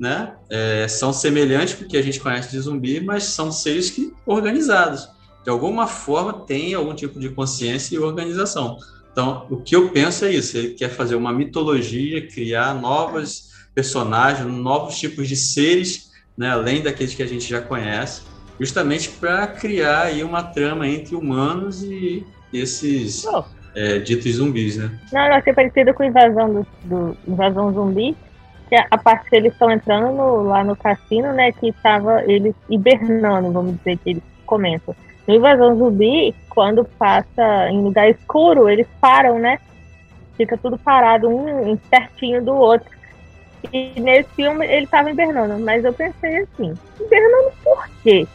Né? 0.00 0.32
É, 0.50 0.88
são 0.88 1.12
semelhantes 1.12 1.74
porque 1.74 1.96
a 1.96 2.02
gente 2.02 2.18
conhece 2.18 2.50
de 2.50 2.58
zumbi, 2.58 3.00
mas 3.00 3.24
são 3.24 3.52
seres 3.52 3.90
que 3.90 4.12
organizados. 4.26 5.08
De 5.44 5.50
alguma 5.50 5.86
forma 5.86 6.32
têm 6.46 6.74
algum 6.74 6.94
tipo 6.94 7.20
de 7.20 7.28
consciência 7.28 7.94
e 7.94 7.98
organização. 7.98 8.78
Então, 9.12 9.46
o 9.50 9.58
que 9.58 9.76
eu 9.76 9.90
penso 9.90 10.24
é 10.24 10.32
isso: 10.32 10.56
ele 10.56 10.70
quer 10.70 10.88
fazer 10.88 11.14
uma 11.14 11.32
mitologia, 11.32 12.26
criar 12.26 12.74
novas 12.74 13.51
personagens, 13.74 14.46
novos 14.46 14.98
tipos 14.98 15.28
de 15.28 15.36
seres, 15.36 16.10
né, 16.36 16.50
além 16.50 16.82
daqueles 16.82 17.14
que 17.14 17.22
a 17.22 17.26
gente 17.26 17.48
já 17.48 17.60
conhece, 17.60 18.22
justamente 18.58 19.10
para 19.10 19.46
criar 19.46 20.02
aí 20.02 20.22
uma 20.22 20.42
trama 20.42 20.86
entre 20.86 21.14
humanos 21.14 21.82
e 21.82 22.24
esses 22.52 23.26
é, 23.74 23.98
ditos 23.98 24.32
zumbis, 24.32 24.76
né? 24.76 24.90
Não, 25.12 25.26
eu 25.26 25.34
achei 25.34 25.52
parecido 25.52 25.94
com 25.94 26.04
invasão 26.04 26.52
do, 26.52 26.66
do 26.84 27.16
invasão 27.26 27.72
zumbi, 27.72 28.16
que 28.68 28.76
a 28.76 28.98
parte 28.98 29.28
que 29.28 29.36
eles 29.36 29.52
estão 29.52 29.70
entrando 29.70 30.14
no, 30.14 30.42
lá 30.42 30.62
no 30.62 30.76
cassino, 30.76 31.32
né, 31.32 31.52
que 31.52 31.68
estava 31.68 32.22
eles 32.24 32.54
hibernando, 32.68 33.52
vamos 33.52 33.76
dizer 33.78 33.98
que 33.98 34.10
eles 34.10 34.22
comentam. 34.46 34.94
No 35.26 35.34
invasão 35.34 35.76
zumbi, 35.76 36.34
quando 36.48 36.84
passa 36.84 37.70
em 37.70 37.80
lugar 37.82 38.10
escuro, 38.10 38.68
eles 38.68 38.86
param, 39.00 39.38
né? 39.38 39.58
Fica 40.36 40.56
tudo 40.56 40.76
parado, 40.76 41.28
um 41.28 41.76
pertinho 41.76 42.44
do 42.44 42.52
outro. 42.52 42.90
E 43.72 44.00
nesse 44.00 44.28
filme 44.30 44.66
ele 44.66 44.84
estava 44.84 45.10
invernando, 45.10 45.60
mas 45.60 45.84
eu 45.84 45.92
pensei 45.92 46.38
assim, 46.38 46.74
invernando 47.00 47.52
por 47.62 47.88
quê? 48.02 48.26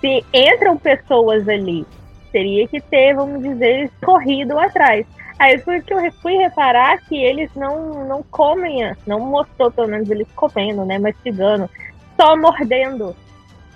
Se 0.00 0.24
entram 0.32 0.76
pessoas 0.76 1.48
ali, 1.48 1.86
teria 2.32 2.66
que 2.66 2.80
ter, 2.80 3.14
vamos 3.14 3.42
dizer, 3.42 3.90
corrido 4.04 4.58
atrás. 4.58 5.06
Aí 5.38 5.58
foi 5.58 5.80
que 5.80 5.92
eu 5.92 6.12
fui 6.20 6.36
reparar 6.36 6.98
que 7.06 7.16
eles 7.16 7.50
não, 7.54 8.06
não 8.06 8.22
comem, 8.22 8.94
não 9.06 9.20
mostrou 9.20 9.70
pelo 9.70 9.88
menos 9.88 10.10
eles 10.10 10.28
comendo, 10.34 10.84
né, 10.84 10.98
mastigando, 10.98 11.68
só 12.20 12.36
mordendo. 12.36 13.14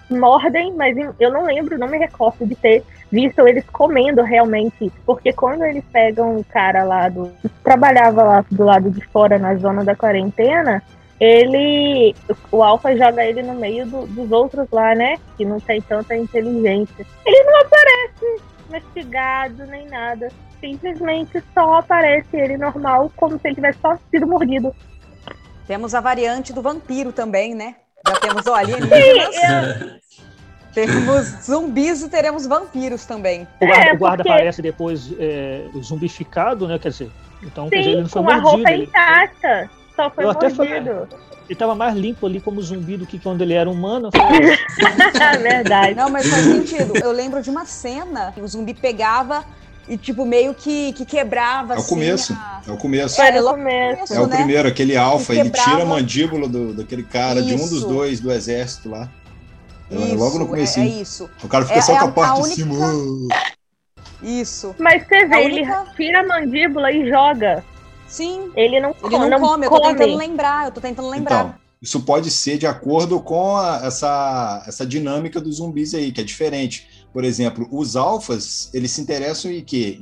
Mordem, 0.08 0.72
mas 0.74 0.96
eu 1.18 1.32
não 1.32 1.44
lembro, 1.44 1.78
não 1.78 1.88
me 1.88 1.98
recordo 1.98 2.46
de 2.46 2.54
ter 2.54 2.84
visto 3.10 3.46
eles 3.46 3.64
comendo 3.70 4.22
realmente, 4.22 4.92
porque 5.04 5.32
quando 5.32 5.64
eles 5.64 5.84
pegam 5.92 6.36
o 6.36 6.44
cara 6.44 6.84
lá 6.84 7.08
do 7.08 7.30
que 7.42 7.48
trabalhava 7.62 8.22
lá 8.22 8.44
do 8.50 8.64
lado 8.64 8.90
de 8.90 9.04
fora 9.06 9.38
na 9.38 9.54
zona 9.56 9.84
da 9.84 9.96
quarentena, 9.96 10.82
ele 11.20 12.14
o 12.52 12.62
Alpha 12.62 12.96
joga 12.96 13.24
ele 13.24 13.42
no 13.42 13.54
meio 13.54 13.86
do, 13.86 14.06
dos 14.06 14.30
outros 14.30 14.68
lá, 14.70 14.94
né, 14.94 15.16
que 15.36 15.44
não 15.44 15.58
tem 15.58 15.80
tanta 15.80 16.16
inteligência. 16.16 17.06
Ele 17.24 17.42
não 17.44 17.60
aparece 17.60 18.42
mastigado 18.70 19.66
nem 19.66 19.86
nada, 19.86 20.28
simplesmente 20.60 21.42
só 21.54 21.74
aparece 21.74 22.36
ele 22.36 22.56
normal, 22.56 23.10
como 23.16 23.38
se 23.38 23.48
ele 23.48 23.54
tivesse 23.54 23.78
só 23.80 23.96
sido 24.10 24.26
mordido. 24.26 24.74
Temos 25.66 25.94
a 25.94 26.00
variante 26.00 26.52
do 26.52 26.62
vampiro 26.62 27.12
também, 27.12 27.54
né? 27.54 27.76
Já 28.06 28.16
temos 28.20 28.46
o 28.46 28.54
alienígenas. 28.54 30.00
Sim, 30.72 31.42
zumbis 31.42 32.02
e 32.02 32.08
teremos 32.10 32.46
vampiros 32.46 33.06
também. 33.06 33.48
O 33.60 33.66
guarda, 33.66 33.86
é, 33.86 33.92
o 33.94 33.98
guarda 33.98 34.16
porque... 34.18 34.28
aparece 34.30 34.60
depois 34.60 35.10
é, 35.18 35.64
zumbificado, 35.80 36.68
né? 36.68 36.78
Quer 36.78 36.90
dizer, 36.90 37.10
então 37.42 37.64
Sim, 37.64 37.70
quer 37.70 37.78
dizer, 37.78 37.90
ele 37.92 38.00
não 38.02 38.08
foi 38.08 38.22
com 38.22 38.28
mordido. 38.28 38.46
a 38.46 38.50
roupa 38.50 38.72
intacta. 38.72 39.70
Só 39.96 40.10
foi 40.10 40.24
eu 40.24 40.32
mordido. 40.34 40.54
Falei, 40.54 40.82
ele 41.48 41.58
tava 41.58 41.74
mais 41.74 41.94
limpo 41.94 42.26
ali 42.26 42.40
como 42.40 42.60
zumbi 42.60 42.96
do 42.96 43.06
que 43.06 43.18
quando 43.18 43.40
ele 43.40 43.54
era 43.54 43.70
humano. 43.70 44.10
Verdade. 45.40 45.94
Não, 45.94 46.10
mas 46.10 46.28
faz 46.28 46.42
sentido. 46.42 46.96
Eu 46.96 47.12
lembro 47.12 47.40
de 47.40 47.48
uma 47.48 47.64
cena 47.64 48.32
que 48.32 48.40
o 48.40 48.48
zumbi 48.48 48.74
pegava 48.74 49.44
e, 49.88 49.96
tipo, 49.96 50.24
meio 50.24 50.52
que, 50.54 50.92
que 50.92 51.04
quebrava. 51.04 51.74
É 51.74 51.76
o 51.76 51.80
assim, 51.80 51.88
começo. 51.88 52.32
A... 52.32 52.62
É 52.66 52.72
o 52.72 52.76
começo. 52.76 53.22
É, 53.22 53.36
é 53.36 53.40
o 53.40 53.44
começo. 53.44 54.14
É 54.14 54.20
o 54.20 54.26
né? 54.26 54.36
primeiro, 54.36 54.68
aquele 54.68 54.96
alfa. 54.96 55.34
Ele 55.34 55.50
tira 55.50 55.82
a 55.82 55.86
mandíbula 55.86 56.48
do, 56.48 56.74
daquele 56.74 57.04
cara, 57.04 57.40
isso. 57.40 57.48
de 57.48 57.54
um 57.54 57.68
dos 57.68 57.84
dois 57.84 58.20
do 58.20 58.32
exército 58.32 58.90
lá. 58.90 59.08
Isso, 59.90 60.16
logo 60.16 60.38
no 60.38 60.48
começo. 60.48 60.80
É, 60.80 60.82
é, 60.82 60.86
isso. 60.86 61.30
O 61.42 61.48
cara 61.48 61.64
fica 61.64 61.78
é, 61.78 61.82
só 61.82 61.92
é 61.94 61.98
com 61.98 62.06
a, 62.06 62.08
a 62.08 62.12
parte 62.12 62.40
única... 62.40 62.54
de 62.54 62.62
cima. 62.62 63.28
Isso. 64.22 64.74
Mas 64.78 65.06
você 65.06 65.26
vê, 65.26 65.44
ele 65.44 65.62
tira 65.96 66.20
a 66.20 66.26
mandíbula 66.26 66.90
e 66.90 67.08
joga. 67.08 67.64
Sim. 68.08 68.50
Ele 68.56 68.80
não, 68.80 68.94
ele 69.04 69.18
não, 69.18 69.30
não 69.30 69.40
come, 69.40 69.66
eu 69.66 69.70
tô 69.70 69.80
tentando 69.80 70.16
lembrar, 70.16 70.64
eu 70.66 70.72
tô 70.72 70.80
tentando 70.80 71.08
lembrar. 71.08 71.40
Então, 71.40 71.54
isso 71.80 72.00
pode 72.00 72.30
ser 72.30 72.58
de 72.58 72.66
acordo 72.66 73.20
com 73.20 73.56
a, 73.56 73.82
essa, 73.84 74.64
essa 74.66 74.86
dinâmica 74.86 75.40
dos 75.40 75.56
zumbis 75.56 75.94
aí, 75.94 76.10
que 76.10 76.20
é 76.20 76.24
diferente. 76.24 76.88
Por 77.12 77.24
exemplo, 77.24 77.68
os 77.70 77.96
alfas, 77.96 78.70
eles 78.74 78.90
se 78.90 79.00
interessam 79.00 79.50
em 79.50 79.64
quê? 79.64 79.98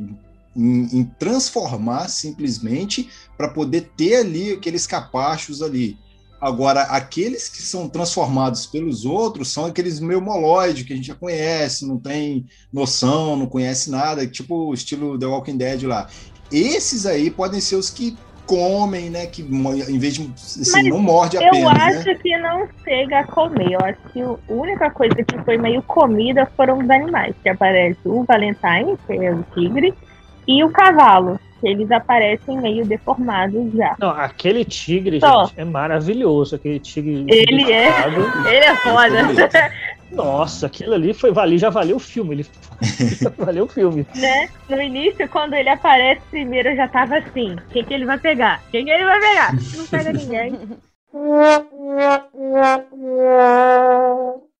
Em, 0.57 0.99
em 0.99 1.05
transformar 1.19 2.09
simplesmente 2.09 3.09
para 3.37 3.49
poder 3.49 3.93
ter 3.97 4.17
ali 4.17 4.53
aqueles 4.53 4.87
capachos 4.87 5.63
ali. 5.63 5.99
Agora, 6.41 6.83
aqueles 6.83 7.49
que 7.49 7.63
são 7.63 7.89
transformados 7.89 8.67
pelos 8.67 9.07
outros 9.07 9.49
são 9.49 9.65
aqueles 9.65 9.99
meio 9.99 10.21
moloide 10.21 10.85
que 10.85 10.93
a 10.93 10.97
gente 10.97 11.07
já 11.07 11.15
conhece, 11.15 11.87
não 11.87 11.99
tem 11.99 12.45
noção, 12.71 13.35
não 13.35 13.47
conhece 13.47 13.91
nada, 13.91 14.27
tipo 14.27 14.69
o 14.69 14.75
estilo 14.75 15.19
The 15.19 15.25
Walking 15.25 15.57
Dead 15.57 15.85
lá. 15.85 16.07
Esses 16.53 17.07
aí 17.07 17.31
podem 17.31 17.61
ser 17.61 17.77
os 17.77 17.89
que 17.89 18.15
comem, 18.47 19.11
né? 19.11 19.27
Que 19.27 19.43
em 19.43 19.99
vez 19.99 20.15
de 20.15 20.31
assim, 20.37 20.89
não 20.89 20.99
morde 20.99 21.37
apenas. 21.37 21.59
Eu 21.59 21.65
né? 21.71 21.81
acho 21.81 22.09
né? 22.09 22.15
que 22.15 22.37
não 22.39 22.69
chega 22.85 23.21
a 23.21 23.25
comer. 23.25 23.73
Eu 23.73 23.81
acho 23.81 23.99
que 24.13 24.23
a 24.23 24.37
única 24.49 24.91
coisa 24.91 25.15
que 25.15 25.39
foi 25.45 25.59
meio 25.59 25.83
comida 25.83 26.47
foram 26.57 26.79
os 26.79 26.91
animais, 26.91 27.35
que 27.43 27.49
aparece 27.49 27.99
o 28.05 28.25
Valentine, 28.25 28.97
que 29.07 29.13
é 29.13 29.33
o 29.33 29.45
tigre, 29.55 29.95
e 30.47 30.63
o 30.63 30.71
cavalo. 30.71 31.39
Eles 31.63 31.91
aparecem 31.91 32.61
meio 32.61 32.85
deformados 32.85 33.73
já. 33.73 33.97
Não, 33.99 34.11
aquele 34.11 34.67
tigre, 34.67 35.19
gente, 35.19 35.55
é 35.57 35.65
maravilhoso. 35.65 36.57
Aquele 36.57 36.79
tigre. 36.79 37.25
Ele 37.27 37.73
é. 37.73 37.89
Ele 38.47 38.65
é 38.65 38.77
foda. 38.77 39.71
Nossa, 40.15 40.67
aquilo 40.67 40.95
ali 40.95 41.13
foi 41.13 41.33
valer, 41.33 41.59
já 41.59 41.71
valeu 41.71 41.97
o 41.97 42.01
filme. 42.01 42.35
Ele 42.35 42.47
valeu 43.37 43.65
o 43.65 43.69
filme. 43.69 44.07
Né? 44.15 44.49
No 44.69 44.81
início, 44.81 45.29
quando 45.29 45.55
ele 45.55 45.69
aparece 45.69 46.23
primeiro, 46.31 46.71
eu 46.71 46.77
já 46.77 46.89
tava 46.89 47.19
assim: 47.19 47.57
quem 47.71 47.85
que 47.85 47.93
ele 47.93 48.07
vai 48.07 48.19
pegar? 48.19 48.63
Quem 48.71 48.85
que 48.85 48.91
ele 48.91 49.05
vai 49.05 49.21
pegar? 49.21 49.55
Não 49.77 49.87
pega 49.87 50.13
ninguém. 50.13 50.59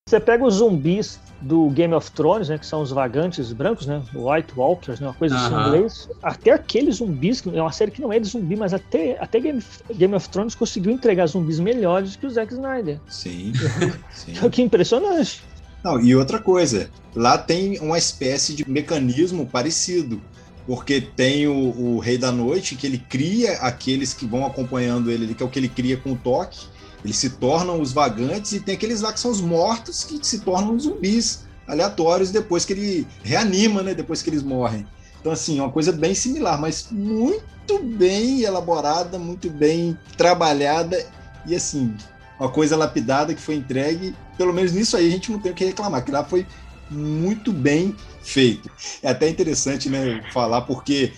Você 0.07 0.21
pega 0.21 0.45
os 0.45 0.55
zumbis 0.55 1.21
do 1.45 1.69
Game 1.71 1.93
of 1.93 2.11
Thrones, 2.13 2.49
né, 2.49 2.59
que 2.59 2.67
são 2.67 2.81
os 2.81 2.91
vagantes 2.91 3.53
brancos, 3.53 3.87
né, 3.87 4.03
White 4.15 4.53
Walkers, 4.57 4.99
né, 4.99 5.09
uma 5.09 5.15
coisa 5.15 5.37
assim 5.37 5.55
em 5.55 5.67
inglês. 5.67 6.09
Até 6.23 6.53
aqueles 6.53 6.97
zumbis, 6.97 7.41
que 7.41 7.57
é 7.57 7.61
uma 7.61 7.73
série 7.73 7.91
que 7.91 8.01
não 8.01 8.13
é 8.13 8.19
de 8.19 8.27
zumbi, 8.27 8.57
mas 8.57 8.73
até, 8.73 9.19
até 9.21 9.39
Game, 9.39 9.63
Game 9.95 10.15
of 10.15 10.29
Thrones 10.31 10.55
conseguiu 10.55 10.91
entregar 10.91 11.27
zumbis 11.27 11.61
melhores 11.61 12.17
que 12.17 12.27
o 12.27 12.31
Zack 12.31 12.53
Snyder. 12.53 12.99
Sim. 13.09 13.53
sim. 14.11 14.33
que 14.51 14.63
impressionante. 14.63 15.43
Não, 15.85 16.01
e 16.01 16.17
outra 16.17 16.39
coisa, 16.39 16.89
lá 17.15 17.37
tem 17.37 17.79
uma 17.81 17.99
espécie 17.99 18.55
de 18.55 18.69
mecanismo 18.69 19.45
parecido, 19.45 20.21
porque 20.67 20.99
tem 21.01 21.47
o, 21.47 21.79
o 21.79 21.99
Rei 21.99 22.17
da 22.17 22.33
Noite, 22.33 22.75
que 22.75 22.87
ele 22.87 22.99
cria 22.99 23.59
aqueles 23.59 24.15
que 24.15 24.25
vão 24.25 24.47
acompanhando 24.47 25.11
ele, 25.11 25.35
que 25.35 25.43
é 25.43 25.47
o 25.47 25.49
que 25.49 25.59
ele 25.59 25.69
cria 25.69 25.99
com 25.99 26.13
o 26.13 26.17
toque, 26.17 26.67
eles 27.05 27.17
se 27.17 27.31
tornam 27.31 27.81
os 27.81 27.93
vagantes 27.93 28.53
e 28.53 28.61
tem 28.61 28.75
aqueles 28.75 29.03
lá 29.03 29.13
que 29.13 29.21
são 29.21 29.31
os 29.31 29.41
mortos 29.41 30.05
que 30.05 30.19
se 30.23 30.41
tornam 30.41 30.79
zumbis 30.79 31.45
aleatórios 31.67 32.31
depois 32.31 32.65
que 32.65 32.73
ele 32.73 33.07
reanima, 33.23 33.83
né? 33.83 33.95
Depois 33.95 34.23
que 34.23 34.31
eles 34.31 34.43
morrem. 34.43 34.87
Então, 35.21 35.33
assim, 35.33 35.59
é 35.59 35.63
uma 35.63 35.73
coisa 35.73 35.93
bem 35.93 36.15
similar, 36.15 36.61
mas 36.61 36.89
muito 36.91 37.79
bem 37.83 38.43
elaborada, 38.43 39.19
muito 39.19 39.49
bem 39.49 39.97
trabalhada 40.17 41.03
e, 41.47 41.55
assim, 41.55 41.95
uma 42.39 42.51
coisa 42.51 42.77
lapidada 42.77 43.35
que 43.35 43.41
foi 43.41 43.55
entregue. 43.55 44.15
Pelo 44.37 44.53
menos 44.53 44.73
nisso 44.73 44.97
aí 44.97 45.07
a 45.07 45.11
gente 45.11 45.31
não 45.31 45.39
tem 45.39 45.53
o 45.53 45.55
que 45.55 45.65
reclamar, 45.65 46.05
que 46.05 46.11
lá 46.11 46.25
foi 46.25 46.47
muito 46.91 47.53
bem 47.53 47.97
feito. 48.23 48.71
É 49.03 49.11
até 49.11 49.29
interessante, 49.29 49.89
né, 49.89 50.23
falar, 50.33 50.63
porque 50.63 51.13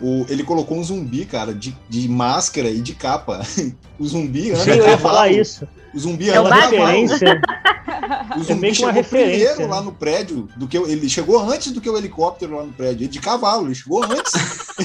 o, 0.00 0.26
ele 0.28 0.42
colocou 0.42 0.78
um 0.78 0.84
zumbi, 0.84 1.24
cara, 1.24 1.54
de, 1.54 1.76
de 1.88 2.08
máscara 2.08 2.68
e 2.70 2.80
de 2.80 2.94
capa. 2.94 3.40
O 3.98 4.06
zumbi 4.06 4.50
anda 4.50 4.64
Sim, 4.64 4.70
eu 4.70 4.88
ia 4.88 4.96
falar 4.96 5.30
isso. 5.30 5.68
O 5.92 5.98
zumbi 5.98 6.30
É 6.30 6.36
anda 6.36 6.48
uma 6.48 6.56
a 6.56 6.60
cavalo. 6.62 6.86
referência. 6.86 7.40
O 8.34 8.40
É 8.40 8.44
zumbi 8.44 8.68
uma 8.68 8.74
chegou 8.74 9.04
primeiro 9.04 9.66
lá 9.68 9.82
no 9.82 9.92
prédio 9.92 10.48
do 10.56 10.66
que 10.66 10.78
ele 10.78 11.06
chegou 11.08 11.38
antes 11.38 11.70
do 11.70 11.82
que 11.82 11.90
o 11.90 11.98
helicóptero 11.98 12.56
lá 12.56 12.64
no 12.64 12.72
prédio, 12.72 13.06
de 13.08 13.20
cavalo, 13.20 13.66
ele 13.66 13.74
chegou 13.74 14.02
antes. 14.02 14.32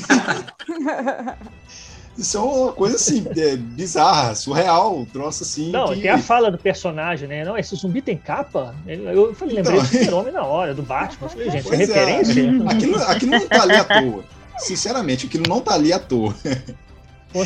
Isso 2.18 2.38
é 2.38 2.40
uma 2.40 2.72
coisa 2.72 2.96
assim, 2.96 3.26
é, 3.38 3.58
bizarra, 3.58 4.34
surreal, 4.36 4.98
um 4.98 5.06
troço 5.06 5.44
assim. 5.44 5.70
Não, 5.70 5.94
que... 5.94 6.02
tem 6.02 6.10
a 6.10 6.18
fala 6.18 6.50
do 6.50 6.58
personagem, 6.58 7.28
né? 7.28 7.44
Não, 7.44 7.58
esse 7.58 7.76
zumbi 7.76 8.02
tem 8.02 8.18
capa? 8.18 8.74
Eu, 8.88 9.36
falei, 9.36 9.56
lembrei 9.56 9.78
Então. 9.80 9.90
do 9.90 9.98
super-homem 9.98 10.32
na 10.34 10.44
hora, 10.46 10.74
do 10.74 10.82
Batman. 10.82 11.28
Eu 11.28 11.30
falei, 11.30 11.52
gente, 11.52 11.70
é 11.70 11.74
é. 11.74 11.78
referência? 11.78 12.44
Aquilo, 12.70 12.96
aquilo 13.04 13.32
não 13.32 13.48
tá 13.48 13.64
ali 13.64 13.76
à 13.76 13.84
toa. 13.84 14.24
Sinceramente, 14.58 15.26
aquilo 15.26 15.48
não 15.48 15.62
tá 15.62 15.74
ali 15.74 15.92
à 15.92 16.00
toa. 16.00 16.36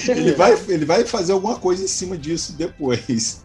Ele 0.07 0.33
vai, 0.33 0.53
ele 0.67 0.85
vai 0.85 1.03
fazer 1.03 1.31
alguma 1.31 1.55
coisa 1.55 1.83
em 1.83 1.87
cima 1.87 2.15
disso 2.15 2.53
depois. 2.53 3.43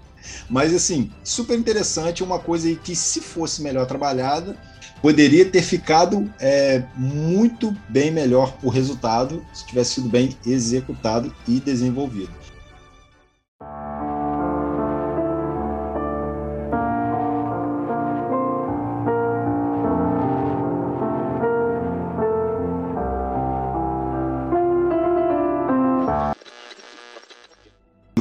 Mas 0.49 0.75
assim, 0.75 1.11
super 1.23 1.59
interessante, 1.59 2.23
uma 2.23 2.39
coisa 2.39 2.69
aí 2.69 2.77
que 2.77 2.95
se 2.95 3.21
fosse 3.21 3.63
melhor 3.63 3.87
trabalhada, 3.87 4.55
poderia 5.01 5.45
ter 5.45 5.63
ficado 5.63 6.31
é, 6.39 6.83
muito 6.97 7.75
bem 7.89 8.11
melhor 8.11 8.57
o 8.63 8.69
resultado 8.69 9.45
se 9.53 9.67
tivesse 9.67 9.95
sido 9.95 10.09
bem 10.09 10.37
executado 10.45 11.35
e 11.49 11.61
desenvolvido. 11.61 12.44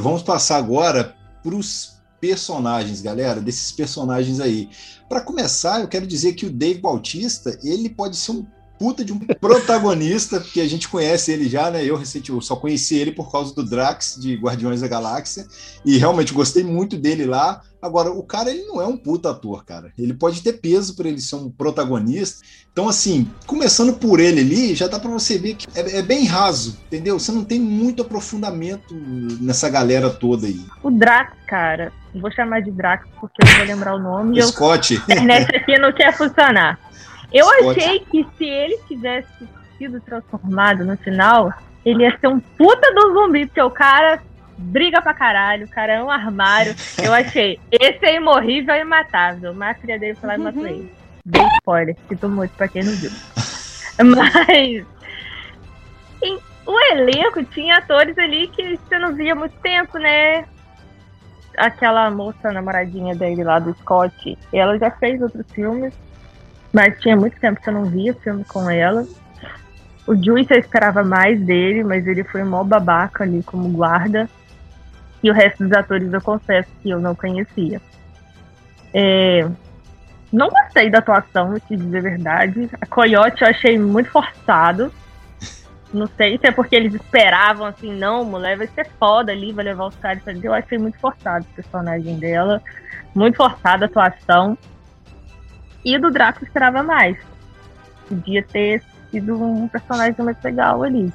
Vamos 0.04 0.22
passar 0.22 0.58
agora 0.58 1.16
para 1.42 1.54
os 1.54 1.94
personagens, 2.20 3.00
galera, 3.00 3.40
desses 3.40 3.72
personagens 3.72 4.38
aí. 4.38 4.68
Para 5.08 5.22
começar, 5.22 5.80
eu 5.80 5.88
quero 5.88 6.06
dizer 6.06 6.34
que 6.34 6.44
o 6.44 6.52
Dave 6.52 6.78
Bautista, 6.78 7.58
ele 7.64 7.88
pode 7.88 8.14
ser 8.14 8.32
um 8.32 8.46
puta 8.78 9.04
de 9.04 9.12
um 9.12 9.18
protagonista, 9.18 10.40
porque 10.40 10.60
a 10.60 10.68
gente 10.68 10.88
conhece 10.88 11.32
ele 11.32 11.48
já, 11.48 11.70
né? 11.70 11.84
Eu 11.84 11.96
recente 11.96 12.30
eu 12.30 12.40
só 12.40 12.56
conheci 12.56 12.96
ele 12.96 13.12
por 13.12 13.30
causa 13.30 13.54
do 13.54 13.64
Drax 13.64 14.16
de 14.20 14.34
Guardiões 14.36 14.80
da 14.80 14.88
Galáxia 14.88 15.46
e 15.84 15.96
realmente 15.96 16.32
gostei 16.32 16.64
muito 16.64 16.96
dele 16.96 17.24
lá. 17.24 17.60
Agora, 17.80 18.10
o 18.10 18.22
cara 18.22 18.50
ele 18.50 18.64
não 18.64 18.80
é 18.80 18.86
um 18.86 18.96
puta 18.96 19.30
ator, 19.30 19.62
cara. 19.64 19.92
Ele 19.98 20.14
pode 20.14 20.42
ter 20.42 20.54
peso 20.54 20.96
para 20.96 21.06
ele 21.06 21.20
ser 21.20 21.36
um 21.36 21.50
protagonista. 21.50 22.42
Então, 22.72 22.88
assim, 22.88 23.30
começando 23.46 23.92
por 23.92 24.18
ele 24.18 24.40
ali, 24.40 24.74
já 24.74 24.88
dá 24.88 24.98
para 24.98 25.10
você 25.10 25.38
ver 25.38 25.54
que 25.54 25.66
é, 25.78 25.98
é 25.98 26.02
bem 26.02 26.24
raso, 26.24 26.78
entendeu? 26.86 27.18
Você 27.18 27.30
não 27.30 27.44
tem 27.44 27.60
muito 27.60 28.02
aprofundamento 28.02 28.94
nessa 29.40 29.68
galera 29.68 30.08
toda 30.08 30.46
aí. 30.46 30.60
O 30.82 30.90
Drax, 30.90 31.36
cara, 31.46 31.92
vou 32.14 32.32
chamar 32.32 32.62
de 32.62 32.70
Drax 32.70 33.06
porque 33.20 33.42
eu 33.42 33.46
não 33.46 33.56
vou 33.58 33.66
lembrar 33.66 33.94
o 33.94 33.98
nome. 33.98 34.36
e 34.36 34.40
eu 34.40 34.48
Scott, 34.48 34.94
internet 35.04 35.54
aqui 35.54 35.78
não 35.78 35.92
quer 35.92 36.16
funcionar. 36.16 36.78
Eu 37.34 37.46
Scott. 37.46 37.80
achei 37.80 38.00
que 38.00 38.26
se 38.38 38.44
ele 38.44 38.78
tivesse 38.88 39.48
sido 39.76 40.00
transformado 40.00 40.84
no 40.84 40.96
final, 40.96 41.52
ele 41.84 42.04
ia 42.04 42.16
ser 42.18 42.28
um 42.28 42.38
puta 42.40 42.94
do 42.94 43.12
zumbi, 43.12 43.44
porque 43.46 43.60
o 43.60 43.70
cara 43.70 44.22
briga 44.56 45.02
pra 45.02 45.12
caralho, 45.12 45.66
o 45.66 45.68
cara 45.68 45.94
é 45.94 46.02
um 46.02 46.10
armário. 46.10 46.74
Eu 47.02 47.12
achei, 47.12 47.58
esse 47.72 48.06
é 48.06 48.14
imorrível 48.14 48.74
e 48.76 48.80
imatável. 48.80 49.52
Mas 49.52 49.76
a 49.76 49.80
filha 49.80 49.98
dele 49.98 50.14
foi 50.14 50.28
lá 50.28 50.34
e 50.36 50.38
matou 50.38 50.66
ele. 50.66 50.92
Bem 51.26 51.46
spoiler, 51.58 51.96
sinto 52.08 52.28
muito 52.28 52.52
pra 52.52 52.68
quem 52.68 52.84
não 52.84 52.92
viu. 52.92 53.10
Mas 53.98 54.86
em- 56.22 56.38
o 56.66 56.80
elenco 56.92 57.42
tinha 57.44 57.78
atores 57.78 58.16
ali 58.16 58.46
que 58.48 58.76
você 58.76 58.98
não 58.98 59.12
via 59.14 59.32
há 59.32 59.36
muito 59.36 59.56
tempo, 59.60 59.98
né? 59.98 60.44
Aquela 61.56 62.10
moça 62.10 62.50
namoradinha 62.50 63.14
dele 63.14 63.44
lá 63.44 63.58
do 63.58 63.74
Scott, 63.74 64.36
ela 64.52 64.78
já 64.78 64.90
fez 64.90 65.20
outros 65.22 65.46
filmes, 65.52 65.94
mas 66.74 66.98
tinha 67.00 67.16
muito 67.16 67.38
tempo 67.38 67.60
que 67.62 67.68
eu 67.68 67.72
não 67.72 67.84
via 67.84 68.12
filme 68.14 68.44
com 68.44 68.68
ela. 68.68 69.06
O 70.08 70.14
Juice 70.16 70.52
eu 70.52 70.58
esperava 70.58 71.04
mais 71.04 71.40
dele, 71.40 71.84
mas 71.84 72.04
ele 72.04 72.24
foi 72.24 72.42
mó 72.42 72.64
babaca 72.64 73.22
ali 73.22 73.44
como 73.44 73.68
guarda. 73.68 74.28
E 75.22 75.30
o 75.30 75.32
resto 75.32 75.62
dos 75.62 75.72
atores 75.72 76.12
eu 76.12 76.20
confesso 76.20 76.68
que 76.82 76.90
eu 76.90 76.98
não 76.98 77.14
conhecia. 77.14 77.80
É, 78.92 79.48
Não 80.32 80.50
gostei 80.50 80.90
da 80.90 80.98
atuação, 80.98 81.54
se 81.68 81.76
dizer 81.76 81.98
a 81.98 82.02
verdade. 82.02 82.68
A 82.80 82.86
Coyote 82.86 83.42
eu 83.42 83.48
achei 83.48 83.78
muito 83.78 84.10
forçado. 84.10 84.92
Não 85.92 86.08
sei 86.08 86.36
se 86.38 86.48
é 86.48 86.50
porque 86.50 86.74
eles 86.74 86.92
esperavam 86.92 87.68
assim, 87.68 87.94
não, 87.94 88.24
mulher 88.24 88.58
vai 88.58 88.66
ser 88.66 88.88
foda 88.98 89.30
ali, 89.30 89.52
vai 89.52 89.64
levar 89.64 89.86
os 89.86 89.96
caras 89.96 90.20
Eu 90.42 90.52
achei 90.52 90.76
muito 90.76 90.98
forçado 90.98 91.46
o 91.48 91.54
personagem 91.54 92.18
dela. 92.18 92.60
Muito 93.14 93.36
forçada 93.36 93.84
a 93.84 93.86
atuação. 93.86 94.58
E 95.84 95.98
do 95.98 96.10
Draco 96.10 96.44
esperava 96.44 96.82
mais. 96.82 97.16
Podia 98.08 98.42
ter 98.42 98.82
sido 99.10 99.40
um 99.42 99.68
personagem 99.68 100.14
mais 100.24 100.36
legal 100.42 100.82
ali. 100.82 101.12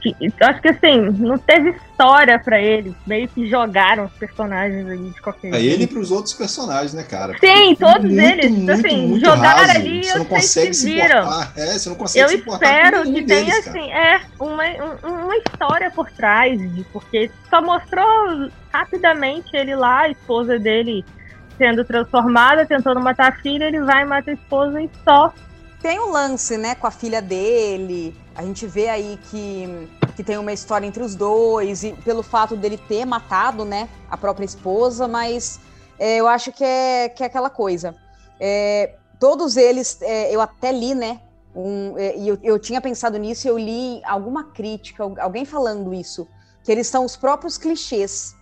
Que- 0.00 0.14
Eu 0.20 0.32
acho 0.48 0.60
que 0.60 0.68
assim, 0.68 1.00
não 1.18 1.38
teve 1.38 1.70
história 1.70 2.38
pra 2.38 2.60
eles. 2.60 2.92
Meio 3.06 3.26
que 3.26 3.48
jogaram 3.48 4.04
os 4.04 4.12
personagens 4.12 4.86
ali 4.86 5.08
de 5.10 5.20
qualquer 5.22 5.48
Pra 5.48 5.58
jeito. 5.58 5.74
ele 5.74 5.84
e 5.84 5.86
pros 5.86 6.10
outros 6.10 6.34
personagens, 6.34 6.92
né, 6.92 7.02
cara? 7.04 7.34
Sim, 7.38 7.74
todos 7.74 8.10
Muito, 8.10 8.20
eles. 8.20 8.50
muito, 8.50 8.70
assim, 8.72 9.06
muito 9.08 9.24
jogaram 9.24 9.60
raso. 9.66 9.70
ali 9.70 10.04
Você 10.04 10.12
eu 10.12 10.18
não 10.18 10.24
consegue 10.26 10.74
se 10.74 10.84
viram. 10.84 11.42
É, 11.56 11.66
você 11.78 11.88
não 11.88 11.96
consegue 11.96 12.22
Eu 12.24 12.28
se 12.28 12.36
importar 12.36 12.66
espero 12.66 13.02
que 13.04 13.22
tenha, 13.22 13.44
deles, 13.44 13.64
cara. 13.64 13.78
assim, 13.80 13.90
é, 13.92 14.20
uma, 14.38 14.64
um- 15.08 15.24
uma 15.24 15.36
história 15.38 15.90
por 15.90 16.10
trás, 16.10 16.60
de, 16.60 16.84
porque 16.92 17.30
só 17.48 17.62
mostrou 17.62 18.06
rapidamente 18.70 19.56
ele 19.56 19.74
lá, 19.74 20.00
a 20.00 20.10
esposa 20.10 20.58
dele 20.58 21.02
sendo 21.56 21.84
transformada, 21.84 22.66
tentando 22.66 23.00
matar 23.00 23.32
a 23.32 23.36
filha, 23.36 23.64
ele 23.64 23.80
vai 23.82 24.02
e 24.02 24.06
mata 24.06 24.30
a 24.30 24.34
esposa 24.34 24.82
e 24.82 24.90
só. 25.04 25.32
Tem 25.80 26.00
um 26.00 26.10
lance, 26.10 26.56
né, 26.56 26.74
com 26.74 26.86
a 26.86 26.90
filha 26.90 27.20
dele. 27.20 28.16
A 28.34 28.42
gente 28.42 28.66
vê 28.66 28.88
aí 28.88 29.18
que, 29.30 29.88
que 30.16 30.24
tem 30.24 30.38
uma 30.38 30.52
história 30.52 30.86
entre 30.86 31.02
os 31.02 31.14
dois, 31.14 31.84
e 31.84 31.92
pelo 31.92 32.22
fato 32.22 32.56
dele 32.56 32.78
ter 32.78 33.04
matado, 33.04 33.64
né, 33.64 33.88
a 34.10 34.16
própria 34.16 34.44
esposa, 34.44 35.06
mas 35.06 35.60
é, 35.98 36.16
eu 36.16 36.26
acho 36.26 36.50
que 36.52 36.64
é, 36.64 37.08
que 37.08 37.22
é 37.22 37.26
aquela 37.26 37.50
coisa. 37.50 37.94
É, 38.40 38.94
todos 39.20 39.56
eles, 39.56 40.00
é, 40.02 40.34
eu 40.34 40.40
até 40.40 40.72
li, 40.72 40.94
né, 40.94 41.20
um, 41.54 41.94
é, 41.96 42.16
e 42.16 42.28
eu, 42.28 42.38
eu 42.42 42.58
tinha 42.58 42.80
pensado 42.80 43.16
nisso, 43.18 43.46
eu 43.46 43.56
li 43.56 44.00
alguma 44.04 44.44
crítica, 44.44 45.04
al- 45.04 45.14
alguém 45.20 45.44
falando 45.44 45.94
isso, 45.94 46.26
que 46.64 46.72
eles 46.72 46.88
são 46.88 47.04
os 47.04 47.14
próprios 47.16 47.56
clichês 47.58 48.34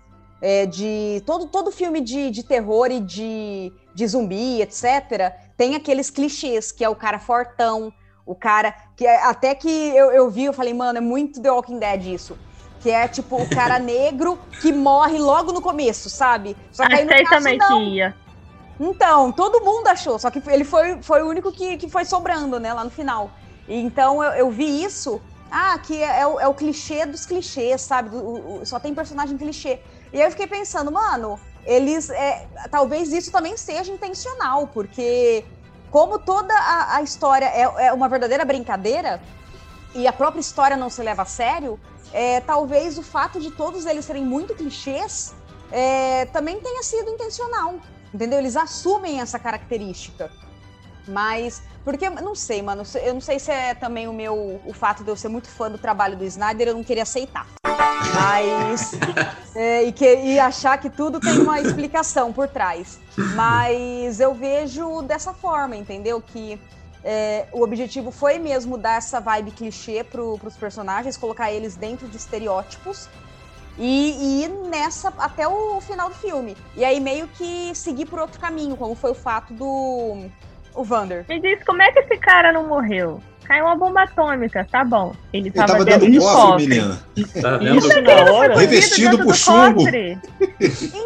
é, 0.42 0.66
de 0.66 1.22
todo, 1.24 1.46
todo 1.46 1.70
filme 1.70 2.00
de, 2.00 2.30
de 2.30 2.42
terror 2.42 2.90
e 2.90 2.98
de, 3.00 3.72
de 3.94 4.06
zumbi, 4.08 4.60
etc., 4.60 5.32
tem 5.56 5.76
aqueles 5.76 6.10
clichês, 6.10 6.72
que 6.72 6.84
é 6.84 6.88
o 6.88 6.96
cara 6.96 7.20
fortão, 7.20 7.92
o 8.26 8.34
cara. 8.34 8.74
que 8.96 9.06
é- 9.06 9.22
Até 9.24 9.54
que 9.54 9.68
eu, 9.70 10.10
eu 10.10 10.28
vi, 10.30 10.44
eu 10.44 10.52
falei, 10.52 10.74
mano, 10.74 10.98
é 10.98 11.00
muito 11.00 11.40
The 11.40 11.50
Walking 11.52 11.78
Dead 11.78 12.06
isso. 12.06 12.36
Que 12.80 12.90
é 12.90 13.06
tipo 13.06 13.40
o 13.40 13.48
cara 13.48 13.78
negro 13.80 14.36
que 14.60 14.72
morre 14.72 15.18
logo 15.18 15.52
no 15.52 15.62
começo, 15.62 16.10
sabe? 16.10 16.56
Só 16.72 16.86
que 16.88 16.96
aí 16.96 17.04
no 17.04 17.12
Achei 17.12 17.22
caso, 17.22 17.30
também 17.36 17.56
não. 17.56 17.68
que 17.78 17.96
ia. 17.96 18.16
Então, 18.80 19.30
todo 19.32 19.64
mundo 19.64 19.86
achou, 19.88 20.18
só 20.18 20.30
que 20.30 20.42
ele 20.50 20.64
foi, 20.64 21.00
foi 21.02 21.22
o 21.22 21.28
único 21.28 21.52
que, 21.52 21.76
que 21.76 21.88
foi 21.88 22.04
sobrando, 22.04 22.58
né, 22.58 22.72
lá 22.74 22.82
no 22.82 22.90
final. 22.90 23.30
Então 23.68 24.22
eu, 24.24 24.32
eu 24.32 24.50
vi 24.50 24.82
isso. 24.82 25.22
Ah, 25.50 25.78
que 25.78 26.02
é, 26.02 26.20
é, 26.20 26.26
o, 26.26 26.40
é 26.40 26.48
o 26.48 26.54
clichê 26.54 27.04
dos 27.06 27.26
clichês, 27.26 27.82
sabe? 27.82 28.08
O, 28.16 28.60
o, 28.62 28.66
só 28.66 28.80
tem 28.80 28.94
personagem 28.94 29.36
clichê. 29.36 29.80
E 30.12 30.20
eu 30.20 30.30
fiquei 30.30 30.46
pensando, 30.46 30.92
mano, 30.92 31.40
eles. 31.64 32.10
É, 32.10 32.46
talvez 32.70 33.12
isso 33.12 33.30
também 33.30 33.56
seja 33.56 33.92
intencional, 33.92 34.66
porque 34.68 35.44
como 35.90 36.18
toda 36.18 36.54
a, 36.54 36.96
a 36.96 37.02
história 37.02 37.46
é, 37.46 37.86
é, 37.86 37.92
uma 37.92 38.08
verdadeira 38.08 38.44
brincadeira 38.44 39.22
e 39.94 40.06
a 40.06 40.12
própria 40.12 40.40
história 40.40 40.76
não 40.76 40.88
se 40.88 41.02
leva 41.02 41.22
a 41.22 41.26
sério, 41.26 41.78
é, 42.12 42.40
talvez 42.40 42.98
o 42.98 43.02
fato 43.02 43.40
de 43.40 43.50
todos 43.50 43.86
eles 43.86 44.04
serem 44.04 44.24
muito 44.24 44.54
clichês 44.54 45.34
é, 45.70 46.26
também 46.26 46.60
tenha 46.60 46.82
sido 46.82 47.10
intencional. 47.10 47.74
Entendeu? 48.12 48.38
Eles 48.38 48.56
assumem 48.56 49.20
essa 49.20 49.38
característica. 49.38 50.30
Mas, 51.08 51.62
porque, 51.82 52.08
não 52.08 52.34
sei, 52.34 52.62
mano, 52.62 52.82
eu 53.02 53.14
não 53.14 53.20
sei 53.20 53.38
se 53.38 53.50
é 53.50 53.74
também 53.74 54.06
o 54.06 54.12
meu, 54.12 54.60
o 54.64 54.72
fato 54.72 55.02
de 55.02 55.10
eu 55.10 55.16
ser 55.16 55.28
muito 55.28 55.48
fã 55.48 55.70
do 55.70 55.78
trabalho 55.78 56.16
do 56.16 56.24
Snyder, 56.24 56.68
eu 56.68 56.74
não 56.74 56.84
queria 56.84 57.02
aceitar. 57.02 57.46
Mas, 58.14 58.92
é, 59.54 59.84
e, 59.84 59.92
que, 59.92 60.04
e 60.04 60.38
achar 60.38 60.78
que 60.78 60.90
tudo 60.90 61.20
tem 61.20 61.38
uma 61.38 61.60
explicação 61.60 62.32
por 62.32 62.48
trás. 62.48 63.00
Mas 63.34 64.20
eu 64.20 64.34
vejo 64.34 65.02
dessa 65.02 65.32
forma, 65.32 65.76
entendeu? 65.76 66.20
Que 66.20 66.60
é, 67.04 67.46
o 67.52 67.62
objetivo 67.62 68.10
foi 68.10 68.38
mesmo 68.38 68.78
dar 68.78 68.98
essa 68.98 69.20
vibe 69.20 69.50
clichê 69.52 70.04
pro, 70.04 70.38
pros 70.38 70.56
personagens, 70.56 71.16
colocar 71.16 71.52
eles 71.52 71.74
dentro 71.76 72.06
de 72.08 72.16
estereótipos 72.16 73.08
e, 73.78 74.16
e 74.20 74.44
ir 74.44 74.48
nessa 74.68 75.12
até 75.18 75.48
o 75.48 75.80
final 75.80 76.08
do 76.08 76.14
filme. 76.14 76.56
E 76.76 76.84
aí 76.84 77.00
meio 77.00 77.26
que 77.28 77.74
seguir 77.74 78.06
por 78.06 78.18
outro 78.18 78.40
caminho, 78.40 78.76
como 78.76 78.94
foi 78.94 79.10
o 79.10 79.14
fato 79.14 79.52
do 79.52 80.30
o 80.74 80.84
Vander. 80.84 81.24
Me 81.28 81.40
diz, 81.40 81.62
como 81.64 81.82
é 81.82 81.92
que 81.92 81.98
esse 81.98 82.16
cara 82.18 82.52
não 82.52 82.66
morreu? 82.66 83.20
Caiu 83.52 83.66
uma 83.66 83.76
bomba 83.76 84.04
atômica, 84.04 84.66
tá 84.72 84.82
bom. 84.82 85.12
Ele, 85.30 85.48
Ele 85.48 85.50
tava, 85.50 85.72
tava 85.72 85.84
dentro 85.84 86.00
dando 86.00 86.12
de 86.12 86.18
cofre, 86.20 86.40
cofre. 86.42 86.66
menina. 86.68 87.02
Tá 87.42 87.56
vendo? 87.58 87.76
Isso 87.76 88.00
na 88.00 88.32
hora. 88.32 88.58
Revestido 88.58 89.18
por 89.22 89.34
chumbo. 89.34 89.84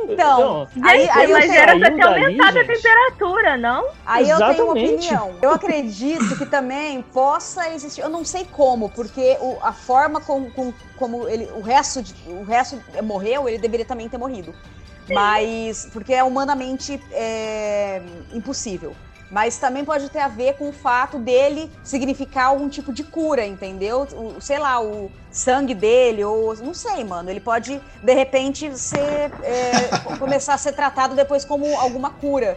Então, 0.08 0.68
aí, 0.84 1.00
Gente, 1.00 1.10
aí 1.10 1.24
eu 1.24 1.30
mas 1.36 1.46
tenho, 1.46 1.54
era 1.60 1.78
pra 1.78 1.90
ter 1.90 2.02
aumentado 2.02 2.58
a 2.58 2.64
temperatura, 2.64 3.56
não? 3.56 3.86
aí 4.04 4.28
eu 4.30 4.36
tenho 4.38 4.48
uma 4.64 4.78
Exatamente. 4.78 4.94
opinião. 5.06 5.34
Eu 5.42 5.50
acredito 5.50 6.38
que 6.38 6.46
também 6.46 7.02
possa 7.02 7.68
existir, 7.70 8.00
eu 8.02 8.08
não 8.08 8.24
sei 8.24 8.44
como, 8.44 8.88
porque 8.90 9.36
o- 9.40 9.56
a 9.62 9.72
forma 9.72 10.20
com, 10.20 10.48
com- 10.50 10.72
como 10.96 11.28
ele, 11.28 11.48
o 11.56 11.60
resto, 11.62 12.00
de- 12.02 12.14
o 12.28 12.44
resto 12.44 12.78
morreu, 13.02 13.48
ele 13.48 13.58
deveria 13.58 13.84
também 13.84 14.08
ter 14.08 14.18
morrido. 14.18 14.54
Mas, 15.08 15.88
porque 15.92 16.12
é 16.14 16.22
humanamente 16.22 17.00
é, 17.12 18.00
impossível. 18.32 18.94
Mas 19.30 19.58
também 19.58 19.84
pode 19.84 20.08
ter 20.08 20.20
a 20.20 20.28
ver 20.28 20.54
com 20.54 20.68
o 20.68 20.72
fato 20.72 21.18
dele 21.18 21.70
significar 21.82 22.46
algum 22.46 22.68
tipo 22.68 22.92
de 22.92 23.02
cura, 23.02 23.44
entendeu? 23.44 24.06
O, 24.12 24.40
sei 24.40 24.58
lá, 24.58 24.80
o 24.80 25.10
sangue 25.30 25.74
dele, 25.74 26.24
ou 26.24 26.54
não 26.56 26.72
sei, 26.72 27.02
mano. 27.02 27.28
Ele 27.28 27.40
pode, 27.40 27.80
de 28.02 28.14
repente, 28.14 28.78
ser, 28.78 29.32
é, 29.42 29.88
começar 30.18 30.54
a 30.54 30.58
ser 30.58 30.72
tratado 30.72 31.16
depois 31.16 31.44
como 31.44 31.66
alguma 31.76 32.10
cura. 32.10 32.56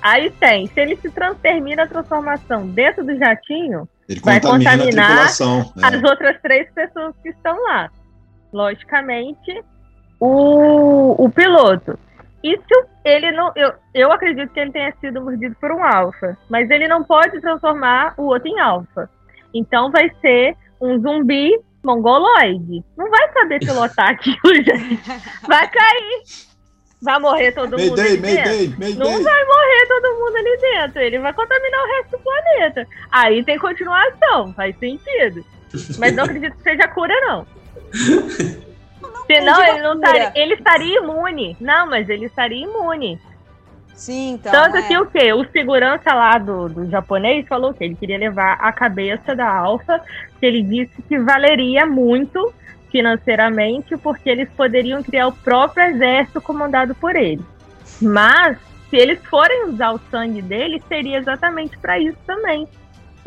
Aí 0.00 0.30
tem, 0.30 0.68
se 0.68 0.80
ele 0.80 0.96
se 0.96 1.10
trans, 1.10 1.36
termina 1.42 1.82
a 1.82 1.88
transformação 1.88 2.68
dentro 2.68 3.04
do 3.04 3.16
jatinho, 3.16 3.88
Ele 4.08 4.20
Vai 4.20 4.40
contaminar 4.40 5.26
é. 5.26 5.86
as 5.86 6.02
outras 6.04 6.40
três 6.40 6.70
pessoas 6.72 7.14
que 7.22 7.30
estão 7.30 7.60
lá. 7.64 7.90
Logicamente, 8.52 9.64
o, 10.20 11.24
o 11.24 11.28
piloto. 11.28 11.98
E 12.42 12.56
se 12.56 12.74
o- 12.78 12.86
ele 13.04 13.30
não. 13.32 13.52
Eu, 13.56 13.72
eu 13.94 14.12
acredito 14.12 14.52
que 14.52 14.60
ele 14.60 14.70
tenha 14.72 14.92
sido 15.00 15.20
mordido 15.20 15.56
por 15.60 15.72
um 15.72 15.82
alfa, 15.84 16.36
mas 16.48 16.70
ele 16.70 16.86
não 16.86 17.02
pode 17.02 17.40
transformar 17.40 18.14
o 18.16 18.24
outro 18.24 18.48
em 18.48 18.58
alfa. 18.60 19.10
Então 19.52 19.90
vai 19.90 20.10
ser 20.20 20.56
um 20.80 21.00
zumbi 21.00 21.58
mongoloide. 21.82 22.84
Não 22.96 23.10
vai 23.10 23.32
saber 23.32 23.58
pilotar 23.60 24.10
aquilo, 24.14 24.54
gente. 24.54 25.00
Vai 25.46 25.68
cair. 25.68 26.22
Vai 27.00 27.18
morrer 27.20 27.52
todo 27.52 27.78
mundo. 27.78 27.96
Mayday, 27.96 28.12
ali 28.12 28.20
dentro. 28.20 28.78
Mayday, 28.80 28.94
Não 28.98 29.22
vai 29.22 29.44
morrer 29.44 29.86
todo 29.88 30.18
mundo 30.18 30.36
ali 30.36 30.56
dentro. 30.60 31.00
Ele 31.00 31.18
vai 31.20 31.32
contaminar 31.32 31.80
o 31.80 31.86
resto 31.96 32.10
do 32.10 32.18
planeta. 32.18 32.86
Aí 33.12 33.44
tem 33.44 33.58
continuação, 33.58 34.52
faz 34.54 34.76
sentido. 34.78 35.44
Mas 35.98 36.12
não 36.14 36.24
acredito 36.24 36.56
que 36.56 36.62
seja 36.62 36.88
cura, 36.88 37.14
não. 37.20 37.46
Senão 39.30 39.62
ele 39.62 39.82
não 39.82 39.94
estaria. 39.94 40.32
Ele 40.34 40.54
estaria 40.54 40.98
imune. 40.98 41.56
Não, 41.60 41.86
mas 41.88 42.08
ele 42.08 42.26
estaria 42.26 42.64
imune. 42.64 43.20
Sim, 43.94 44.34
então. 44.34 44.52
Tanto 44.52 44.76
é. 44.76 44.82
que 44.82 44.96
o 44.96 45.06
quê? 45.06 45.32
O 45.32 45.44
segurança 45.50 46.14
lá 46.14 46.38
do, 46.38 46.68
do 46.68 46.88
japonês 46.88 47.46
falou 47.48 47.74
que 47.74 47.82
ele 47.82 47.96
queria 47.96 48.16
levar 48.16 48.54
a 48.60 48.72
cabeça 48.72 49.34
da 49.34 49.52
Alpha, 49.52 50.00
que 50.38 50.46
ele 50.46 50.62
disse 50.62 51.02
que 51.02 51.18
valeria 51.18 51.84
muito 51.84 52.54
financeiramente, 52.90 53.96
porque 53.96 54.30
eles 54.30 54.48
poderiam 54.50 55.02
criar 55.02 55.26
o 55.26 55.32
próprio 55.32 55.84
exército 55.84 56.40
comandado 56.40 56.94
por 56.94 57.16
ele. 57.16 57.42
Mas, 58.00 58.56
se 58.88 58.96
eles 58.96 59.18
forem 59.26 59.66
usar 59.66 59.90
o 59.90 60.00
sangue 60.10 60.40
dele, 60.40 60.82
seria 60.88 61.18
exatamente 61.18 61.76
para 61.76 61.98
isso 61.98 62.18
também. 62.24 62.68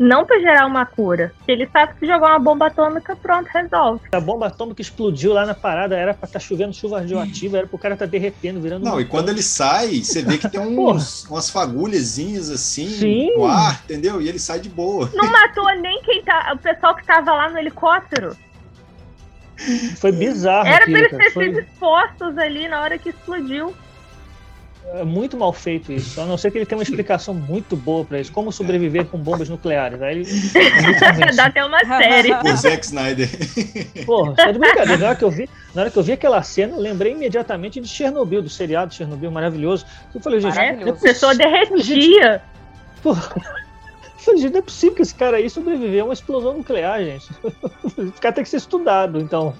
Não 0.02 0.26
para 0.26 0.40
gerar 0.40 0.66
uma 0.66 0.84
cura. 0.84 1.32
Se 1.44 1.52
ele 1.52 1.68
sabe 1.72 1.92
que 1.92 2.00
se 2.00 2.06
jogar 2.08 2.30
uma 2.30 2.38
bomba 2.40 2.66
atômica, 2.66 3.14
pronto, 3.14 3.46
resolve. 3.46 4.00
A 4.10 4.20
bomba 4.20 4.48
atômica 4.48 4.82
explodiu 4.82 5.32
lá 5.32 5.46
na 5.46 5.54
parada, 5.54 5.96
era 5.96 6.12
pra 6.12 6.26
estar 6.26 6.40
chovendo 6.40 6.74
chuva 6.74 6.98
radioativa, 6.98 7.58
era 7.58 7.68
pro 7.68 7.78
cara 7.78 7.94
estar 7.94 8.06
derretendo, 8.06 8.60
virando. 8.60 8.84
Não, 8.84 8.96
um 8.96 9.00
e 9.00 9.04
quando 9.04 9.28
ele 9.28 9.44
sai, 9.44 10.02
você 10.02 10.20
vê 10.22 10.38
que 10.38 10.48
tem 10.48 10.58
uns, 10.76 11.24
umas 11.26 11.48
fagulhazinhas 11.48 12.50
assim 12.50 12.88
Sim. 12.88 13.36
no 13.36 13.46
ar, 13.46 13.80
entendeu? 13.84 14.20
E 14.20 14.28
ele 14.28 14.40
sai 14.40 14.58
de 14.58 14.68
boa. 14.68 15.08
Não 15.14 15.30
matou 15.30 15.72
nem 15.76 16.02
quem 16.02 16.20
tá. 16.24 16.52
O 16.52 16.58
pessoal 16.58 16.96
que 16.96 17.06
tava 17.06 17.32
lá 17.32 17.48
no 17.48 17.58
helicóptero. 17.58 18.36
Foi 19.98 20.10
bizarro. 20.10 20.66
Era 20.66 20.84
pra 20.84 20.98
eles 20.98 21.10
terem 21.12 21.30
sido 21.30 21.60
expostos 21.60 22.36
ali 22.38 22.66
na 22.66 22.80
hora 22.80 22.98
que 22.98 23.10
explodiu. 23.10 23.72
É, 24.94 25.04
muito 25.04 25.36
mal 25.36 25.52
feito 25.52 25.92
isso. 25.92 26.20
A 26.20 26.26
não 26.26 26.36
ser 26.36 26.50
que 26.50 26.58
ele 26.58 26.66
tenha 26.66 26.78
uma 26.78 26.82
explicação 26.82 27.32
muito 27.32 27.76
boa 27.76 28.04
pra 28.04 28.20
isso. 28.20 28.32
Como 28.32 28.52
sobreviver 28.52 29.06
com 29.06 29.18
bombas 29.18 29.48
nucleares. 29.48 30.02
Aí 30.02 30.18
ele. 30.18 30.24
convence. 30.24 31.36
Dá 31.36 31.46
até 31.46 31.64
uma 31.64 31.80
série. 31.80 32.32
O 32.32 32.56
Zack 32.56 32.84
Snyder. 32.84 33.28
Porra, 34.04 34.34
só 34.38 34.50
de 34.50 34.58
brincadeira. 34.58 34.98
Na 34.98 35.06
hora, 35.08 35.16
que 35.16 35.24
eu 35.24 35.30
vi, 35.30 35.48
na 35.74 35.82
hora 35.82 35.90
que 35.90 35.98
eu 35.98 36.02
vi 36.02 36.12
aquela 36.12 36.42
cena, 36.42 36.74
eu 36.74 36.80
lembrei 36.80 37.12
imediatamente 37.12 37.80
de 37.80 37.88
Chernobyl, 37.88 38.42
do 38.42 38.50
seriado 38.50 38.92
Chernobyl 38.92 39.30
maravilhoso. 39.30 39.86
Eu 40.14 40.20
falei, 40.20 40.40
gente, 40.40 40.58
É, 40.58 40.88
a 40.88 40.92
pessoa 40.92 41.34
derretia. 41.34 42.42
porra. 43.02 43.32
Eu 43.34 44.24
falei, 44.24 44.40
gente, 44.40 44.52
não 44.52 44.58
é 44.60 44.62
possível 44.62 44.94
que 44.94 45.02
esse 45.02 45.14
cara 45.14 45.36
aí 45.38 45.50
sobreviveu 45.50 46.02
a 46.02 46.08
uma 46.08 46.14
explosão 46.14 46.56
nuclear, 46.56 47.02
gente. 47.02 47.28
Esse 47.98 48.20
cara 48.20 48.32
tem 48.32 48.44
que 48.44 48.50
ser 48.50 48.58
estudado, 48.58 49.20
então. 49.20 49.52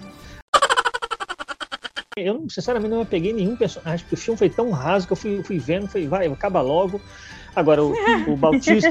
Eu, 2.19 2.45
sinceramente, 2.51 2.91
não 2.91 2.99
me 2.99 3.05
peguei 3.07 3.33
nenhum 3.33 3.57
personagem, 3.57 4.01
porque 4.05 4.15
o 4.15 4.19
filme 4.19 4.37
foi 4.39 4.51
tão 4.51 4.71
raso 4.71 5.07
que 5.07 5.13
eu 5.15 5.17
fui, 5.17 5.43
fui 5.43 5.59
vendo, 5.59 5.89
falei, 5.89 6.07
vai, 6.07 6.27
acaba 6.27 6.61
logo. 6.61 7.01
Agora, 7.57 7.83
o, 7.83 7.95
o 8.29 8.37
Bautista, 8.37 8.91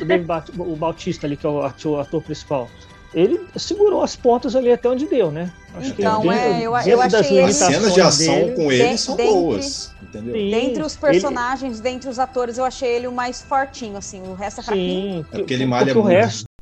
o 0.58 0.62
o 0.74 0.76
Bautista 0.76 1.28
ali, 1.28 1.38
que 1.38 1.46
é 1.46 1.50
o 1.50 1.62
ator, 1.62 1.98
o 1.98 2.00
ator 2.02 2.22
principal, 2.24 2.68
ele 3.14 3.40
segurou 3.56 4.02
as 4.02 4.16
pontas 4.16 4.56
ali 4.56 4.72
até 4.72 4.90
onde 4.90 5.06
deu, 5.06 5.32
né? 5.32 5.52
Então, 5.84 6.22
dentro- 6.22 6.32
é, 6.38 6.58
eu- 6.58 6.62
eu 6.64 6.74
achei 7.02 7.38
ele- 7.38 7.42
As 7.44 7.56
cenas 7.56 7.94
de 7.94 8.02
ação 8.02 8.34
dele- 8.36 8.56
com 8.56 8.72
ele 8.72 8.88
de- 8.90 8.98
são 8.98 9.16
dentre- 9.16 9.34
boas. 9.34 9.92
Entendeu? 10.02 10.34
Sim, 10.34 10.50
Dentre 10.52 10.84
os 10.84 10.94
ele- 10.94 11.02
personagens, 11.02 11.80
dentre 11.80 12.10
os 12.10 12.18
atores, 12.20 12.58
eu 12.58 12.66
achei 12.66 12.90
ele 12.90 13.08
o 13.08 13.12
mais 13.12 13.42
fortinho, 13.42 13.98
assim. 13.98 14.22
O 14.24 14.34
resto 14.34 14.62
é 14.62 14.64
fraquinho. 14.64 15.14
Sim, 15.24 15.26
É 15.32 15.38
porque 15.38 15.54
ele 15.54 15.64
que- 15.64 15.70
malha 15.70 15.86
porque 15.94 16.00
o 16.00 16.04
muito. 16.04 16.16
resto. 16.18 16.44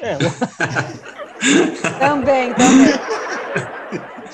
É, 0.00 0.16
Também, 1.98 2.54
também. 2.54 2.94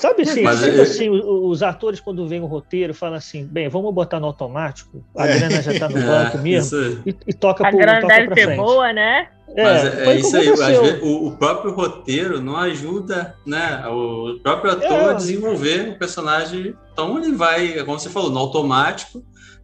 Sabe 0.01 0.23
assim, 0.23 0.41
Mas 0.41 0.61
tipo 0.61 0.77
é- 0.77 0.81
assim, 0.81 1.09
os 1.09 1.61
atores 1.63 1.99
quando 1.99 2.27
vem 2.27 2.41
o 2.41 2.45
roteiro 2.45 2.93
falam 2.93 3.15
assim, 3.15 3.45
bem, 3.45 3.69
vamos 3.69 3.93
botar 3.93 4.19
no 4.19 4.25
automático, 4.27 5.03
a 5.15 5.27
É. 5.27 5.37
grana 5.37 5.61
já 5.61 5.77
tá 5.79 5.87
no 5.87 5.95
banco 6.05 6.37
É, 6.37 6.41
mesmo, 6.41 6.79
isso 6.79 7.01
aí. 7.05 7.13
e, 7.13 7.15
e 7.27 7.33
toca, 7.33 7.65
A 7.65 7.69
pro, 7.69 7.77
grana 7.77 8.01
toca 8.01 8.13
deve 8.15 8.33
ser 8.35 8.43
frente. 8.45 8.57
boa, 8.57 8.91
né? 8.91 9.27
É, 9.55 9.63
Mas 9.63 9.83
é, 9.83 10.05
é 10.05 10.15
isso 10.15 10.37
aí, 10.37 10.45
vezes, 10.49 11.01
o, 11.03 11.27
o 11.27 11.37
próprio 11.37 11.73
roteiro 11.73 12.39
não 12.41 12.55
ajuda 12.55 13.35
né, 13.45 13.83
o 13.87 14.39
próprio 14.41 14.71
ator 14.71 14.91
É. 14.91 15.09
a 15.09 15.13
desenvolver 15.13 15.89
o 15.89 15.99
personagem. 15.99 16.73
Então 16.93 17.17
ele 17.17 17.33
vai, 17.33 17.83
como 17.83 17.99
você 17.99 18.09
falou, 18.09 18.31
no 18.31 18.39
automático, 18.39 19.21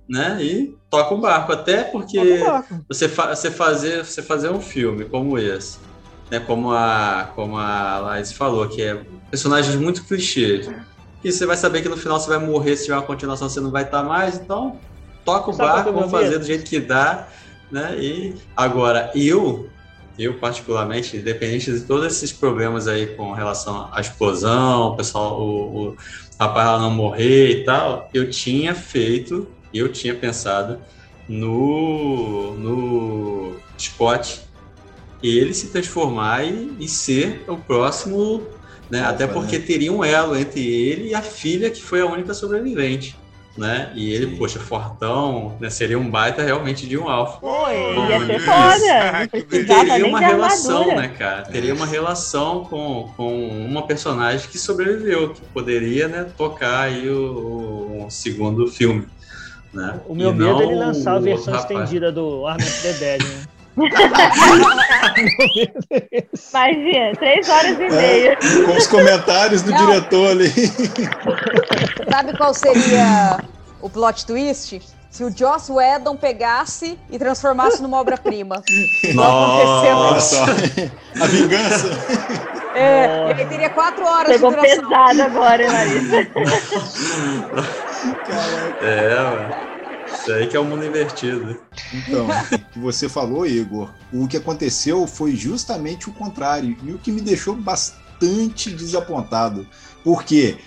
né? 0.10 0.38
E 0.42 0.76
toca 0.90 1.14
o 1.14 1.18
barco. 1.18 1.54
Até 1.54 1.84
porque 1.86 2.40
barco. 2.40 2.84
você, 2.90 3.08
fa 3.08 3.34
você, 3.34 3.50
fazer, 3.50 4.04
você 4.06 4.22
fazer 4.22 4.50
um 4.50 4.60
filme 4.60 5.06
como 5.06 5.38
esse, 5.40 5.80
né? 6.30 6.40
Como 6.42 6.72
a, 6.72 7.32
como 7.34 7.58
a 7.58 8.00
Laís 8.00 8.34
falou, 8.34 8.68
que 8.68 8.82
é 8.82 9.02
personagens 9.30 9.76
muito 9.76 10.04
clichês. 10.04 10.70
Que 11.22 11.32
você 11.32 11.46
vai 11.46 11.58
saber 11.58 11.82
que 11.82 11.90
no 11.90 11.98
final 11.98 12.20
você 12.20 12.30
vai 12.30 12.40
morrer, 12.40 12.76
se 12.76 12.86
tiver 12.86 12.96
uma 12.96 13.06
continuação, 13.06 13.50
você 13.50 13.60
não 13.60 13.72
vai 13.72 13.84
estar 13.84 14.04
mais, 14.04 14.36
então 14.36 14.80
toca 15.26 15.52
o 15.52 15.56
qual 15.56 15.68
barco, 15.68 15.92
vamos 15.92 16.12
fazer 16.12 16.38
do 16.38 16.46
jeito 16.46 16.64
que 16.64 16.80
dá, 16.80 17.28
né? 17.72 17.98
E 18.00 18.36
agora, 18.56 19.12
eu, 19.16 19.68
eu 20.18 20.36
particularmente, 20.36 21.18
independente 21.18 21.72
de 21.72 21.82
todos 21.82 22.06
esses 22.06 22.32
problemas 22.32 22.88
aí 22.88 23.08
com 23.08 23.34
relação 23.34 23.90
à 23.92 24.00
explosão, 24.00 24.90
o 24.90 24.96
pessoal, 24.96 25.42
o, 25.42 25.90
o 25.90 25.98
rapaz 26.40 26.80
não 26.80 26.92
morrer 26.92 27.62
e 27.62 27.64
tal, 27.64 28.10
eu 28.14 28.30
tinha 28.30 28.76
feito 28.76 29.48
eu 29.74 29.92
tinha 29.92 30.16
pensado 30.16 30.80
no, 31.28 32.54
no 32.58 33.56
Scott 33.78 34.42
ele 35.22 35.54
se 35.54 35.68
transformar 35.68 36.46
e, 36.46 36.76
e 36.80 36.88
ser 36.88 37.44
o 37.48 37.58
próximo, 37.58 38.44
né? 38.90 39.04
Até 39.04 39.28
porque 39.28 39.60
teria 39.60 39.92
um 39.92 40.04
elo 40.04 40.36
entre 40.36 40.62
ele 40.62 41.10
e 41.10 41.16
a 41.16 41.22
filha 41.22 41.70
que 41.70 41.82
foi 41.82 42.02
a 42.02 42.06
única 42.06 42.34
sobrevivente 42.34 43.16
né? 43.58 43.92
E 43.96 44.14
ele, 44.14 44.30
Sim. 44.30 44.36
poxa, 44.38 44.60
fortão, 44.60 45.58
né? 45.60 45.70
Seria 45.70 45.98
um 45.98 46.10
baita 46.10 46.44
realmente 46.44 46.88
de 46.88 46.98
um 46.98 47.10
alfa. 47.10 47.40
Pô, 47.40 47.68
ia 47.70 48.26
ser 48.26 48.40
foda. 48.40 49.28
Teria 49.50 50.06
uma 50.06 50.20
relação, 50.20 50.88
né, 50.96 51.08
cara? 51.08 51.42
Teria 51.44 51.74
uma 51.74 51.86
relação 51.86 52.64
com, 52.66 53.12
com 53.18 53.48
uma 53.66 53.88
personagem 53.88 54.48
que 54.48 54.60
sobreviveu, 54.60 55.34
que 55.34 55.42
poderia, 55.54 56.08
né, 56.08 56.28
tocar 56.38 56.82
aí 56.82 57.10
o, 57.10 58.06
o 58.06 58.10
segundo 58.10 58.68
filme. 58.68 59.08
Né? 59.74 60.00
O 60.08 60.14
meu 60.14 60.30
e 60.30 60.34
medo 60.34 60.62
é 60.62 60.64
ele 60.64 60.76
lançar 60.76 61.16
a 61.16 61.20
versão 61.20 61.56
estendida 61.56 62.12
do 62.12 62.46
Arnold 62.46 62.82
the 62.82 62.94
Dead, 62.94 63.24
né? 63.24 63.44
Imagina, 66.52 67.16
três 67.18 67.48
horas 67.48 67.80
e 67.80 67.90
meia. 67.90 68.32
É, 68.32 68.36
com 68.66 68.76
os 68.76 68.88
comentários 68.88 69.62
do 69.62 69.72
Não. 69.72 69.86
diretor 69.86 70.32
ali. 70.32 70.50
Sabe 72.10 72.36
qual 72.38 72.54
seria 72.54 73.40
o 73.82 73.90
plot 73.90 74.26
twist? 74.26 74.82
Se 75.10 75.24
o 75.24 75.32
Joss 75.36 75.72
Whedon 75.72 76.16
pegasse 76.18 77.00
e 77.10 77.18
transformasse 77.18 77.82
numa 77.82 77.98
obra-prima. 78.00 78.62
Nossa! 79.16 80.44
A 81.20 81.26
vingança! 81.28 81.90
É, 82.76 83.32
ele 83.32 83.46
teria 83.46 83.70
quatro 83.72 84.06
horas 84.06 84.34
Pegou 84.34 84.52
de 84.52 84.58
duração. 84.58 84.84
pesado 84.90 85.22
agora, 85.24 85.72
Larissa? 85.72 86.18
é, 88.82 89.16
mano. 89.16 89.77
Isso 90.14 90.32
aí 90.32 90.48
que 90.48 90.56
é 90.56 90.60
o 90.60 90.66
mundo 90.66 90.86
invertido. 90.86 91.60
Então, 91.94 92.28
o 92.28 92.60
que 92.74 92.80
você 92.80 93.08
falou, 93.10 93.46
Igor, 93.46 93.90
o 94.12 94.28
que 94.28 94.38
aconteceu 94.38 95.06
foi 95.08 95.36
justamente 95.36 96.10
o 96.10 96.14
contrário. 96.14 96.78
E 96.84 96.92
o 96.92 96.98
que 96.98 97.12
me 97.12 97.22
deixou 97.22 97.56
bastante 97.56 98.72
desapontado. 98.72 99.68
Porque 100.04 100.58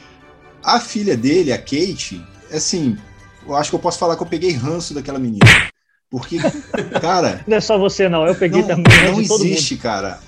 a 0.62 0.80
filha 0.80 1.16
dele, 1.16 1.52
a 1.52 1.58
Kate, 1.58 2.24
assim, 2.52 2.96
eu 3.46 3.54
acho 3.56 3.70
que 3.70 3.76
eu 3.76 3.80
posso 3.80 3.98
falar 3.98 4.16
que 4.16 4.22
eu 4.22 4.26
peguei 4.26 4.52
ranço 4.52 4.94
daquela 4.94 5.18
menina. 5.18 5.46
Porque, 6.10 6.38
cara. 7.00 7.44
Não 7.46 7.56
é 7.56 7.60
só 7.60 7.78
você, 7.78 8.08
não. 8.08 8.26
Eu 8.26 8.34
peguei 8.34 8.62
não, 8.62 8.68
também. 8.68 9.12
Não 9.12 9.20
existe, 9.20 9.76
cara. 9.76 10.18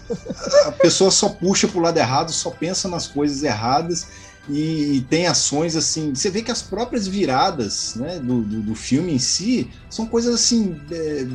A 0.67 0.73
pessoa 0.73 1.11
só 1.11 1.29
puxa 1.29 1.67
pro 1.67 1.81
lado 1.81 1.99
errado, 1.99 2.31
só 2.31 2.51
pensa 2.51 2.89
nas 2.89 3.09
coisas 3.09 3.43
erradas 3.43 4.07
e 4.49 5.05
tem 5.09 5.27
ações 5.27 5.77
assim. 5.77 6.15
Você 6.15 6.31
vê 6.31 6.43
que 6.43 6.51
as 6.51 6.63
próprias 6.63 7.07
viradas 7.07 7.95
né, 7.97 8.19
do, 8.19 8.43
do, 8.43 8.63
do 8.63 8.75
filme 8.75 9.13
em 9.13 9.19
si 9.19 9.71
são 9.89 10.07
coisas 10.07 10.35
assim. 10.35 10.81
É, 10.91 11.27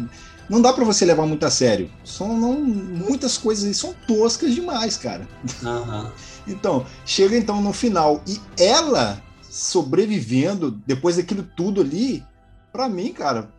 não 0.49 0.61
dá 0.61 0.71
para 0.71 0.85
você 0.85 1.05
levar 1.05 1.25
muito 1.25 1.45
a 1.45 1.51
sério. 1.51 1.89
São 2.03 2.37
não, 2.37 2.59
muitas 2.59 3.37
coisas 3.37 3.75
são 3.77 3.93
toscas 4.07 4.53
demais, 4.53 4.97
cara. 4.97 5.27
Uhum. 5.61 6.09
então, 6.47 6.85
chega 7.05 7.37
então 7.37 7.61
no 7.61 7.73
final 7.73 8.21
e 8.27 8.39
ela 8.57 9.21
sobrevivendo 9.49 10.71
depois 10.85 11.15
daquilo 11.17 11.43
tudo 11.43 11.81
ali, 11.81 12.23
para 12.71 12.87
mim, 12.87 13.11
cara, 13.11 13.49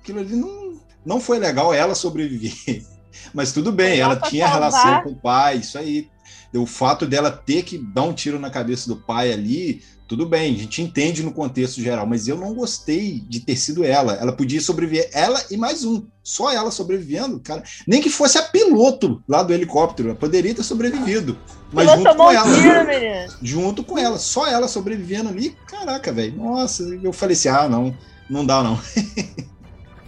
aquilo 0.00 0.20
ali 0.20 0.36
não, 0.36 0.80
não 1.04 1.20
foi 1.20 1.38
legal 1.38 1.72
ela 1.72 1.94
sobreviver. 1.94 2.84
Mas 3.32 3.52
tudo 3.52 3.72
bem, 3.72 3.98
ela 3.98 4.16
tinha 4.16 4.46
salvar. 4.46 4.70
relação 4.72 5.02
com 5.02 5.10
o 5.10 5.16
pai, 5.16 5.58
isso 5.58 5.78
aí 5.78 6.08
o 6.54 6.66
fato 6.66 7.06
dela 7.06 7.30
ter 7.30 7.62
que 7.62 7.78
dar 7.78 8.02
um 8.02 8.12
tiro 8.12 8.38
na 8.38 8.50
cabeça 8.50 8.88
do 8.88 8.96
pai 8.96 9.32
ali, 9.32 9.82
tudo 10.08 10.24
bem, 10.24 10.54
a 10.54 10.58
gente 10.58 10.80
entende 10.80 11.22
no 11.22 11.32
contexto 11.32 11.80
geral, 11.80 12.06
mas 12.06 12.28
eu 12.28 12.36
não 12.36 12.54
gostei 12.54 13.20
de 13.28 13.40
ter 13.40 13.56
sido 13.56 13.82
ela. 13.82 14.14
Ela 14.14 14.32
podia 14.32 14.60
sobreviver, 14.60 15.10
ela 15.12 15.42
e 15.50 15.56
mais 15.56 15.84
um, 15.84 16.06
só 16.22 16.52
ela 16.52 16.70
sobrevivendo, 16.70 17.40
cara. 17.40 17.64
Nem 17.86 18.00
que 18.00 18.08
fosse 18.08 18.38
a 18.38 18.42
piloto 18.42 19.20
lá 19.28 19.42
do 19.42 19.52
helicóptero, 19.52 20.10
ela 20.10 20.18
poderia 20.18 20.54
ter 20.54 20.62
sobrevivido. 20.62 21.36
Mas 21.72 21.90
junto 21.90 22.14
com 22.14 22.30
ela. 22.30 22.54
Tiro, 22.54 23.36
junto 23.42 23.82
com 23.84 23.98
ela, 23.98 24.18
só 24.18 24.46
ela 24.46 24.68
sobrevivendo 24.68 25.28
ali, 25.28 25.56
caraca, 25.66 26.12
velho. 26.12 26.36
Nossa, 26.36 26.84
eu 27.02 27.12
falei 27.12 27.34
assim: 27.34 27.48
ah, 27.48 27.68
não, 27.68 27.92
não 28.30 28.46
dá 28.46 28.62
não. 28.62 28.78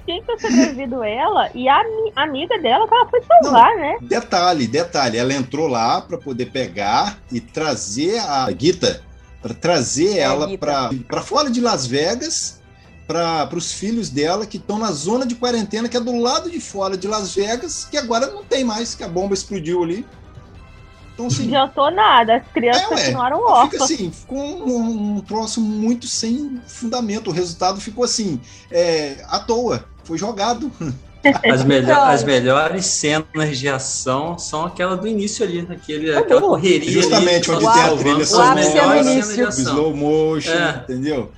tinha 0.08 0.22
que 0.22 0.26
ter 0.26 0.40
sobrevivido 0.40 1.04
ela 1.04 1.50
e 1.54 1.68
a 1.68 1.82
amiga 2.16 2.58
dela 2.58 2.88
que 2.88 2.94
ela 2.94 3.08
foi 3.08 3.22
salvar, 3.22 3.70
Não, 3.74 3.80
né? 3.80 3.98
Detalhe, 4.00 4.66
detalhe, 4.66 5.18
ela 5.18 5.34
entrou 5.34 5.68
lá 5.68 6.00
para 6.00 6.16
poder 6.16 6.46
pegar 6.46 7.18
e 7.30 7.40
trazer 7.40 8.18
a 8.20 8.50
Gita, 8.58 9.02
para 9.42 9.52
trazer 9.52 10.16
é, 10.16 10.20
ela 10.20 10.48
para 10.56 11.20
fora 11.20 11.50
de 11.50 11.60
Las 11.60 11.86
Vegas, 11.86 12.62
para 13.06 13.48
os 13.54 13.72
filhos 13.72 14.08
dela 14.08 14.46
que 14.46 14.56
estão 14.56 14.78
na 14.78 14.90
zona 14.92 15.26
de 15.26 15.34
quarentena, 15.34 15.88
que 15.88 15.96
é 15.96 16.00
do 16.00 16.16
lado 16.16 16.50
de 16.50 16.60
fora 16.60 16.96
de 16.96 17.06
Las 17.06 17.34
Vegas, 17.34 17.86
que 17.90 17.96
agora 17.96 18.28
não 18.28 18.44
tem 18.44 18.64
mais, 18.64 18.94
que 18.94 19.04
a 19.04 19.08
bomba 19.08 19.34
explodiu 19.34 19.82
ali. 19.82 20.06
Então, 21.14 21.26
assim, 21.26 21.48
não 21.48 21.62
adiantou 21.62 21.90
nada, 21.90 22.36
as 22.36 22.46
crianças 22.52 22.82
é, 22.82 22.86
continuaram 22.86 23.40
órfãs. 23.40 23.70
Fica 23.72 23.84
assim, 23.84 24.10
ficou 24.12 24.38
um, 24.38 25.16
um 25.16 25.20
troço 25.20 25.60
muito 25.60 26.06
sem 26.06 26.60
fundamento. 26.68 27.28
O 27.28 27.32
resultado 27.32 27.80
ficou 27.80 28.04
assim, 28.04 28.40
é, 28.70 29.24
à 29.26 29.40
toa 29.40 29.84
foi 30.08 30.18
jogado. 30.18 30.72
As, 31.52 31.64
melhor, 31.64 32.10
as 32.10 32.22
melhores 32.22 32.86
cenas 32.86 33.58
de 33.58 33.68
ação 33.68 34.38
são 34.38 34.64
aquela 34.64 34.96
do 34.96 35.06
início 35.06 35.44
ali, 35.44 35.66
aquele, 35.68 36.14
aquela 36.14 36.40
correria 36.40 36.92
Justamente 36.92 37.50
ali, 37.50 37.66
onde 37.66 37.74
tem 37.74 37.82
a 37.82 37.96
trilha 37.96 38.24
sonora, 38.24 39.50
slow 39.50 39.96
motion, 39.96 40.52
é. 40.52 40.84
entendeu? 40.84 41.32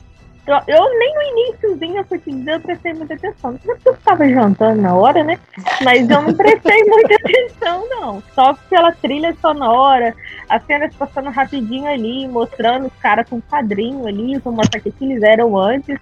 Eu, 0.47 0.99
nem 0.99 1.15
no 1.15 1.23
iníciozinho 1.23 2.05
dizer, 2.05 2.55
eu 2.55 2.61
prestei 2.61 2.93
muita 2.93 3.15
atenção. 3.15 3.53
Não 3.53 3.59
sei 3.59 3.75
porque 3.75 3.89
eu 3.89 3.95
estava 3.95 4.29
jantando 4.29 4.83
na 4.83 4.95
hora, 4.95 5.25
né? 5.25 5.39
Mas 5.83 6.11
eu 6.11 6.23
não 6.23 6.35
prestei 6.35 6.83
muita 6.85 7.15
atenção, 7.15 7.89
não. 7.89 8.23
Só 8.35 8.55
pela 8.69 8.93
trilha 8.93 9.35
sonora, 9.41 10.15
as 10.49 10.63
cenas 10.67 10.95
passando 10.95 11.31
rapidinho 11.31 11.89
ali, 11.89 12.29
mostrando 12.29 12.87
os 12.87 12.93
caras 13.01 13.29
com 13.29 13.37
um 13.37 13.41
quadrinho 13.41 14.07
ali, 14.07 14.39
vou 14.39 14.53
mostrar 14.53 14.79
o 14.79 14.83
que 14.83 14.93
eles 15.01 15.23
eram 15.23 15.57
antes. 15.57 15.99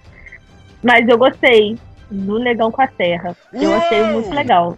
Mas 0.83 1.07
eu 1.07 1.17
gostei 1.17 1.77
do 2.09 2.39
Negão 2.39 2.71
com 2.71 2.81
a 2.81 2.87
Terra. 2.87 3.35
Eu 3.53 3.73
achei 3.73 4.03
muito 4.05 4.29
legal. 4.29 4.77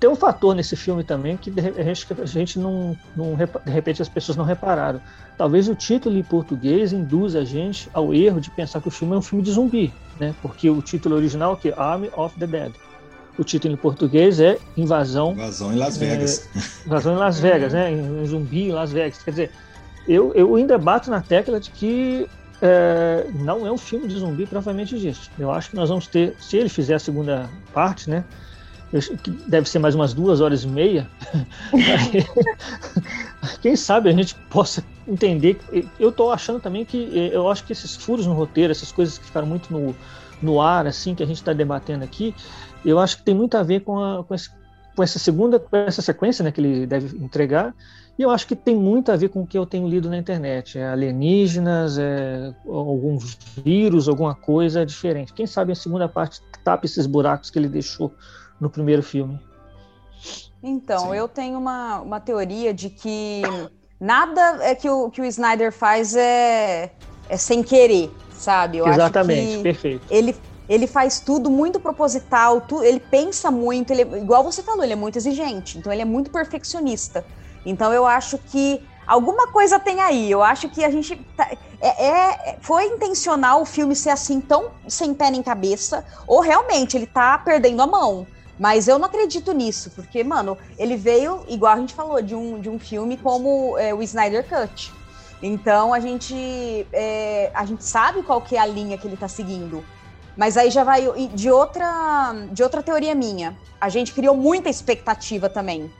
Tem 0.00 0.08
um 0.08 0.16
fator 0.16 0.54
nesse 0.54 0.74
filme 0.74 1.04
também 1.04 1.36
que 1.36 1.52
a 1.78 1.82
gente, 1.82 2.06
a 2.20 2.26
gente 2.26 2.58
não, 2.58 2.96
não, 3.14 3.36
de 3.36 3.70
repente 3.70 4.00
as 4.00 4.08
pessoas 4.08 4.36
não 4.36 4.44
repararam. 4.44 5.00
Talvez 5.36 5.68
o 5.68 5.74
título 5.74 6.16
em 6.16 6.22
português 6.22 6.94
induza 6.94 7.40
a 7.40 7.44
gente 7.44 7.88
ao 7.92 8.14
erro 8.14 8.40
de 8.40 8.50
pensar 8.50 8.80
que 8.80 8.88
o 8.88 8.90
filme 8.90 9.14
é 9.14 9.18
um 9.18 9.22
filme 9.22 9.44
de 9.44 9.52
zumbi, 9.52 9.92
né? 10.18 10.34
Porque 10.40 10.70
o 10.70 10.80
título 10.80 11.14
original 11.14 11.58
é 11.62 11.74
Army 11.76 12.10
of 12.16 12.38
the 12.38 12.46
Dead. 12.46 12.72
O 13.38 13.44
título 13.44 13.74
em 13.74 13.76
português 13.76 14.40
é 14.40 14.58
Invasão. 14.78 15.32
Invasão 15.32 15.72
em 15.72 15.76
Las 15.76 15.98
Vegas. 15.98 16.48
É, 16.56 16.86
invasão 16.86 17.14
em 17.14 17.18
Las 17.18 17.38
Vegas, 17.38 17.72
né? 17.74 17.92
Em, 17.92 18.22
em 18.22 18.26
zumbi 18.26 18.68
em 18.68 18.72
Las 18.72 18.92
Vegas. 18.92 19.22
Quer 19.22 19.30
dizer, 19.30 19.50
eu, 20.08 20.32
eu 20.34 20.54
ainda 20.54 20.78
bato 20.78 21.10
na 21.10 21.20
tecla 21.20 21.60
de 21.60 21.70
que 21.70 22.26
é, 22.66 23.26
não 23.34 23.66
é 23.66 23.72
um 23.72 23.78
filme 23.78 24.08
de 24.08 24.18
zumbi 24.18 24.46
propriamente 24.46 24.98
dito. 24.98 25.30
Eu 25.38 25.50
acho 25.50 25.70
que 25.70 25.76
nós 25.76 25.88
vamos 25.88 26.06
ter, 26.06 26.34
se 26.40 26.56
ele 26.56 26.68
fizer 26.68 26.94
a 26.94 26.98
segunda 26.98 27.48
parte, 27.72 28.10
né? 28.10 28.24
que 29.22 29.30
deve 29.30 29.68
ser 29.68 29.78
mais 29.78 29.94
umas 29.94 30.14
duas 30.14 30.40
horas 30.40 30.64
e 30.64 30.68
meia. 30.68 31.10
quem 33.60 33.76
sabe 33.76 34.08
a 34.08 34.12
gente 34.12 34.34
possa 34.48 34.84
entender. 35.06 35.58
Eu 35.98 36.10
estou 36.10 36.32
achando 36.32 36.60
também 36.60 36.84
que 36.84 37.30
eu 37.32 37.50
acho 37.50 37.64
que 37.64 37.72
esses 37.72 37.96
furos 37.96 38.26
no 38.26 38.34
roteiro, 38.34 38.70
essas 38.70 38.92
coisas 38.92 39.18
que 39.18 39.24
ficaram 39.24 39.46
muito 39.46 39.72
no, 39.72 39.94
no 40.40 40.60
ar, 40.60 40.86
assim, 40.86 41.14
que 41.14 41.22
a 41.22 41.26
gente 41.26 41.38
está 41.38 41.52
debatendo 41.52 42.04
aqui, 42.04 42.34
eu 42.84 42.98
acho 42.98 43.18
que 43.18 43.22
tem 43.24 43.34
muito 43.34 43.56
a 43.56 43.62
ver 43.62 43.80
com, 43.80 44.02
a, 44.02 44.22
com, 44.24 44.34
esse, 44.34 44.50
com 44.94 45.02
essa 45.02 45.18
segunda, 45.18 45.58
com 45.58 45.76
essa 45.76 46.00
sequência 46.00 46.44
né, 46.44 46.52
que 46.52 46.60
ele 46.60 46.86
deve 46.86 47.16
entregar 47.18 47.74
e 48.18 48.22
eu 48.22 48.30
acho 48.30 48.46
que 48.46 48.56
tem 48.56 48.74
muito 48.74 49.12
a 49.12 49.16
ver 49.16 49.28
com 49.28 49.42
o 49.42 49.46
que 49.46 49.58
eu 49.58 49.66
tenho 49.66 49.86
lido 49.86 50.08
na 50.08 50.16
internet. 50.16 50.78
É 50.78 50.88
alienígenas, 50.88 51.98
é, 51.98 52.54
alguns 52.66 53.36
vírus, 53.62 54.08
alguma 54.08 54.34
coisa 54.34 54.86
diferente. 54.86 55.34
Quem 55.34 55.46
sabe 55.46 55.72
a 55.72 55.74
segunda 55.74 56.08
parte 56.08 56.40
tapa 56.64 56.86
esses 56.86 57.06
buracos 57.06 57.50
que 57.50 57.58
ele 57.58 57.68
deixou 57.68 58.14
no 58.58 58.70
primeiro 58.70 59.02
filme. 59.02 59.38
Então, 60.62 61.10
Sim. 61.10 61.16
eu 61.16 61.28
tenho 61.28 61.58
uma, 61.58 62.00
uma 62.00 62.18
teoria 62.18 62.72
de 62.72 62.88
que 62.88 63.42
nada 64.00 64.64
é 64.64 64.74
que 64.74 64.88
o, 64.88 65.10
que 65.10 65.20
o 65.20 65.24
Snyder 65.24 65.70
faz 65.70 66.16
é, 66.16 66.90
é 67.28 67.36
sem 67.36 67.62
querer, 67.62 68.10
sabe? 68.32 68.78
Eu 68.78 68.86
Exatamente, 68.88 69.62
perfeito. 69.62 70.06
Ele, 70.10 70.34
ele 70.66 70.86
faz 70.86 71.20
tudo 71.20 71.50
muito 71.50 71.78
proposital, 71.78 72.62
tu, 72.62 72.82
ele 72.82 72.98
pensa 72.98 73.50
muito, 73.50 73.92
ele, 73.92 74.02
igual 74.16 74.42
você 74.42 74.62
falou, 74.62 74.82
ele 74.82 74.94
é 74.94 74.96
muito 74.96 75.16
exigente, 75.16 75.76
então 75.76 75.92
ele 75.92 76.02
é 76.02 76.06
muito 76.06 76.30
perfeccionista. 76.30 77.22
Então 77.66 77.92
eu 77.92 78.06
acho 78.06 78.38
que 78.38 78.80
alguma 79.06 79.48
coisa 79.48 79.78
tem 79.78 80.00
aí. 80.00 80.30
Eu 80.30 80.42
acho 80.42 80.68
que 80.68 80.84
a 80.84 80.90
gente. 80.90 81.16
Tá, 81.36 81.50
é, 81.80 82.06
é, 82.06 82.56
foi 82.60 82.86
intencional 82.86 83.60
o 83.60 83.66
filme 83.66 83.94
ser 83.94 84.10
assim, 84.10 84.40
tão 84.40 84.70
sem 84.88 85.12
pé 85.12 85.30
nem 85.30 85.42
cabeça, 85.42 86.04
ou 86.26 86.40
realmente 86.40 86.96
ele 86.96 87.06
tá 87.06 87.36
perdendo 87.36 87.82
a 87.82 87.86
mão. 87.86 88.26
Mas 88.58 88.88
eu 88.88 88.98
não 88.98 89.06
acredito 89.06 89.52
nisso, 89.52 89.90
porque, 89.90 90.24
mano, 90.24 90.56
ele 90.78 90.96
veio, 90.96 91.44
igual 91.46 91.74
a 91.74 91.76
gente 91.76 91.92
falou, 91.92 92.22
de 92.22 92.34
um, 92.34 92.58
de 92.58 92.70
um 92.70 92.78
filme 92.78 93.18
como 93.18 93.76
é, 93.76 93.92
o 93.92 94.02
Snyder 94.02 94.48
Cut. 94.48 94.94
Então 95.42 95.92
a 95.92 96.00
gente, 96.00 96.86
é, 96.90 97.50
a 97.52 97.66
gente 97.66 97.84
sabe 97.84 98.22
qual 98.22 98.40
que 98.40 98.56
é 98.56 98.58
a 98.58 98.64
linha 98.64 98.96
que 98.96 99.06
ele 99.06 99.16
tá 99.18 99.28
seguindo. 99.28 99.84
Mas 100.34 100.56
aí 100.56 100.70
já 100.70 100.84
vai 100.84 101.06
de 101.34 101.50
outra, 101.50 102.32
de 102.50 102.62
outra 102.62 102.82
teoria 102.82 103.14
minha. 103.14 103.56
A 103.78 103.90
gente 103.90 104.14
criou 104.14 104.34
muita 104.34 104.70
expectativa 104.70 105.50
também. 105.50 105.90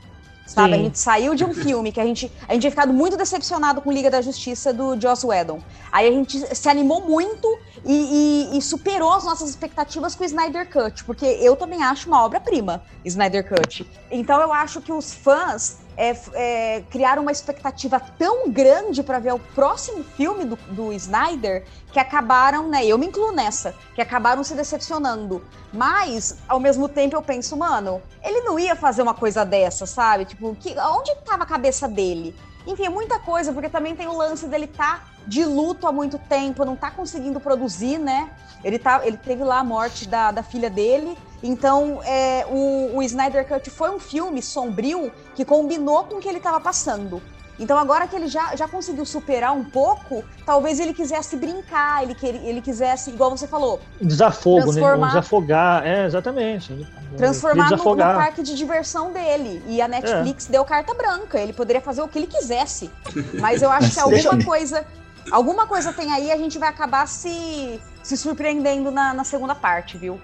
Sabe? 0.47 0.73
Sim. 0.73 0.79
A 0.79 0.83
gente 0.83 0.97
saiu 0.97 1.35
de 1.35 1.43
um 1.43 1.53
filme 1.53 1.91
que 1.91 1.99
a 1.99 2.05
gente, 2.05 2.31
a 2.47 2.53
gente 2.53 2.61
tinha 2.61 2.71
ficado 2.71 2.93
muito 2.93 3.17
decepcionado 3.17 3.81
com 3.81 3.91
Liga 3.91 4.09
da 4.09 4.21
Justiça 4.21 4.73
do 4.73 4.99
Joss 4.99 5.25
Whedon. 5.25 5.59
Aí 5.91 6.07
a 6.07 6.11
gente 6.11 6.55
se 6.55 6.69
animou 6.69 7.01
muito 7.01 7.47
e, 7.85 8.49
e, 8.53 8.57
e 8.57 8.61
superou 8.61 9.11
as 9.13 9.25
nossas 9.25 9.49
expectativas 9.49 10.15
com 10.15 10.23
o 10.23 10.25
Snyder 10.25 10.69
Cut, 10.71 11.03
porque 11.03 11.25
eu 11.25 11.55
também 11.57 11.83
acho 11.83 12.07
uma 12.07 12.23
obra-prima, 12.23 12.81
Snyder 13.03 13.47
Cut. 13.47 13.85
Então 14.09 14.41
eu 14.41 14.53
acho 14.53 14.81
que 14.81 14.91
os 14.91 15.13
fãs 15.13 15.79
é, 15.97 16.15
é, 16.33 16.83
criaram 16.91 17.23
uma 17.23 17.31
expectativa 17.31 17.99
tão 17.99 18.49
grande 18.49 19.01
para 19.01 19.17
ver 19.17 19.33
o 19.33 19.39
próximo 19.39 20.03
filme 20.03 20.45
do, 20.45 20.55
do 20.69 20.93
Snyder 20.93 21.65
que 21.91 21.99
acabaram, 21.99 22.69
né? 22.69 22.85
Eu 22.85 22.97
me 22.97 23.07
incluo 23.07 23.31
nessa, 23.31 23.73
que 23.95 24.01
acabaram 24.01 24.43
se 24.43 24.53
decepcionando. 24.53 25.43
Mas, 25.73 26.37
ao 26.47 26.59
mesmo 26.59 26.87
tempo, 26.87 27.15
eu 27.15 27.21
penso, 27.21 27.57
mano, 27.57 28.01
ele 28.23 28.41
não 28.41 28.59
ia 28.59 28.75
fazer 28.75 29.01
uma 29.01 29.15
coisa 29.15 29.43
dessa, 29.43 29.87
sabe? 29.87 30.25
Tipo, 30.25 30.55
que, 30.55 30.77
onde 30.79 31.11
estava 31.11 31.43
a 31.43 31.47
cabeça 31.47 31.87
dele? 31.87 32.35
Enfim, 32.67 32.85
é 32.85 32.89
muita 32.89 33.17
coisa, 33.17 33.51
porque 33.51 33.69
também 33.69 33.95
tem 33.95 34.07
o 34.07 34.15
lance 34.15 34.45
dele 34.45 34.67
tá 34.67 35.01
de 35.27 35.45
luto 35.45 35.85
há 35.85 35.91
muito 35.91 36.17
tempo, 36.17 36.65
não 36.65 36.75
tá 36.75 36.89
conseguindo 36.89 37.39
produzir, 37.39 37.99
né? 37.99 38.29
Ele, 38.63 38.79
tá, 38.79 39.05
ele 39.05 39.17
teve 39.17 39.43
lá 39.43 39.59
a 39.59 39.63
morte 39.63 40.07
da, 40.07 40.31
da 40.31 40.41
filha 40.41 40.69
dele, 40.69 41.15
então, 41.41 42.01
é, 42.03 42.45
o, 42.49 42.97
o 42.97 43.03
Snyder 43.03 43.47
Cut 43.47 43.69
foi 43.69 43.91
um 43.91 43.99
filme 43.99 44.41
sombrio 44.41 45.11
que 45.35 45.45
combinou 45.45 46.03
com 46.05 46.15
o 46.15 46.19
que 46.19 46.27
ele 46.27 46.39
estava 46.39 46.59
passando. 46.59 47.21
Então, 47.59 47.77
agora 47.77 48.07
que 48.07 48.15
ele 48.15 48.27
já, 48.27 48.55
já 48.55 48.67
conseguiu 48.67 49.03
superar 49.03 49.51
um 49.51 49.63
pouco, 49.63 50.23
talvez 50.45 50.79
ele 50.79 50.93
quisesse 50.93 51.35
brincar, 51.35 52.03
ele, 52.03 52.15
ele 52.21 52.61
quisesse, 52.61 53.09
igual 53.09 53.31
você 53.31 53.47
falou. 53.47 53.79
Desafogo, 53.99 54.71
né? 54.73 55.07
Desafogar, 55.07 55.85
é, 55.85 56.05
exatamente. 56.05 56.87
Transformar 57.15 57.71
no, 57.71 57.77
no, 57.77 57.95
parque 57.95 58.43
de 58.43 58.55
diversão 58.55 59.11
dele. 59.11 59.63
E 59.67 59.81
a 59.81 59.87
Netflix 59.87 60.47
é. 60.47 60.51
deu 60.51 60.63
carta 60.65 60.93
branca. 60.93 61.39
Ele 61.39 61.53
poderia 61.53 61.81
fazer 61.81 62.01
o 62.03 62.07
que 62.07 62.19
ele 62.19 62.27
quisesse. 62.27 62.91
Mas 63.39 63.63
eu 63.63 63.71
acho 63.71 63.91
que 63.91 63.99
alguma 63.99 64.43
coisa. 64.43 64.85
Alguma 65.31 65.67
coisa 65.67 65.91
tem 65.93 66.11
aí, 66.11 66.31
a 66.31 66.37
gente 66.37 66.57
vai 66.57 66.69
acabar 66.69 67.07
se, 67.07 67.79
se 68.03 68.15
surpreendendo 68.17 68.91
na, 68.91 69.13
na 69.13 69.23
segunda 69.23 69.53
parte, 69.53 69.97
viu? 69.97 70.19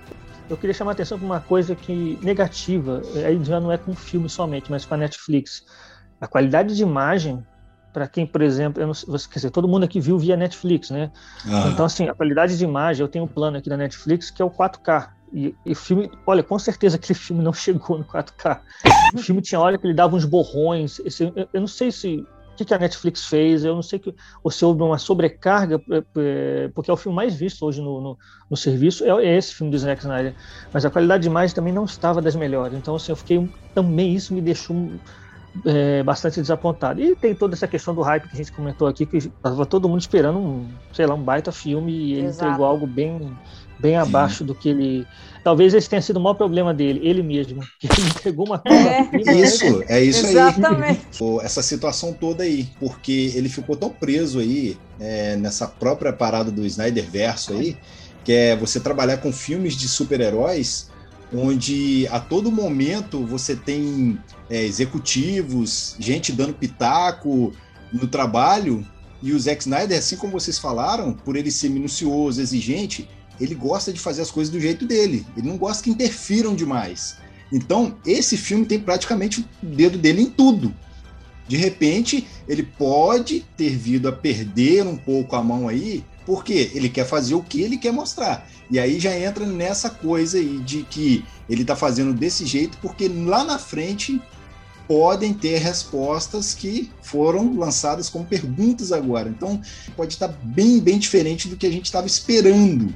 eu 0.50 0.58
queria 0.58 0.74
chamar 0.74 0.92
a 0.92 0.94
atenção 0.94 1.18
para 1.18 1.26
uma 1.26 1.40
coisa 1.40 1.76
que 1.76 2.18
negativa, 2.22 3.02
aí 3.26 3.44
já 3.44 3.60
não 3.60 3.72
é 3.72 3.78
com 3.78 3.92
o 3.92 3.96
filme 3.96 4.30
somente, 4.30 4.70
mas 4.70 4.86
com 4.86 4.94
a 4.94 4.98
Netflix. 4.98 5.64
A 6.20 6.28
qualidade 6.28 6.76
de 6.76 6.84
imagem, 6.84 7.44
para 7.92 8.08
quem, 8.08 8.26
por 8.26 8.42
exemplo, 8.42 8.82
eu 8.82 8.88
não, 8.88 8.94
quer 8.94 9.36
dizer, 9.36 9.52
todo 9.52 9.68
mundo 9.68 9.84
aqui 9.84 10.00
viu 10.00 10.18
via 10.18 10.38
Netflix, 10.38 10.90
né? 10.90 11.12
Ah. 11.46 11.70
Então, 11.72 11.86
assim, 11.86 12.08
a 12.08 12.14
qualidade 12.14 12.58
de 12.58 12.64
imagem, 12.64 13.02
eu 13.02 13.08
tenho 13.08 13.26
um 13.26 13.28
plano 13.28 13.58
aqui 13.58 13.70
da 13.70 13.78
Netflix 13.78 14.30
que 14.30 14.42
é 14.42 14.46
o 14.46 14.52
4K. 14.52 15.10
E, 15.34 15.56
o 15.66 15.76
filme, 15.76 16.12
olha, 16.28 16.44
com 16.44 16.60
certeza 16.60 16.98
aquele 16.98 17.18
filme 17.20 17.44
não 17.44 17.54
chegou 17.54 17.98
no 17.98 18.06
4K. 18.06 18.60
O 19.16 19.18
filme 19.18 19.42
tinha 19.42 19.60
hora 19.60 19.78
que 19.78 19.88
ele 19.88 19.94
dava 19.94 20.16
uns 20.16 20.26
borrões. 20.26 21.00
Esse, 21.00 21.24
eu, 21.24 21.50
eu 21.52 21.60
não 21.62 21.68
sei 21.68 21.92
se 21.92 22.26
que, 22.56 22.66
que 22.66 22.74
a 22.74 22.80
Netflix 22.80 23.26
fez, 23.26 23.64
eu 23.64 23.76
não 23.76 23.82
sei 23.82 24.00
que, 24.00 24.14
ou 24.44 24.52
se 24.52 24.64
houve 24.64 24.82
uma 24.82 24.98
sobrecarga, 24.98 25.80
porque 26.74 26.90
é 26.90 26.94
o 26.94 26.98
filme 26.98 27.16
mais 27.16 27.36
visto 27.36 27.66
hoje 27.66 27.82
no, 27.82 28.02
no, 28.02 28.18
no 28.50 28.58
serviço, 28.58 29.04
é, 29.04 29.26
é, 29.26 29.38
esse 29.38 29.54
filme 29.54 29.72
do 29.72 29.78
Zack 29.78 30.02
Snyder, 30.02 30.36
mas 30.74 30.86
a 30.86 30.90
qualidade 30.90 31.24
de 31.24 31.30
imagem 31.30 31.56
também 31.56 31.74
não 31.74 31.86
estava 31.86 32.22
das 32.22 32.36
melhores, 32.36 32.78
então 32.78 32.96
assim, 32.96 33.12
eu 33.12 33.16
fiquei, 33.16 33.50
também 33.74 34.14
isso 34.14 34.34
me 34.34 34.42
deixou 34.42 34.76
é, 35.66 36.02
bastante 36.04 36.42
desapontado. 36.42 37.02
E 37.02 37.16
tem 37.16 37.36
toda 37.36 37.54
essa 37.54 37.68
questão 37.68 37.94
do 37.94 38.02
hype 38.02 38.28
que 38.28 38.34
a 38.34 38.38
gente 38.38 38.52
comentou 38.52 38.88
aqui, 38.88 39.06
que 39.06 39.18
estava 39.18 39.66
todo 39.66 39.88
mundo 39.88 40.02
esperando 40.02 40.40
um, 40.40 40.68
sei 40.92 41.06
lá, 41.06 41.14
um 41.14 41.24
baita 41.24 41.52
filme 41.52 41.92
e 41.92 42.14
ele 42.14 42.28
Exato. 42.28 42.46
entregou 42.46 42.66
algo 42.66 42.88
bem 42.88 43.38
bem 43.84 43.98
abaixo 43.98 44.46
do 44.46 44.56
que 44.56 44.70
ele. 44.70 45.06
Talvez 45.44 45.74
esse 45.74 45.90
tenha 45.90 46.02
sido 46.02 46.16
o 46.16 46.22
maior 46.22 46.36
problema 46.36 46.74
dele, 46.74 47.02
ele 47.04 47.22
mesmo, 47.22 47.62
que 47.78 47.88
ele 47.88 48.08
entregou 48.08 48.48
uma 48.48 48.58
coisa. 48.58 48.90
É. 48.90 49.10
Isso, 49.36 49.84
é 49.90 50.02
isso 50.02 50.26
Exatamente. 50.26 51.02
aí. 51.22 51.40
Essa 51.42 51.62
situação 51.62 52.14
toda 52.14 52.44
aí, 52.44 52.70
porque 52.80 53.34
ele 53.36 53.50
ficou 53.50 53.76
tão 53.76 53.90
preso 53.90 54.40
aí 54.40 54.78
é, 55.00 55.36
nessa 55.36 55.68
própria 55.68 56.14
parada 56.14 56.50
do 56.50 56.66
Snyder 56.66 57.06
Verso 57.12 57.52
aí, 57.52 57.78
que 58.24 58.32
é 58.32 58.56
você 58.56 58.80
trabalhar 58.80 59.18
com 59.18 59.34
filmes 59.34 59.76
de 59.76 59.90
super-heróis, 59.90 60.90
onde 61.36 62.08
a 62.10 62.22
todo 62.22 62.50
momento 62.50 63.26
você 63.26 63.54
tem 63.54 64.18
é, 64.50 64.64
executivos, 64.64 65.98
gente 66.00 66.32
dando 66.32 66.54
pitaco 66.54 67.52
no 67.92 68.08
trabalho. 68.08 68.86
E 69.22 69.32
o 69.32 69.40
Zack 69.40 69.62
Snyder, 69.62 69.98
assim 69.98 70.18
como 70.18 70.34
vocês 70.34 70.60
falaram, 70.60 71.14
por 71.14 71.36
ele 71.38 71.50
ser 71.50 71.70
minucioso, 71.70 72.42
exigente, 72.42 73.08
ele 73.40 73.56
gosta 73.56 73.92
de 73.92 74.00
fazer 74.00 74.22
as 74.22 74.32
coisas 74.32 74.52
do 74.52 74.60
jeito 74.60 74.86
dele. 74.86 75.26
Ele 75.36 75.48
não 75.48 75.58
gosta 75.58 75.84
que 75.84 75.90
interfiram 75.90 76.56
demais. 76.56 77.18
Então, 77.52 77.98
esse 78.06 78.36
filme 78.38 78.66
tem 78.66 78.80
praticamente 78.80 79.42
o 79.42 79.46
dedo 79.62 79.98
dele 79.98 80.24
em 80.24 80.30
tudo. 80.30 80.74
De 81.48 81.58
repente, 81.58 82.28
ele 82.48 82.64
pode 82.64 83.46
ter 83.58 83.76
vindo 83.76 84.08
a 84.08 84.12
perder 84.12 84.88
um 84.88 84.98
pouco 84.98 85.36
a 85.36 85.44
mão 85.44 85.68
aí, 85.68 86.04
porque 86.26 86.72
ele 86.74 86.90
quer 86.90 87.06
fazer 87.06 87.36
o 87.36 87.44
que 87.44 87.62
ele 87.62 87.78
quer 87.78 87.92
mostrar. 87.92 88.48
E 88.72 88.80
aí 88.80 89.00
já 89.00 89.18
entra 89.18 89.46
nessa 89.46 89.90
coisa 89.90 90.38
aí 90.38 90.60
de 90.60 90.84
que 90.84 91.24
ele 91.50 91.62
está 91.62 91.76
fazendo 91.76 92.14
desse 92.14 92.46
jeito, 92.46 92.78
porque 92.82 93.08
lá 93.08 93.44
na 93.44 93.60
frente 93.60 94.22
podem 94.88 95.34
ter 95.34 95.58
respostas 95.60 96.54
que 96.54 96.92
foram 97.02 97.56
lançadas 97.58 98.10
como 98.10 98.26
perguntas 98.26 98.92
agora. 98.92 99.30
Então, 99.30 99.62
pode 99.96 100.14
estar 100.14 100.28
bem, 100.28 100.80
bem 100.80 100.98
diferente 100.98 101.48
do 101.48 101.58
que 101.58 101.68
a 101.68 101.72
gente 101.72 101.86
estava 101.86 102.08
esperando 102.08 102.94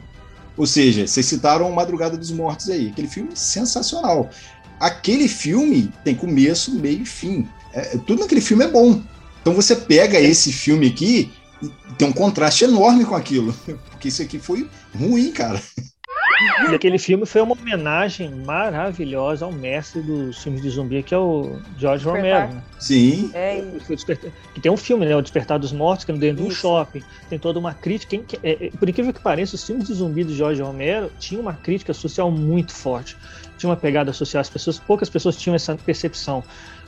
ou 0.58 0.66
seja, 0.66 1.06
vocês 1.06 1.26
citaram 1.26 1.72
Madrugada 1.72 2.18
dos 2.18 2.32
Mortos 2.32 2.70
aí, 2.70 2.90
aquele 2.90 3.08
filme 3.08 3.30
sensacional. 3.36 4.30
Aquele 4.80 5.28
filme 5.28 5.92
tem 6.04 6.16
começo, 6.16 6.74
meio 6.74 7.04
e 7.04 7.06
fim. 7.06 7.48
É, 7.74 7.98
tudo 7.98 8.22
naquele 8.22 8.42
filme 8.42 8.66
é 8.66 8.68
bom. 8.68 9.02
Então 9.42 9.54
você 9.54 9.76
pega 9.76 10.20
esse 10.20 10.52
filme 10.52 10.88
aqui 10.88 11.32
e 11.62 11.70
tem 11.98 12.08
um 12.08 12.14
contraste 12.14 12.64
enorme 12.64 13.06
com 13.06 13.16
aquilo. 13.16 13.54
Porque 13.92 14.08
isso 14.08 14.22
aqui 14.22 14.40
foi 14.40 14.68
ruim, 14.94 15.32
cara. 15.32 15.62
E 16.70 16.76
aquele 16.76 17.00
filme 17.00 17.26
foi 17.26 17.42
uma 17.42 17.54
homenagem 17.54 18.30
maravilhosa 18.30 19.46
ao 19.46 19.52
mestre 19.52 20.02
dos 20.02 20.38
filmes 20.42 20.62
de 20.62 20.70
zumbi, 20.70 21.02
que 21.02 21.14
é 21.14 21.18
o 21.18 21.60
George 21.78 22.06
Romero. 22.06 22.54
Né? 22.54 22.64
Sim. 22.80 23.32
É. 23.34 23.64
Que 24.54 24.62
tem 24.62 24.72
um 24.72 24.78
filme, 24.78 25.06
né? 25.06 25.16
O 25.16 25.22
Despertar 25.22 25.58
dos 25.58 25.72
Mortos, 25.72 26.06
que 26.06 26.12
é 26.12 26.16
dentro 26.16 26.44
de 26.44 26.50
um 26.50 26.52
shopping. 26.52 27.02
Tem 27.30 27.40
toda 27.40 27.58
uma 27.60 27.74
crítica. 27.74 28.16
É, 28.44 28.68
é, 28.68 28.72
por 28.72 28.88
incrível 28.88 29.14
que 29.14 29.22
pareça, 29.22 29.56
os 29.56 29.64
filmes 29.66 29.88
de 29.88 29.94
zumbi 29.94 30.24
do 30.24 30.34
George 30.34 30.62
Romero 30.62 31.12
tinham 31.20 31.42
uma 31.42 31.54
crítica 31.54 31.94
social 31.94 32.32
muito 32.32 32.72
forte. 32.72 33.18
Tinha 33.58 33.70
uma 33.70 33.78
pegada 33.78 34.14
social. 34.14 34.42
As 34.42 34.50
pessoas, 34.50 34.78
poucas 34.78 35.10
pessoas 35.10 35.36
tinham 35.36 35.56
essa 35.56 35.76
percepção. 35.76 36.44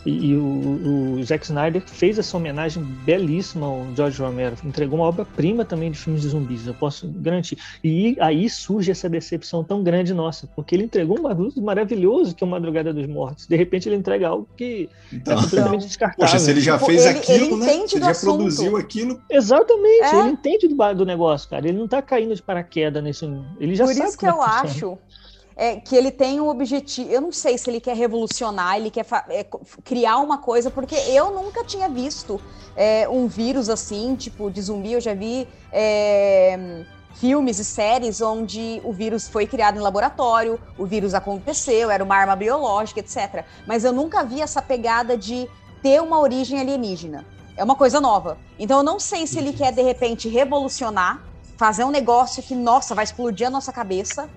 E, 0.05 0.29
e 0.31 0.35
o, 0.35 1.17
o, 1.17 1.23
Zack 1.23 1.45
Snyder 1.45 1.81
fez 1.85 2.17
essa 2.17 2.35
homenagem 2.37 2.83
belíssima 2.83 3.65
ao 3.65 3.87
George 3.95 4.21
Romero, 4.21 4.55
entregou 4.63 4.99
uma 4.99 5.07
obra-prima 5.07 5.65
também 5.65 5.91
de 5.91 5.97
filmes 5.97 6.21
de 6.21 6.29
zumbis, 6.29 6.65
eu 6.65 6.73
posso 6.73 7.07
garantir. 7.07 7.57
E 7.83 8.15
aí 8.19 8.49
surge 8.49 8.91
essa 8.91 9.09
decepção 9.09 9.63
tão 9.63 9.83
grande 9.83 10.13
nossa, 10.13 10.47
porque 10.55 10.75
ele 10.75 10.83
entregou 10.83 11.19
um 11.19 11.23
bagulho 11.23 11.51
maravilhoso 11.57 12.33
que 12.33 12.43
é 12.43 12.47
o 12.47 12.49
Madrugada 12.49 12.93
dos 12.93 13.07
Mortos. 13.07 13.47
De 13.47 13.55
repente 13.55 13.89
ele 13.89 13.95
entrega 13.95 14.29
algo 14.29 14.47
que 14.55 14.89
é 15.11 15.15
então, 15.15 15.37
é 15.37 15.41
completamente 15.41 15.85
descartável. 15.85 16.25
Poxa, 16.25 16.39
se 16.39 16.51
ele 16.51 16.61
já 16.61 16.79
fez 16.79 17.05
ele, 17.05 17.19
aquilo, 17.19 17.45
ele 17.45 17.55
né? 17.57 17.87
Se 17.87 17.95
ele 17.95 18.05
já 18.05 18.11
assunto. 18.11 18.37
produziu 18.37 18.77
aquilo. 18.77 19.21
Exatamente, 19.29 20.15
é. 20.15 20.19
ele 20.19 20.29
entende 20.29 20.67
do, 20.67 20.93
do 20.95 21.05
negócio, 21.05 21.49
cara. 21.49 21.67
Ele 21.67 21.77
não 21.77 21.87
tá 21.87 22.01
caindo 22.01 22.33
de 22.35 22.41
paraquedas 22.41 23.03
nesse. 23.03 23.25
Ele 23.59 23.75
já 23.75 23.85
Por 23.85 23.93
sabe 23.93 24.09
isso 24.09 24.17
que 24.17 24.25
eu 24.25 24.41
acho 24.41 24.97
é, 25.59 25.75
que 25.75 25.93
ele 25.93 26.09
tem 26.09 26.39
um 26.39 26.47
objetivo. 26.47 27.11
Eu 27.11 27.19
não 27.19 27.33
sei 27.33 27.57
se 27.57 27.69
ele 27.69 27.81
quer 27.81 27.93
revolucionar, 27.93 28.77
ele 28.77 28.89
quer 28.89 29.05
é, 29.27 29.45
criar 29.83 30.19
uma 30.19 30.37
coisa, 30.37 30.71
porque 30.71 30.95
eu 30.95 31.31
nunca 31.31 31.65
tinha 31.65 31.89
visto 31.89 32.39
é, 32.77 33.09
um 33.09 33.27
vírus 33.27 33.69
assim, 33.69 34.15
tipo 34.15 34.49
de 34.49 34.61
zumbi. 34.61 34.93
Eu 34.93 35.01
já 35.01 35.13
vi 35.13 35.45
é, 35.69 36.85
filmes 37.15 37.59
e 37.59 37.65
séries 37.65 38.21
onde 38.21 38.79
o 38.85 38.93
vírus 38.93 39.27
foi 39.27 39.45
criado 39.45 39.77
em 39.77 39.81
laboratório, 39.81 40.57
o 40.77 40.85
vírus 40.85 41.13
aconteceu, 41.13 41.91
era 41.91 42.01
uma 42.01 42.15
arma 42.15 42.37
biológica, 42.37 43.01
etc. 43.01 43.43
Mas 43.67 43.83
eu 43.83 43.91
nunca 43.91 44.23
vi 44.23 44.41
essa 44.41 44.61
pegada 44.61 45.17
de 45.17 45.45
ter 45.83 46.01
uma 46.01 46.21
origem 46.21 46.57
alienígena. 46.57 47.25
É 47.57 47.63
uma 47.65 47.75
coisa 47.75 47.99
nova. 47.99 48.37
Então 48.57 48.77
eu 48.77 48.83
não 48.83 48.97
sei 48.97 49.27
se 49.27 49.37
ele 49.37 49.51
quer, 49.51 49.73
de 49.73 49.81
repente, 49.81 50.29
revolucionar, 50.29 51.21
fazer 51.57 51.83
um 51.83 51.91
negócio 51.91 52.41
que, 52.41 52.55
nossa, 52.55 52.95
vai 52.95 53.03
explodir 53.03 53.47
a 53.47 53.49
nossa 53.49 53.73
cabeça 53.73 54.29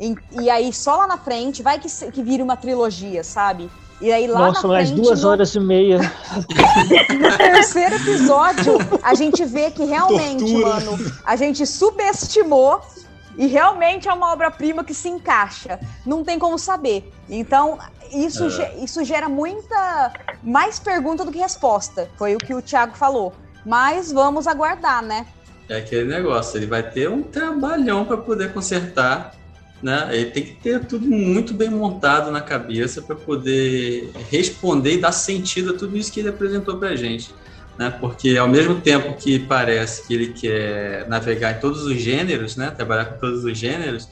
e, 0.00 0.14
e 0.42 0.50
aí, 0.50 0.72
só 0.72 0.96
lá 0.96 1.06
na 1.06 1.18
frente, 1.18 1.62
vai 1.62 1.78
que, 1.78 1.88
que 2.10 2.22
vire 2.22 2.42
uma 2.42 2.56
trilogia, 2.56 3.24
sabe? 3.24 3.70
E 4.00 4.12
aí 4.12 4.26
lá 4.26 4.48
Nossa, 4.48 4.66
na 4.66 4.74
mais 4.74 4.90
frente, 4.90 5.02
duas 5.02 5.22
no... 5.22 5.28
horas 5.30 5.54
e 5.54 5.60
meia. 5.60 5.98
no 7.18 7.36
terceiro 7.38 7.94
episódio, 7.94 8.76
a 9.02 9.14
gente 9.14 9.44
vê 9.46 9.70
que 9.70 9.84
realmente, 9.84 10.44
Tortura. 10.44 10.68
mano, 10.68 11.12
a 11.24 11.34
gente 11.34 11.64
subestimou 11.66 12.82
e 13.38 13.46
realmente 13.46 14.06
é 14.06 14.12
uma 14.12 14.32
obra-prima 14.32 14.84
que 14.84 14.92
se 14.92 15.08
encaixa. 15.08 15.80
Não 16.04 16.22
tem 16.22 16.38
como 16.38 16.58
saber. 16.58 17.10
Então, 17.28 17.78
isso, 18.12 18.44
é. 18.60 18.76
isso 18.76 19.02
gera 19.02 19.30
muita 19.30 20.12
mais 20.42 20.78
pergunta 20.78 21.24
do 21.24 21.32
que 21.32 21.38
resposta. 21.38 22.10
Foi 22.18 22.34
o 22.34 22.38
que 22.38 22.54
o 22.54 22.60
Thiago 22.60 22.94
falou. 22.96 23.32
Mas 23.64 24.12
vamos 24.12 24.46
aguardar, 24.46 25.02
né? 25.02 25.26
é 25.68 25.78
aquele 25.78 26.04
negócio, 26.04 26.56
ele 26.56 26.66
vai 26.66 26.82
ter 26.82 27.08
um 27.10 27.22
trabalhão 27.22 28.04
para 28.04 28.16
poder 28.16 28.52
consertar, 28.52 29.34
né? 29.82 30.08
Ele 30.12 30.30
tem 30.30 30.42
que 30.42 30.54
ter 30.54 30.84
tudo 30.84 31.06
muito 31.06 31.52
bem 31.52 31.70
montado 31.70 32.30
na 32.30 32.40
cabeça 32.40 33.02
para 33.02 33.14
poder 33.14 34.10
responder 34.30 34.94
e 34.94 35.00
dar 35.00 35.12
sentido 35.12 35.74
a 35.74 35.78
tudo 35.78 35.96
isso 35.96 36.12
que 36.12 36.20
ele 36.20 36.30
apresentou 36.30 36.78
para 36.78 36.90
a 36.90 36.96
gente. 36.96 37.34
Né? 37.78 37.90
Porque 38.00 38.36
ao 38.36 38.48
mesmo 38.48 38.80
tempo 38.80 39.14
que 39.14 39.38
parece 39.38 40.06
que 40.06 40.14
ele 40.14 40.28
quer 40.28 41.06
navegar 41.08 41.56
em 41.56 41.60
todos 41.60 41.84
os 41.84 42.00
gêneros, 42.00 42.56
né? 42.56 42.70
trabalhar 42.70 43.04
com 43.04 43.18
todos 43.18 43.44
os 43.44 43.56
gêneros, 43.56 44.08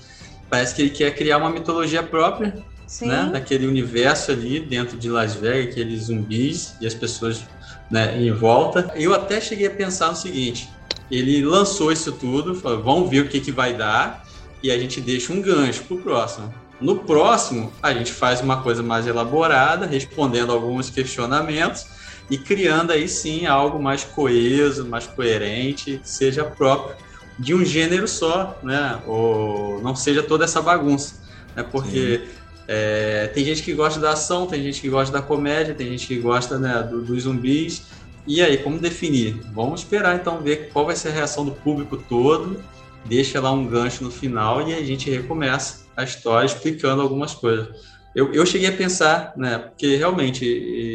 parece 0.50 0.74
que 0.74 0.82
ele 0.82 0.90
quer 0.90 1.14
criar 1.14 1.38
uma 1.38 1.50
mitologia 1.50 2.02
própria 2.02 2.54
Sim. 2.86 3.06
né? 3.06 3.30
Naquele 3.32 3.66
universo 3.66 4.30
ali 4.30 4.60
dentro 4.60 4.96
de 4.96 5.08
Las 5.08 5.34
Vegas, 5.34 5.72
aqueles 5.72 6.04
zumbis 6.04 6.74
e 6.80 6.86
as 6.86 6.94
pessoas 6.94 7.42
né, 7.90 8.20
em 8.20 8.30
volta. 8.32 8.92
Eu 8.94 9.14
até 9.14 9.40
cheguei 9.40 9.66
a 9.66 9.70
pensar 9.70 10.10
no 10.10 10.16
seguinte: 10.16 10.68
ele 11.10 11.44
lançou 11.44 11.90
isso 11.90 12.12
tudo, 12.12 12.54
falou, 12.54 12.82
vamos 12.82 13.10
ver 13.10 13.20
o 13.20 13.28
que, 13.28 13.40
que 13.40 13.52
vai 13.52 13.74
dar, 13.74 14.23
e 14.64 14.70
a 14.70 14.78
gente 14.78 14.98
deixa 14.98 15.30
um 15.30 15.42
gancho 15.42 15.84
pro 15.84 15.98
próximo. 15.98 16.52
No 16.80 16.96
próximo, 17.00 17.70
a 17.82 17.92
gente 17.92 18.10
faz 18.10 18.40
uma 18.40 18.62
coisa 18.62 18.82
mais 18.82 19.06
elaborada, 19.06 19.84
respondendo 19.84 20.50
alguns 20.50 20.88
questionamentos 20.88 21.86
e 22.30 22.38
criando 22.38 22.90
aí 22.90 23.06
sim 23.06 23.44
algo 23.44 23.78
mais 23.80 24.04
coeso, 24.04 24.86
mais 24.86 25.06
coerente, 25.06 26.00
que 26.02 26.08
seja 26.08 26.44
próprio 26.44 26.96
de 27.38 27.52
um 27.54 27.62
gênero 27.62 28.08
só, 28.08 28.58
né? 28.62 29.02
Ou 29.06 29.82
não 29.82 29.94
seja 29.94 30.22
toda 30.22 30.44
essa 30.44 30.62
bagunça, 30.62 31.16
né? 31.54 31.62
Porque 31.62 32.22
é, 32.66 33.30
tem 33.34 33.44
gente 33.44 33.62
que 33.62 33.74
gosta 33.74 34.00
da 34.00 34.12
ação, 34.12 34.46
tem 34.46 34.62
gente 34.62 34.80
que 34.80 34.88
gosta 34.88 35.12
da 35.12 35.20
comédia, 35.20 35.74
tem 35.74 35.88
gente 35.88 36.06
que 36.06 36.16
gosta 36.16 36.58
né, 36.58 36.82
do, 36.82 37.02
dos 37.02 37.24
zumbis. 37.24 37.82
E 38.26 38.40
aí, 38.40 38.56
como 38.56 38.78
definir? 38.78 39.42
Vamos 39.52 39.80
esperar 39.80 40.16
então 40.16 40.40
ver 40.40 40.70
qual 40.72 40.86
vai 40.86 40.96
ser 40.96 41.08
a 41.08 41.12
reação 41.12 41.44
do 41.44 41.52
público 41.52 41.98
todo. 41.98 42.58
Deixa 43.06 43.40
lá 43.40 43.52
um 43.52 43.66
gancho 43.66 44.02
no 44.02 44.10
final 44.10 44.66
e 44.68 44.74
a 44.74 44.82
gente 44.82 45.10
recomeça 45.10 45.86
a 45.96 46.04
história 46.04 46.46
explicando 46.46 47.02
algumas 47.02 47.34
coisas. 47.34 47.68
Eu, 48.14 48.32
eu 48.32 48.46
cheguei 48.46 48.68
a 48.68 48.76
pensar, 48.76 49.32
né? 49.36 49.58
Porque 49.58 49.96
realmente 49.96 50.44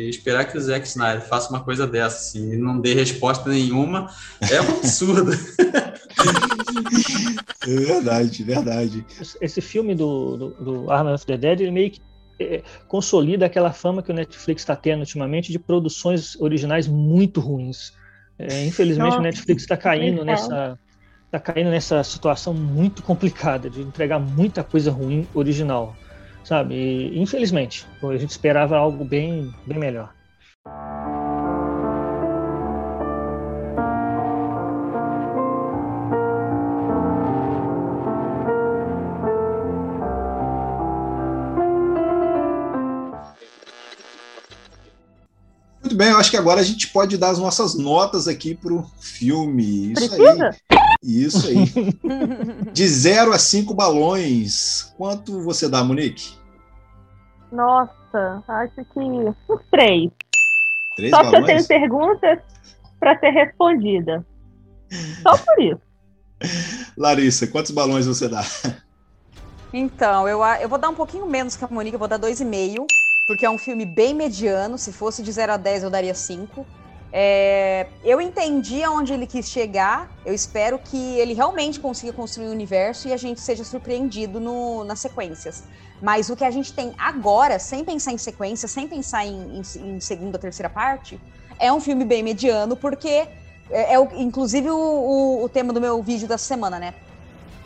esperar 0.09 0.45
que 0.45 0.57
o 0.57 0.61
Zack 0.61 0.87
Snyder 0.87 1.21
faça 1.21 1.49
uma 1.49 1.59
coisa 1.59 1.85
dessa 1.85 2.15
assim, 2.17 2.53
e 2.53 2.57
não 2.57 2.79
dê 2.79 2.93
resposta 2.93 3.49
nenhuma 3.49 4.09
é 4.49 4.61
um 4.61 4.77
absurdo. 4.77 5.31
É 7.67 7.75
verdade, 7.75 8.43
verdade. 8.43 9.05
Esse 9.41 9.61
filme 9.61 9.93
do, 9.93 10.37
do, 10.37 10.49
do 10.63 11.13
of 11.13 11.25
the 11.25 11.37
Dead, 11.37 11.61
ele 11.61 11.71
meio 11.71 11.91
que 11.91 12.01
é, 12.39 12.63
consolida 12.87 13.45
aquela 13.45 13.71
fama 13.71 14.01
que 14.01 14.11
o 14.11 14.13
Netflix 14.13 14.61
está 14.61 14.75
tendo 14.75 15.01
ultimamente 15.01 15.51
de 15.51 15.59
produções 15.59 16.39
originais 16.39 16.87
muito 16.87 17.39
ruins. 17.39 17.93
É, 18.37 18.65
infelizmente 18.65 19.07
Nossa, 19.07 19.19
o 19.19 19.23
Netflix 19.23 19.63
está 19.63 19.75
caindo 19.75 20.23
nessa 20.23 20.79
tá 21.31 21.39
caindo 21.39 21.69
nessa 21.69 22.03
situação 22.03 22.53
muito 22.53 23.03
complicada 23.03 23.69
de 23.69 23.81
entregar 23.81 24.19
muita 24.19 24.63
coisa 24.63 24.91
ruim 24.91 25.27
original, 25.33 25.95
sabe? 26.43 26.75
E, 26.75 27.19
infelizmente, 27.19 27.85
a 28.01 28.17
gente 28.17 28.31
esperava 28.31 28.77
algo 28.77 29.03
bem 29.05 29.53
bem 29.65 29.77
melhor. 29.77 30.13
bem, 45.99 46.11
eu 46.11 46.17
acho 46.17 46.31
que 46.31 46.37
agora 46.37 46.61
a 46.61 46.63
gente 46.63 46.87
pode 46.87 47.17
dar 47.17 47.29
as 47.29 47.37
nossas 47.37 47.75
notas 47.75 48.25
aqui 48.25 48.55
pro 48.55 48.89
filme. 49.01 49.91
Isso 49.91 50.07
Precisa? 50.07 50.55
aí. 50.71 50.78
Isso 51.01 51.47
aí. 51.47 51.65
De 52.73 52.87
0 52.87 53.31
a 53.31 53.39
5 53.39 53.73
balões. 53.73 54.93
Quanto 54.97 55.41
você 55.41 55.69
dá, 55.69 55.83
Monique? 55.83 56.37
Nossa, 57.51 58.43
acho 58.47 58.85
que 58.93 58.99
uns 58.99 59.61
três. 59.71 60.11
Três 60.95 61.11
Só 61.11 61.23
balões? 61.23 61.31
que 61.31 61.37
eu 61.37 61.45
tenho 61.45 61.67
perguntas 61.67 62.39
para 62.99 63.17
ser 63.19 63.29
respondida. 63.29 64.25
Só 65.23 65.37
por 65.37 65.59
isso. 65.61 65.81
Larissa, 66.97 67.47
quantos 67.47 67.71
balões 67.71 68.05
você 68.05 68.27
dá? 68.27 68.43
Então, 69.71 70.27
eu, 70.27 70.43
eu 70.61 70.67
vou 70.67 70.77
dar 70.77 70.89
um 70.89 70.95
pouquinho 70.95 71.25
menos 71.25 71.55
que 71.55 71.63
a 71.63 71.67
Monique, 71.67 71.93
eu 71.93 71.99
vou 71.99 72.07
dar 72.07 72.17
dois 72.17 72.41
e 72.41 72.45
meio 72.45 72.85
porque 73.29 73.45
é 73.45 73.49
um 73.49 73.59
filme 73.59 73.85
bem 73.85 74.11
mediano. 74.11 74.75
Se 74.75 74.91
fosse 74.91 75.21
de 75.21 75.31
0 75.31 75.53
a 75.53 75.57
10, 75.57 75.83
eu 75.83 75.91
daria 75.91 76.15
5. 76.15 76.65
É, 77.11 77.87
eu 78.03 78.21
entendi 78.21 78.83
aonde 78.83 79.13
ele 79.13 79.25
quis 79.25 79.49
chegar. 79.49 80.11
Eu 80.25 80.33
espero 80.33 80.77
que 80.77 80.97
ele 81.17 81.33
realmente 81.33 81.79
consiga 81.79 82.13
construir 82.13 82.47
o 82.47 82.49
um 82.49 82.53
universo 82.53 83.07
e 83.07 83.13
a 83.13 83.17
gente 83.17 83.41
seja 83.41 83.63
surpreendido 83.63 84.39
no, 84.39 84.83
nas 84.83 84.99
sequências. 84.99 85.63
Mas 86.01 86.29
o 86.29 86.35
que 86.35 86.45
a 86.45 86.51
gente 86.51 86.71
tem 86.71 86.93
agora, 86.97 87.59
sem 87.59 87.83
pensar 87.83 88.13
em 88.13 88.17
sequência, 88.17 88.67
sem 88.67 88.87
pensar 88.87 89.25
em, 89.25 89.57
em, 89.57 89.95
em 89.95 89.99
segunda, 89.99 90.37
terceira 90.37 90.69
parte, 90.69 91.19
é 91.57 91.73
um 91.73 91.81
filme 91.81 92.05
bem 92.05 92.23
mediano, 92.23 92.75
porque 92.75 93.27
é, 93.69 93.93
é 93.93 93.99
o, 93.99 94.07
inclusive 94.13 94.69
o, 94.69 94.77
o, 94.77 95.43
o 95.43 95.49
tema 95.49 95.73
do 95.73 95.81
meu 95.81 96.01
vídeo 96.01 96.27
da 96.27 96.37
semana, 96.37 96.79
né? 96.79 96.93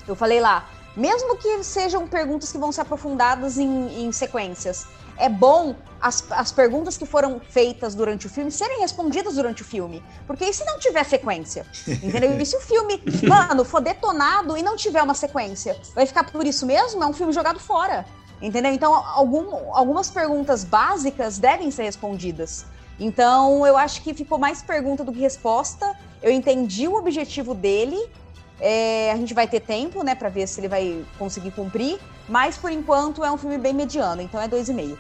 Eu 0.08 0.16
falei 0.16 0.41
lá, 0.41 0.68
mesmo 0.98 1.38
que 1.38 1.64
sejam 1.64 2.08
perguntas 2.08 2.52
que 2.52 2.58
vão 2.58 2.72
ser 2.72 2.82
aprofundadas 2.82 3.58
em, 3.58 4.06
em 4.06 4.12
sequências, 4.12 4.88
é 5.18 5.30
bom 5.30 5.76
as, 6.01 6.24
as 6.32 6.51
perguntas 6.51 6.97
que 6.97 7.05
foram 7.05 7.39
feitas 7.49 7.95
durante 7.95 8.28
o 8.28 8.30
filme 8.30 8.51
serem 8.51 8.82
respondidas 8.82 9.36
durante 9.36 9.61
o 9.61 9.66
filme. 9.66 10.03
Porque 10.28 10.43
e 10.43 10.53
se 10.53 10.66
não 10.66 10.78
tiver 10.78 11.03
sequência? 11.05 11.66
Entendeu? 11.88 12.38
E 12.39 12.45
se 12.45 12.57
o 12.57 12.59
filme, 12.59 13.01
mano, 13.28 13.64
for 13.64 13.82
detonado 13.82 14.57
e 14.57 14.61
não 14.61 14.76
tiver 14.76 15.01
uma 15.01 15.14
sequência? 15.14 15.80
Vai 15.95 16.05
ficar 16.05 16.26
por 16.26 16.45
isso 16.45 16.66
mesmo? 16.66 17.01
É 17.01 17.07
um 17.07 17.14
filme 17.14 17.32
jogado 17.32 17.59
fora. 17.59 18.05
Entendeu? 18.41 18.74
Então, 18.74 18.93
algum, 18.93 19.74
algumas 19.74 20.09
perguntas 20.09 20.66
básicas 20.66 21.38
devem 21.38 21.72
ser 21.72 21.84
respondidas. 21.84 22.66
Então, 22.99 23.66
eu 23.66 23.78
acho 23.78 24.01
que 24.01 24.14
ficou 24.14 24.38
mais 24.38 24.61
pergunta 24.61 25.03
do 25.03 25.14
que 25.14 25.20
resposta. 25.20 25.97
Eu 26.22 26.32
entendi 26.32 26.88
o 26.88 26.95
objetivo 26.95 27.53
dele. 27.53 27.97
É, 28.66 29.11
a 29.11 29.18
gente 29.18 29.34
vai 29.34 29.45
ter 29.45 29.59
tempo, 29.59 30.03
né, 30.03 30.16
para 30.16 30.30
ver 30.30 30.47
se 30.47 30.61
ele 30.61 30.70
vai 30.70 31.03
conseguir 31.20 31.51
cumprir. 31.51 31.99
Mas 32.30 32.57
por 32.57 32.72
enquanto 32.72 33.24
é 33.26 33.30
um 33.30 33.38
filme 33.38 33.57
bem 33.57 33.74
mediano, 33.74 34.22
então 34.22 34.41
é 34.41 34.47
2,5. 34.47 34.97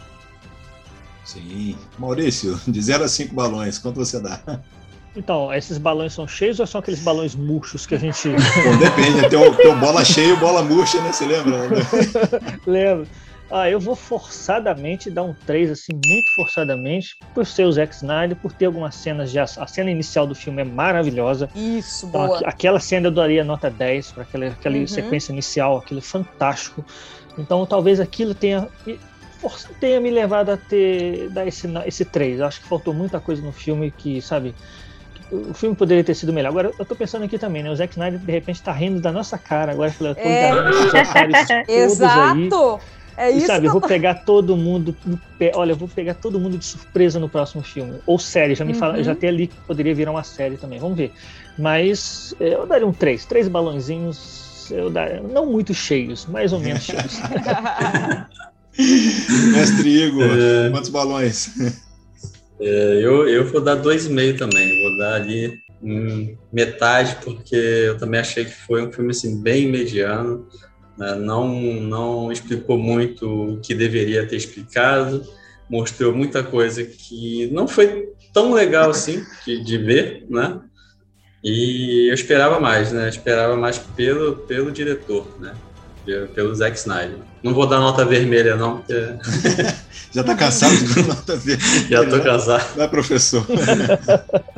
Sim. 1.23 1.77
Maurício, 1.97 2.59
de 2.67 2.81
0 2.81 3.05
a 3.05 3.07
5 3.07 3.33
balões, 3.33 3.77
quanto 3.77 3.95
você 3.95 4.19
dá? 4.19 4.41
Então, 5.15 5.53
esses 5.53 5.77
balões 5.77 6.11
são 6.11 6.27
cheios 6.27 6.59
ou 6.59 6.67
são 6.67 6.79
aqueles 6.79 6.99
balões 6.99 7.35
murchos 7.35 7.85
que 7.85 7.95
a 7.95 7.97
gente. 7.99 8.29
Bom, 8.29 8.77
depende, 8.77 9.29
tem 9.29 9.39
o, 9.39 9.55
tem 9.55 9.71
o 9.71 9.79
bola 9.79 10.03
cheia 10.03 10.33
e 10.33 10.35
bola 10.35 10.63
murcha, 10.63 10.99
né? 11.01 11.13
Você 11.13 11.25
lembra? 11.25 11.69
Lembro. 12.67 13.07
Ah, 13.55 13.69
eu 13.69 13.79
vou 13.79 13.95
forçadamente 13.95 15.11
dar 15.11 15.21
um 15.21 15.35
3, 15.45 15.69
assim, 15.69 15.91
muito 16.07 16.33
forçadamente, 16.33 17.15
por 17.35 17.45
ser 17.45 17.65
o 17.65 17.71
Zack 17.71 17.93
Snyder, 17.93 18.35
por 18.35 18.51
ter 18.51 18.65
algumas 18.65 18.95
cenas 18.95 19.31
de. 19.31 19.37
A 19.37 19.45
cena 19.45 19.91
inicial 19.91 20.25
do 20.25 20.33
filme 20.33 20.63
é 20.63 20.65
maravilhosa. 20.65 21.47
Isso, 21.55 22.07
então, 22.07 22.25
boa. 22.25 22.39
Aquela 22.45 22.79
cena 22.79 23.07
eu 23.07 23.11
daria 23.11 23.43
nota 23.43 23.69
10 23.69 24.11
para 24.13 24.23
aquela, 24.23 24.47
aquela 24.47 24.75
uhum. 24.75 24.87
sequência 24.87 25.31
inicial, 25.31 25.77
aquilo 25.77 25.99
é 25.99 26.01
fantástico. 26.01 26.83
Então 27.37 27.63
talvez 27.63 27.99
aquilo 27.99 28.33
tenha 28.33 28.67
tenha 29.79 30.01
me 30.01 30.09
levado 30.09 30.49
a 30.49 30.57
ter 30.57 31.29
dar 31.29 31.45
esse, 31.45 31.67
esse 31.85 32.05
3. 32.05 32.39
Eu 32.39 32.47
acho 32.47 32.59
que 32.59 32.67
faltou 32.67 32.91
muita 32.91 33.19
coisa 33.19 33.39
no 33.43 33.51
filme 33.51 33.91
que, 33.91 34.19
sabe, 34.19 34.55
o 35.31 35.53
filme 35.53 35.75
poderia 35.75 36.03
ter 36.03 36.15
sido 36.15 36.33
melhor. 36.33 36.49
Agora, 36.49 36.71
eu 36.79 36.85
tô 36.85 36.95
pensando 36.95 37.23
aqui 37.25 37.37
também, 37.37 37.61
né? 37.61 37.69
O 37.69 37.75
Zack 37.75 37.93
Snyder, 37.93 38.19
de 38.19 38.31
repente, 38.31 38.63
tá 38.63 38.71
rindo 38.71 38.99
da 38.99 39.11
nossa 39.11 39.37
cara. 39.37 39.73
Agora, 39.73 39.91
falou, 39.91 40.15
é... 40.17 40.49
Exato! 41.69 42.79
É 43.17 43.29
isso. 43.29 43.45
E 43.45 43.47
sabe, 43.47 43.67
eu 43.67 43.71
vou 43.71 43.81
pegar 43.81 44.15
todo 44.25 44.57
mundo 44.57 44.95
pé. 45.37 45.51
Olha, 45.55 45.71
eu 45.71 45.75
vou 45.75 45.87
pegar 45.87 46.15
todo 46.15 46.39
mundo 46.39 46.57
de 46.57 46.65
surpresa 46.65 47.19
no 47.19 47.29
próximo 47.29 47.63
filme. 47.63 47.99
Ou 48.05 48.17
série, 48.17 48.55
já 48.55 48.65
me 48.65 48.73
uhum. 48.73 48.79
fala, 48.79 49.03
já 49.03 49.13
tem 49.15 49.29
ali 49.29 49.47
que 49.47 49.55
poderia 49.67 49.93
virar 49.93 50.11
uma 50.11 50.23
série 50.23 50.57
também. 50.57 50.79
Vamos 50.79 50.97
ver. 50.97 51.11
Mas 51.57 52.33
é, 52.39 52.55
eu 52.55 52.65
daria 52.65 52.87
um 52.87 52.93
três, 52.93 53.25
três 53.25 53.47
balãozinhos, 53.47 54.71
eu 54.71 54.89
daria, 54.89 55.21
não 55.21 55.45
muito 55.45 55.73
cheios, 55.73 56.25
mais 56.25 56.51
ou 56.53 56.59
menos 56.59 56.83
cheios. 56.83 57.19
Mestre 59.53 60.07
Igor, 60.07 60.23
é... 60.23 60.69
quantos 60.71 60.89
balões? 60.89 61.49
É, 62.59 62.99
eu, 63.01 63.27
eu 63.27 63.45
vou 63.51 63.61
dar 63.61 63.75
dois 63.75 64.05
e 64.05 64.09
meio 64.09 64.37
também. 64.37 64.81
Vou 64.81 64.97
dar 64.97 65.15
ali 65.15 65.59
hum, 65.81 66.35
metade, 66.51 67.17
porque 67.23 67.55
eu 67.55 67.97
também 67.97 68.19
achei 68.19 68.45
que 68.45 68.51
foi 68.51 68.85
um 68.85 68.91
filme 68.91 69.11
assim, 69.11 69.41
bem 69.41 69.69
mediano? 69.69 70.47
Não, 70.97 71.47
não 71.81 72.31
explicou 72.31 72.77
muito 72.77 73.27
o 73.27 73.59
que 73.59 73.73
deveria 73.73 74.27
ter 74.27 74.35
explicado, 74.35 75.23
mostrou 75.69 76.13
muita 76.13 76.43
coisa 76.43 76.83
que 76.83 77.49
não 77.51 77.67
foi 77.67 78.09
tão 78.33 78.53
legal 78.53 78.89
assim 78.89 79.23
de, 79.45 79.63
de 79.63 79.77
ver, 79.77 80.25
né? 80.29 80.59
E 81.43 82.09
eu 82.09 82.13
esperava 82.13 82.59
mais, 82.59 82.91
né? 82.91 83.05
Eu 83.05 83.09
esperava 83.09 83.57
mais 83.57 83.77
pelo, 83.77 84.37
pelo 84.37 84.71
diretor, 84.71 85.27
né? 85.39 85.53
Pelo 86.33 86.53
Zack 86.53 86.77
Snyder. 86.77 87.17
Não 87.41 87.53
vou 87.53 87.67
dar 87.67 87.79
nota 87.79 88.05
vermelha, 88.05 88.55
não, 88.55 88.77
porque... 88.77 88.93
Já 90.13 90.23
tá 90.23 90.35
cansado 90.35 90.77
de 90.77 90.93
dar 90.93 91.07
nota 91.07 91.35
vermelha? 91.35 91.87
Já 91.89 92.09
tô 92.09 92.21
cansado. 92.21 92.77
Não 92.77 92.83
é, 92.83 92.87
professor? 92.87 93.45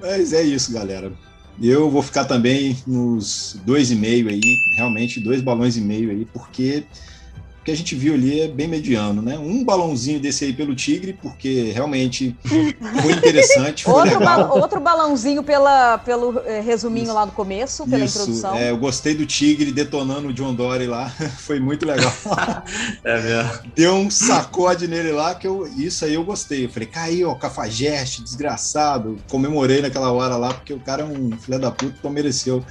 Mas 0.00 0.32
é 0.32 0.42
isso, 0.42 0.72
galera. 0.72 1.12
Eu 1.60 1.88
vou 1.90 2.02
ficar 2.02 2.24
também 2.24 2.82
nos 2.86 3.54
dois 3.64 3.90
e 3.90 3.94
meio 3.96 4.28
aí, 4.28 4.64
realmente 4.72 5.20
dois 5.20 5.40
balões 5.40 5.76
e 5.76 5.80
meio 5.80 6.10
aí, 6.10 6.26
porque 6.26 6.88
que 7.64 7.70
a 7.70 7.76
gente 7.76 7.94
viu 7.94 8.14
ali 8.14 8.42
é 8.42 8.48
bem 8.48 8.68
mediano, 8.68 9.22
né? 9.22 9.38
Um 9.38 9.64
balãozinho 9.64 10.20
desse 10.20 10.44
aí 10.44 10.52
pelo 10.52 10.74
Tigre, 10.74 11.14
porque 11.14 11.72
realmente 11.72 12.36
foi 12.44 13.12
interessante, 13.12 13.84
foi 13.84 13.94
outro, 13.94 14.18
legal. 14.18 14.48
Ba 14.48 14.54
outro 14.54 14.80
balãozinho 14.80 15.42
pela, 15.42 15.96
pelo 15.98 16.40
eh, 16.40 16.60
resuminho 16.60 17.06
Isso. 17.06 17.14
lá 17.14 17.24
do 17.24 17.32
começo, 17.32 17.88
pela 17.88 18.04
Isso. 18.04 18.18
introdução. 18.18 18.54
É, 18.54 18.70
eu 18.70 18.76
gostei 18.76 19.14
do 19.14 19.24
Tigre 19.24 19.72
detonando 19.72 20.28
o 20.28 20.32
John 20.32 20.54
Dory 20.54 20.86
lá, 20.86 21.08
foi 21.38 21.58
muito 21.58 21.86
legal. 21.86 22.12
é 23.02 23.22
mesmo. 23.22 23.50
Deu 23.74 23.94
um 23.94 24.10
sacode 24.10 24.86
nele 24.86 25.12
lá, 25.12 25.34
que 25.34 25.46
eu, 25.46 25.66
isso 25.66 26.04
aí 26.04 26.14
eu 26.14 26.24
gostei. 26.24 26.66
Eu 26.66 26.68
falei, 26.68 26.88
caiu, 26.88 27.34
cafajeste, 27.36 28.22
desgraçado. 28.22 29.16
Comemorei 29.28 29.80
naquela 29.80 30.12
hora 30.12 30.36
lá, 30.36 30.52
porque 30.52 30.74
o 30.74 30.80
cara 30.80 31.02
é 31.02 31.04
um 31.06 31.30
filho 31.38 31.58
da 31.58 31.70
puta, 31.70 31.94
então 31.98 32.10
mereceu. 32.10 32.62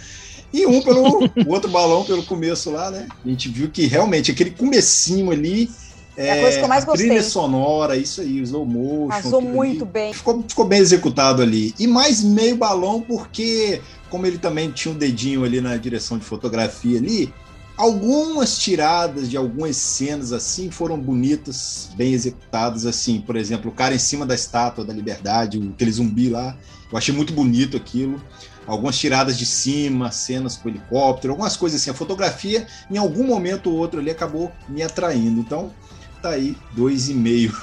E 0.54 0.68
um 0.68 0.82
pelo 0.82 1.26
o 1.26 1.50
outro 1.50 1.70
balão 1.70 2.04
pelo 2.06 2.24
começo 2.24 2.70
lá, 2.70 2.92
né? 2.92 3.08
A 3.26 3.28
gente 3.28 3.50
viu 3.50 3.70
que 3.70 3.88
realmente 3.88 4.32
aquele 4.32 4.52
comecinho 4.52 5.32
ali. 5.32 5.70
É 6.16 6.32
a 6.32 6.42
coisa 6.42 6.58
que 6.60 6.64
eu 6.64 6.68
mais 6.68 6.86
gostei. 6.86 7.08
Trilha 7.08 7.24
sonora, 7.24 7.98
isso 7.98 8.22
aí, 8.22 8.40
o 8.40 8.44
slow 8.44 8.64
motion. 8.68 9.08
Passou 9.08 9.42
muito 9.42 9.84
ali, 9.84 9.92
bem. 9.92 10.14
Ficou, 10.14 10.46
ficou 10.48 10.64
bem 10.64 10.80
executado 10.80 11.42
ali. 11.42 11.74
E 11.80 11.88
mais 11.88 12.24
meio 12.24 12.56
balão, 12.56 13.02
porque, 13.02 13.82
como 14.12 14.28
ele 14.28 14.38
também 14.38 14.70
tinha 14.70 14.94
um 14.94 14.98
dedinho 14.98 15.44
ali 15.44 15.60
na 15.60 15.76
direção 15.76 16.20
de 16.20 16.24
fotografia 16.24 17.00
ali, 17.00 17.34
algumas 17.76 18.60
tiradas 18.60 19.28
de 19.28 19.36
algumas 19.36 19.76
cenas 19.76 20.32
assim 20.32 20.70
foram 20.70 21.00
bonitas, 21.00 21.90
bem 21.96 22.14
executadas 22.14 22.86
assim, 22.86 23.20
por 23.20 23.36
exemplo, 23.36 23.72
o 23.72 23.74
cara 23.74 23.96
em 23.96 24.00
cima 24.00 24.24
da 24.24 24.36
estátua 24.36 24.86
da 24.86 24.94
liberdade, 24.94 25.60
aquele 25.74 25.92
zumbi 25.92 26.30
lá, 26.30 26.56
eu 26.92 26.98
achei 26.98 27.14
muito 27.14 27.34
bonito 27.34 27.76
aquilo 27.76 28.22
algumas 28.68 28.98
tiradas 28.98 29.38
de 29.38 29.46
cima, 29.46 30.12
cenas 30.12 30.58
com 30.58 30.70
helicóptero, 30.70 31.34
algumas 31.34 31.58
coisas 31.58 31.82
assim. 31.82 31.90
A 31.90 31.94
fotografia, 31.94 32.66
em 32.90 32.98
algum 32.98 33.24
momento 33.24 33.70
ou 33.70 33.78
outro 33.78 34.00
ali, 34.00 34.12
acabou 34.12 34.52
me 34.68 34.82
atraindo. 34.82 35.40
Então, 35.40 35.72
tá 36.22 36.30
aí, 36.30 36.58
dois 36.72 37.10
e 37.10 37.14
meio. 37.14 37.56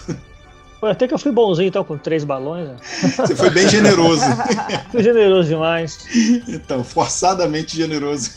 Até 0.82 1.06
que 1.06 1.12
eu 1.12 1.18
fui 1.18 1.30
bonzinho, 1.30 1.68
então, 1.68 1.84
com 1.84 1.98
três 1.98 2.24
balões. 2.24 2.68
Né? 2.68 2.76
Você 3.16 3.36
foi 3.36 3.50
bem 3.50 3.68
generoso. 3.68 4.22
fui 4.90 5.02
generoso 5.02 5.48
demais. 5.48 6.06
Então, 6.48 6.82
forçadamente 6.82 7.76
generoso. 7.76 8.30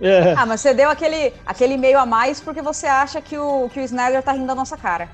É. 0.00 0.34
Ah, 0.36 0.44
mas 0.44 0.60
você 0.60 0.74
deu 0.74 0.90
aquele, 0.90 1.32
aquele 1.46 1.76
meio 1.78 1.98
a 1.98 2.04
mais 2.04 2.38
porque 2.38 2.60
você 2.60 2.86
acha 2.86 3.18
que 3.20 3.38
o, 3.38 3.68
que 3.70 3.80
o 3.80 3.82
Snyder 3.82 4.22
tá 4.22 4.32
rindo 4.32 4.46
da 4.46 4.54
nossa 4.54 4.76
cara. 4.76 5.08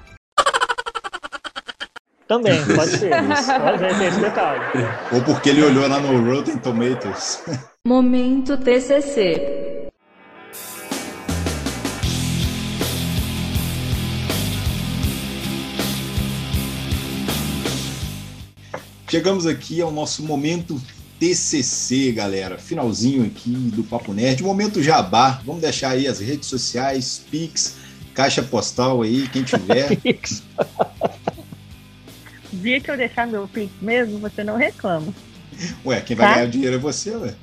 Também, 2.33 2.65
pode 2.75 2.97
ser. 2.97 3.11
pode 3.61 3.99
ter 3.99 4.05
esse 4.07 4.21
detalhe. 4.21 4.65
Ou 5.13 5.21
porque 5.23 5.51
ele 5.51 5.63
olhou 5.63 5.87
lá 5.87 6.01
no 6.01 6.35
Rotten 6.35 6.57
Tomatoes. 6.57 7.43
Momento 7.87 8.57
TCC. 8.57 9.91
Chegamos 19.11 19.47
aqui 19.47 19.83
ao 19.83 19.93
nosso 19.93 20.23
momento 20.23 20.81
TCC, 21.21 22.13
galera. 22.13 22.57
Finalzinho 22.57 23.27
aqui 23.27 23.51
do 23.51 23.85
Papo 23.85 24.15
Nerd. 24.15 24.43
Momento 24.43 24.83
jabá. 24.83 25.43
Vamos 25.45 25.61
deixar 25.61 25.91
aí 25.91 26.09
as 26.09 26.19
redes 26.19 26.49
sociais, 26.49 27.23
Pix, 27.31 27.77
caixa 28.15 28.43
postal 28.43 29.03
aí, 29.03 29.29
quem 29.29 29.43
tiver. 29.43 29.97
Pix 29.97 30.43
dia 32.53 32.81
que 32.81 32.91
eu 32.91 32.97
deixar 32.97 33.27
meu 33.27 33.49
Pix 33.49 33.73
mesmo, 33.81 34.19
você 34.19 34.45
não 34.45 34.57
reclama. 34.57 35.13
Ué, 35.85 36.01
quem 36.01 36.17
vai 36.17 36.27
tá? 36.27 36.35
ganhar 36.35 36.47
o 36.47 36.51
dinheiro 36.51 36.77
é 36.77 36.79
você, 36.79 37.15
ué. 37.15 37.35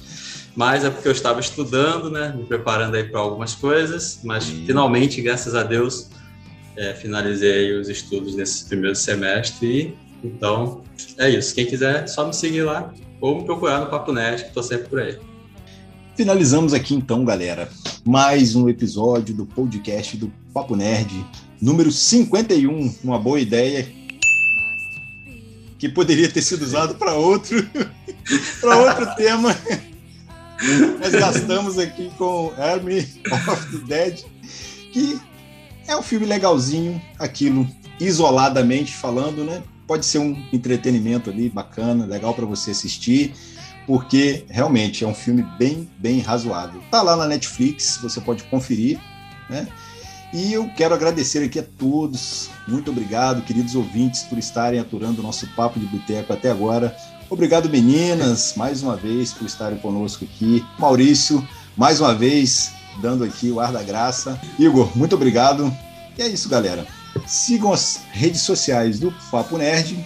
Mas 0.56 0.84
é 0.84 0.90
porque 0.90 1.06
eu 1.06 1.12
estava 1.12 1.38
estudando, 1.38 2.10
né, 2.10 2.34
me 2.36 2.42
preparando 2.46 2.96
aí 2.96 3.04
para 3.04 3.20
algumas 3.20 3.54
coisas, 3.54 4.18
mas 4.24 4.44
finalmente, 4.48 5.22
graças 5.22 5.54
a 5.54 5.62
Deus, 5.62 6.08
é, 6.76 6.94
finalizei 6.94 7.78
os 7.78 7.88
estudos 7.88 8.34
nesse 8.34 8.64
primeiro 8.64 8.96
semestre 8.96 9.68
e 9.68 10.05
então, 10.26 10.82
é 11.18 11.30
isso. 11.30 11.54
Quem 11.54 11.66
quiser, 11.66 12.04
é 12.04 12.06
só 12.06 12.26
me 12.26 12.34
seguir 12.34 12.62
lá 12.62 12.92
ou 13.20 13.38
me 13.38 13.44
procurar 13.44 13.80
no 13.80 13.86
Papo 13.86 14.12
Nerd, 14.12 14.42
que 14.42 14.48
estou 14.48 14.62
sempre 14.62 14.88
por 14.88 15.00
aí. 15.00 15.18
Finalizamos 16.16 16.72
aqui 16.72 16.94
então, 16.94 17.24
galera, 17.24 17.68
mais 18.04 18.56
um 18.56 18.68
episódio 18.68 19.34
do 19.34 19.44
podcast 19.44 20.16
do 20.16 20.32
Papo 20.52 20.74
Nerd, 20.74 21.24
número 21.60 21.92
51, 21.92 22.94
uma 23.04 23.18
boa 23.18 23.38
ideia 23.38 23.86
que 25.78 25.88
poderia 25.88 26.30
ter 26.30 26.40
sido 26.40 26.62
usado 26.62 26.94
para 26.94 27.12
outro 27.12 27.68
para 28.60 28.76
outro 28.76 29.06
tema. 29.16 29.54
Nós 30.98 31.12
gastamos 31.12 31.78
aqui 31.78 32.10
com 32.16 32.50
Army 32.56 33.00
of 33.30 33.78
the 33.78 33.86
Dead, 33.86 34.24
que 34.92 35.20
é 35.86 35.94
um 35.94 36.02
filme 36.02 36.24
legalzinho, 36.24 37.00
aquilo 37.18 37.68
isoladamente 38.00 38.94
falando, 38.94 39.44
né? 39.44 39.62
Pode 39.86 40.04
ser 40.04 40.18
um 40.18 40.36
entretenimento 40.52 41.30
ali 41.30 41.48
bacana, 41.48 42.04
legal 42.04 42.34
para 42.34 42.44
você 42.44 42.72
assistir, 42.72 43.34
porque 43.86 44.44
realmente 44.48 45.04
é 45.04 45.06
um 45.06 45.14
filme 45.14 45.42
bem, 45.58 45.88
bem 45.98 46.20
razoável. 46.20 46.82
Tá 46.90 47.02
lá 47.02 47.16
na 47.16 47.26
Netflix, 47.26 47.98
você 48.02 48.20
pode 48.20 48.42
conferir, 48.44 48.98
né? 49.48 49.68
E 50.32 50.52
eu 50.52 50.68
quero 50.76 50.92
agradecer 50.92 51.44
aqui 51.44 51.58
a 51.60 51.62
todos. 51.62 52.50
Muito 52.66 52.90
obrigado, 52.90 53.42
queridos 53.42 53.74
ouvintes, 53.76 54.24
por 54.24 54.38
estarem 54.38 54.80
aturando 54.80 55.20
o 55.20 55.22
nosso 55.22 55.46
papo 55.54 55.78
de 55.78 55.86
boteco 55.86 56.32
até 56.32 56.50
agora. 56.50 56.94
Obrigado, 57.30 57.70
meninas, 57.70 58.54
mais 58.56 58.82
uma 58.82 58.96
vez 58.96 59.32
por 59.32 59.46
estarem 59.46 59.78
conosco 59.78 60.24
aqui. 60.24 60.64
Maurício, 60.78 61.46
mais 61.76 62.00
uma 62.00 62.14
vez, 62.14 62.72
dando 63.00 63.24
aqui 63.24 63.50
o 63.50 63.60
ar 63.60 63.72
da 63.72 63.82
graça. 63.82 64.40
Igor, 64.58 64.90
muito 64.96 65.14
obrigado. 65.14 65.72
E 66.18 66.22
é 66.22 66.28
isso, 66.28 66.48
galera. 66.48 66.86
Sigam 67.26 67.72
as 67.72 68.00
redes 68.12 68.42
sociais 68.42 68.98
do 68.98 69.12
Papo 69.30 69.58
Nerd. 69.58 69.96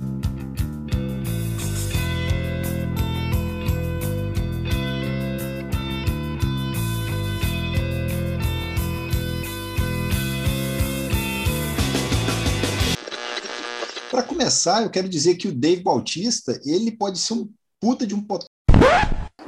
Para 14.11 14.23
começar, 14.23 14.83
eu 14.83 14.89
quero 14.89 15.09
dizer 15.09 15.35
que 15.35 15.49
o 15.49 15.53
Dave 15.53 15.83
Bautista, 15.83 16.59
ele 16.65 16.93
pode 16.93 17.19
ser 17.19 17.35
um 17.35 17.51
puta 17.79 18.07
de 18.07 18.15
um, 18.15 18.23
pot... 18.23 18.47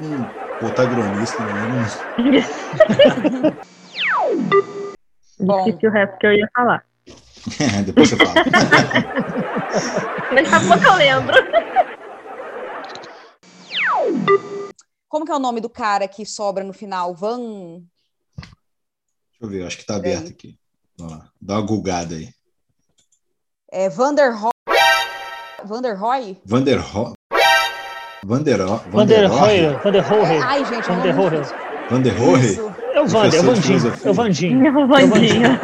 um 0.00 0.24
protagonista, 0.58 1.44
né? 1.44 1.86
Bom. 5.40 5.64
Difícil 5.64 5.88
o 5.88 5.92
resto 5.92 6.18
que 6.18 6.26
eu 6.26 6.32
ia 6.32 6.48
falar. 6.54 6.84
Depois 7.86 8.08
você 8.08 8.16
fala. 8.16 8.34
Daqui 10.34 10.54
a 10.54 10.60
pouco 10.60 10.84
eu 10.84 10.94
lembro. 10.96 11.34
Como 15.08 15.24
que 15.24 15.32
é 15.32 15.34
o 15.34 15.40
nome 15.40 15.60
do 15.60 15.70
cara 15.70 16.08
que 16.08 16.26
sobra 16.26 16.64
no 16.64 16.72
final? 16.72 17.14
Van. 17.14 17.82
Deixa 18.36 19.40
eu 19.40 19.48
ver, 19.48 19.66
acho 19.66 19.78
que 19.78 19.86
tá 19.86 19.96
aberto 19.96 20.30
aqui. 20.30 20.58
Vamos 20.98 21.14
lá, 21.14 21.30
dá 21.40 21.54
uma 21.54 21.66
gulgada 21.66 22.16
aí. 22.16 22.28
É 23.70 23.88
Vanderhoy. 23.88 24.50
Vanderhoy? 25.64 26.40
Vanderho... 26.44 27.14
Vandero... 28.24 28.66
Vander 28.90 29.28
Vanderho... 29.28 29.32
Hoyer, 29.32 29.82
Vander 29.82 30.12
Hoyer. 30.12 30.46
Ai, 30.46 30.64
gente, 30.64 30.90
é 30.90 30.92
um 30.92 30.96
Vander. 32.12 32.58
É 32.94 33.00
o 33.00 33.06
Vander, 33.06 33.34
é 33.34 33.40
o 33.40 33.44
Vandinho. 33.44 33.92
É 34.04 34.10
o 34.10 34.14
Vandinho. 34.14 34.66
É 34.66 35.04
o 35.04 35.08
Vandinho. 35.08 35.58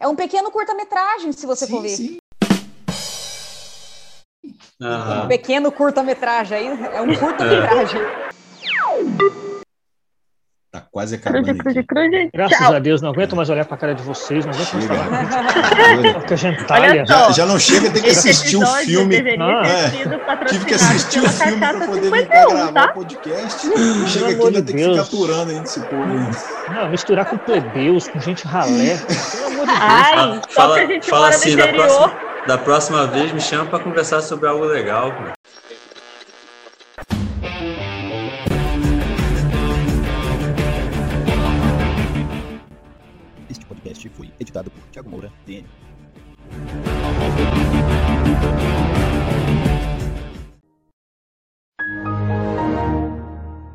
É 0.00 0.08
um 0.08 0.16
pequeno 0.16 0.50
curta-metragem, 0.50 1.32
se 1.32 1.46
você 1.46 1.66
for 1.66 1.76
Sim, 1.76 1.82
ver. 1.82 1.88
sim. 1.90 2.18
Um 5.24 5.28
pequeno 5.28 5.70
curta-metragem 5.70 6.58
aí. 6.58 6.66
É 6.94 7.00
um 7.00 7.14
curta-metragem. 7.14 8.00
Tá 10.72 10.84
quase 10.92 11.16
acabando 11.16 11.42
Cruze, 11.46 11.58
cruze, 11.58 11.78
aqui. 11.80 11.88
cruze. 11.88 12.30
Graças 12.32 12.58
Tchau. 12.58 12.74
a 12.74 12.78
Deus, 12.78 13.02
não 13.02 13.10
aguento 13.10 13.34
mais 13.34 13.50
olhar 13.50 13.64
pra 13.64 13.76
cara 13.76 13.92
de 13.92 14.04
vocês, 14.04 14.46
não 14.46 14.52
aguento 14.52 14.72
mais 14.74 14.84
Chega. 14.84 14.94
falar. 16.68 16.80
Olha 16.80 17.06
só. 17.06 17.12
Já, 17.26 17.32
já 17.32 17.46
não 17.46 17.58
chega, 17.58 17.90
tem 17.90 18.02
que 18.02 18.08
Esse 18.08 18.28
assistir 18.30 18.56
o 18.56 18.62
episódio 18.62 18.86
filme. 18.86 19.16
Ah, 19.40 19.62
é. 19.66 20.44
Tive 20.46 20.64
que 20.66 20.74
assistir 20.74 21.20
o 21.20 21.28
filme 21.28 21.58
para 21.58 21.86
poder 21.86 22.10
vir 22.12 22.20
51, 22.20 22.28
cá 22.28 22.46
gravar 22.46 22.72
tá? 22.72 22.90
o 22.90 22.94
podcast. 22.94 23.68
Chega 24.08 24.26
aqui 24.30 24.46
ainda 24.46 24.62
tem 24.62 24.76
que 24.76 24.82
ficar 24.84 25.00
aturando 25.02 25.50
ainda 25.50 25.62
esse 25.64 25.80
povo. 25.80 26.72
Não, 26.72 26.88
misturar 26.88 27.24
com 27.26 27.36
plebeus, 27.38 28.06
com 28.08 28.20
gente 28.20 28.46
ralé. 28.46 28.96
Pelo 28.96 29.46
amor 29.46 29.66
de 29.66 29.72
Deus. 29.72 29.78
Ai, 29.80 30.40
só 30.48 30.54
Fala- 30.54 30.74
que 30.76 30.80
a 30.80 30.86
gente 30.86 31.10
fala 31.10 31.22
mora 31.24 31.34
assim, 31.34 31.56
da 31.56 31.66
próxima- 31.68 32.12
Da 32.46 32.58
próxima 32.58 33.06
vez 33.08 33.32
me 33.32 33.40
chama 33.40 33.66
pra 33.66 33.78
conversar 33.80 34.20
sobre 34.22 34.48
algo 34.48 34.64
legal, 34.64 35.12
pô. 35.12 35.32
podcast 44.00 44.08
foi 44.10 44.30
editado 44.40 44.70
por 44.70 44.82
Tiago 44.90 45.10
Moura, 45.10 45.30
TN. 45.44 45.66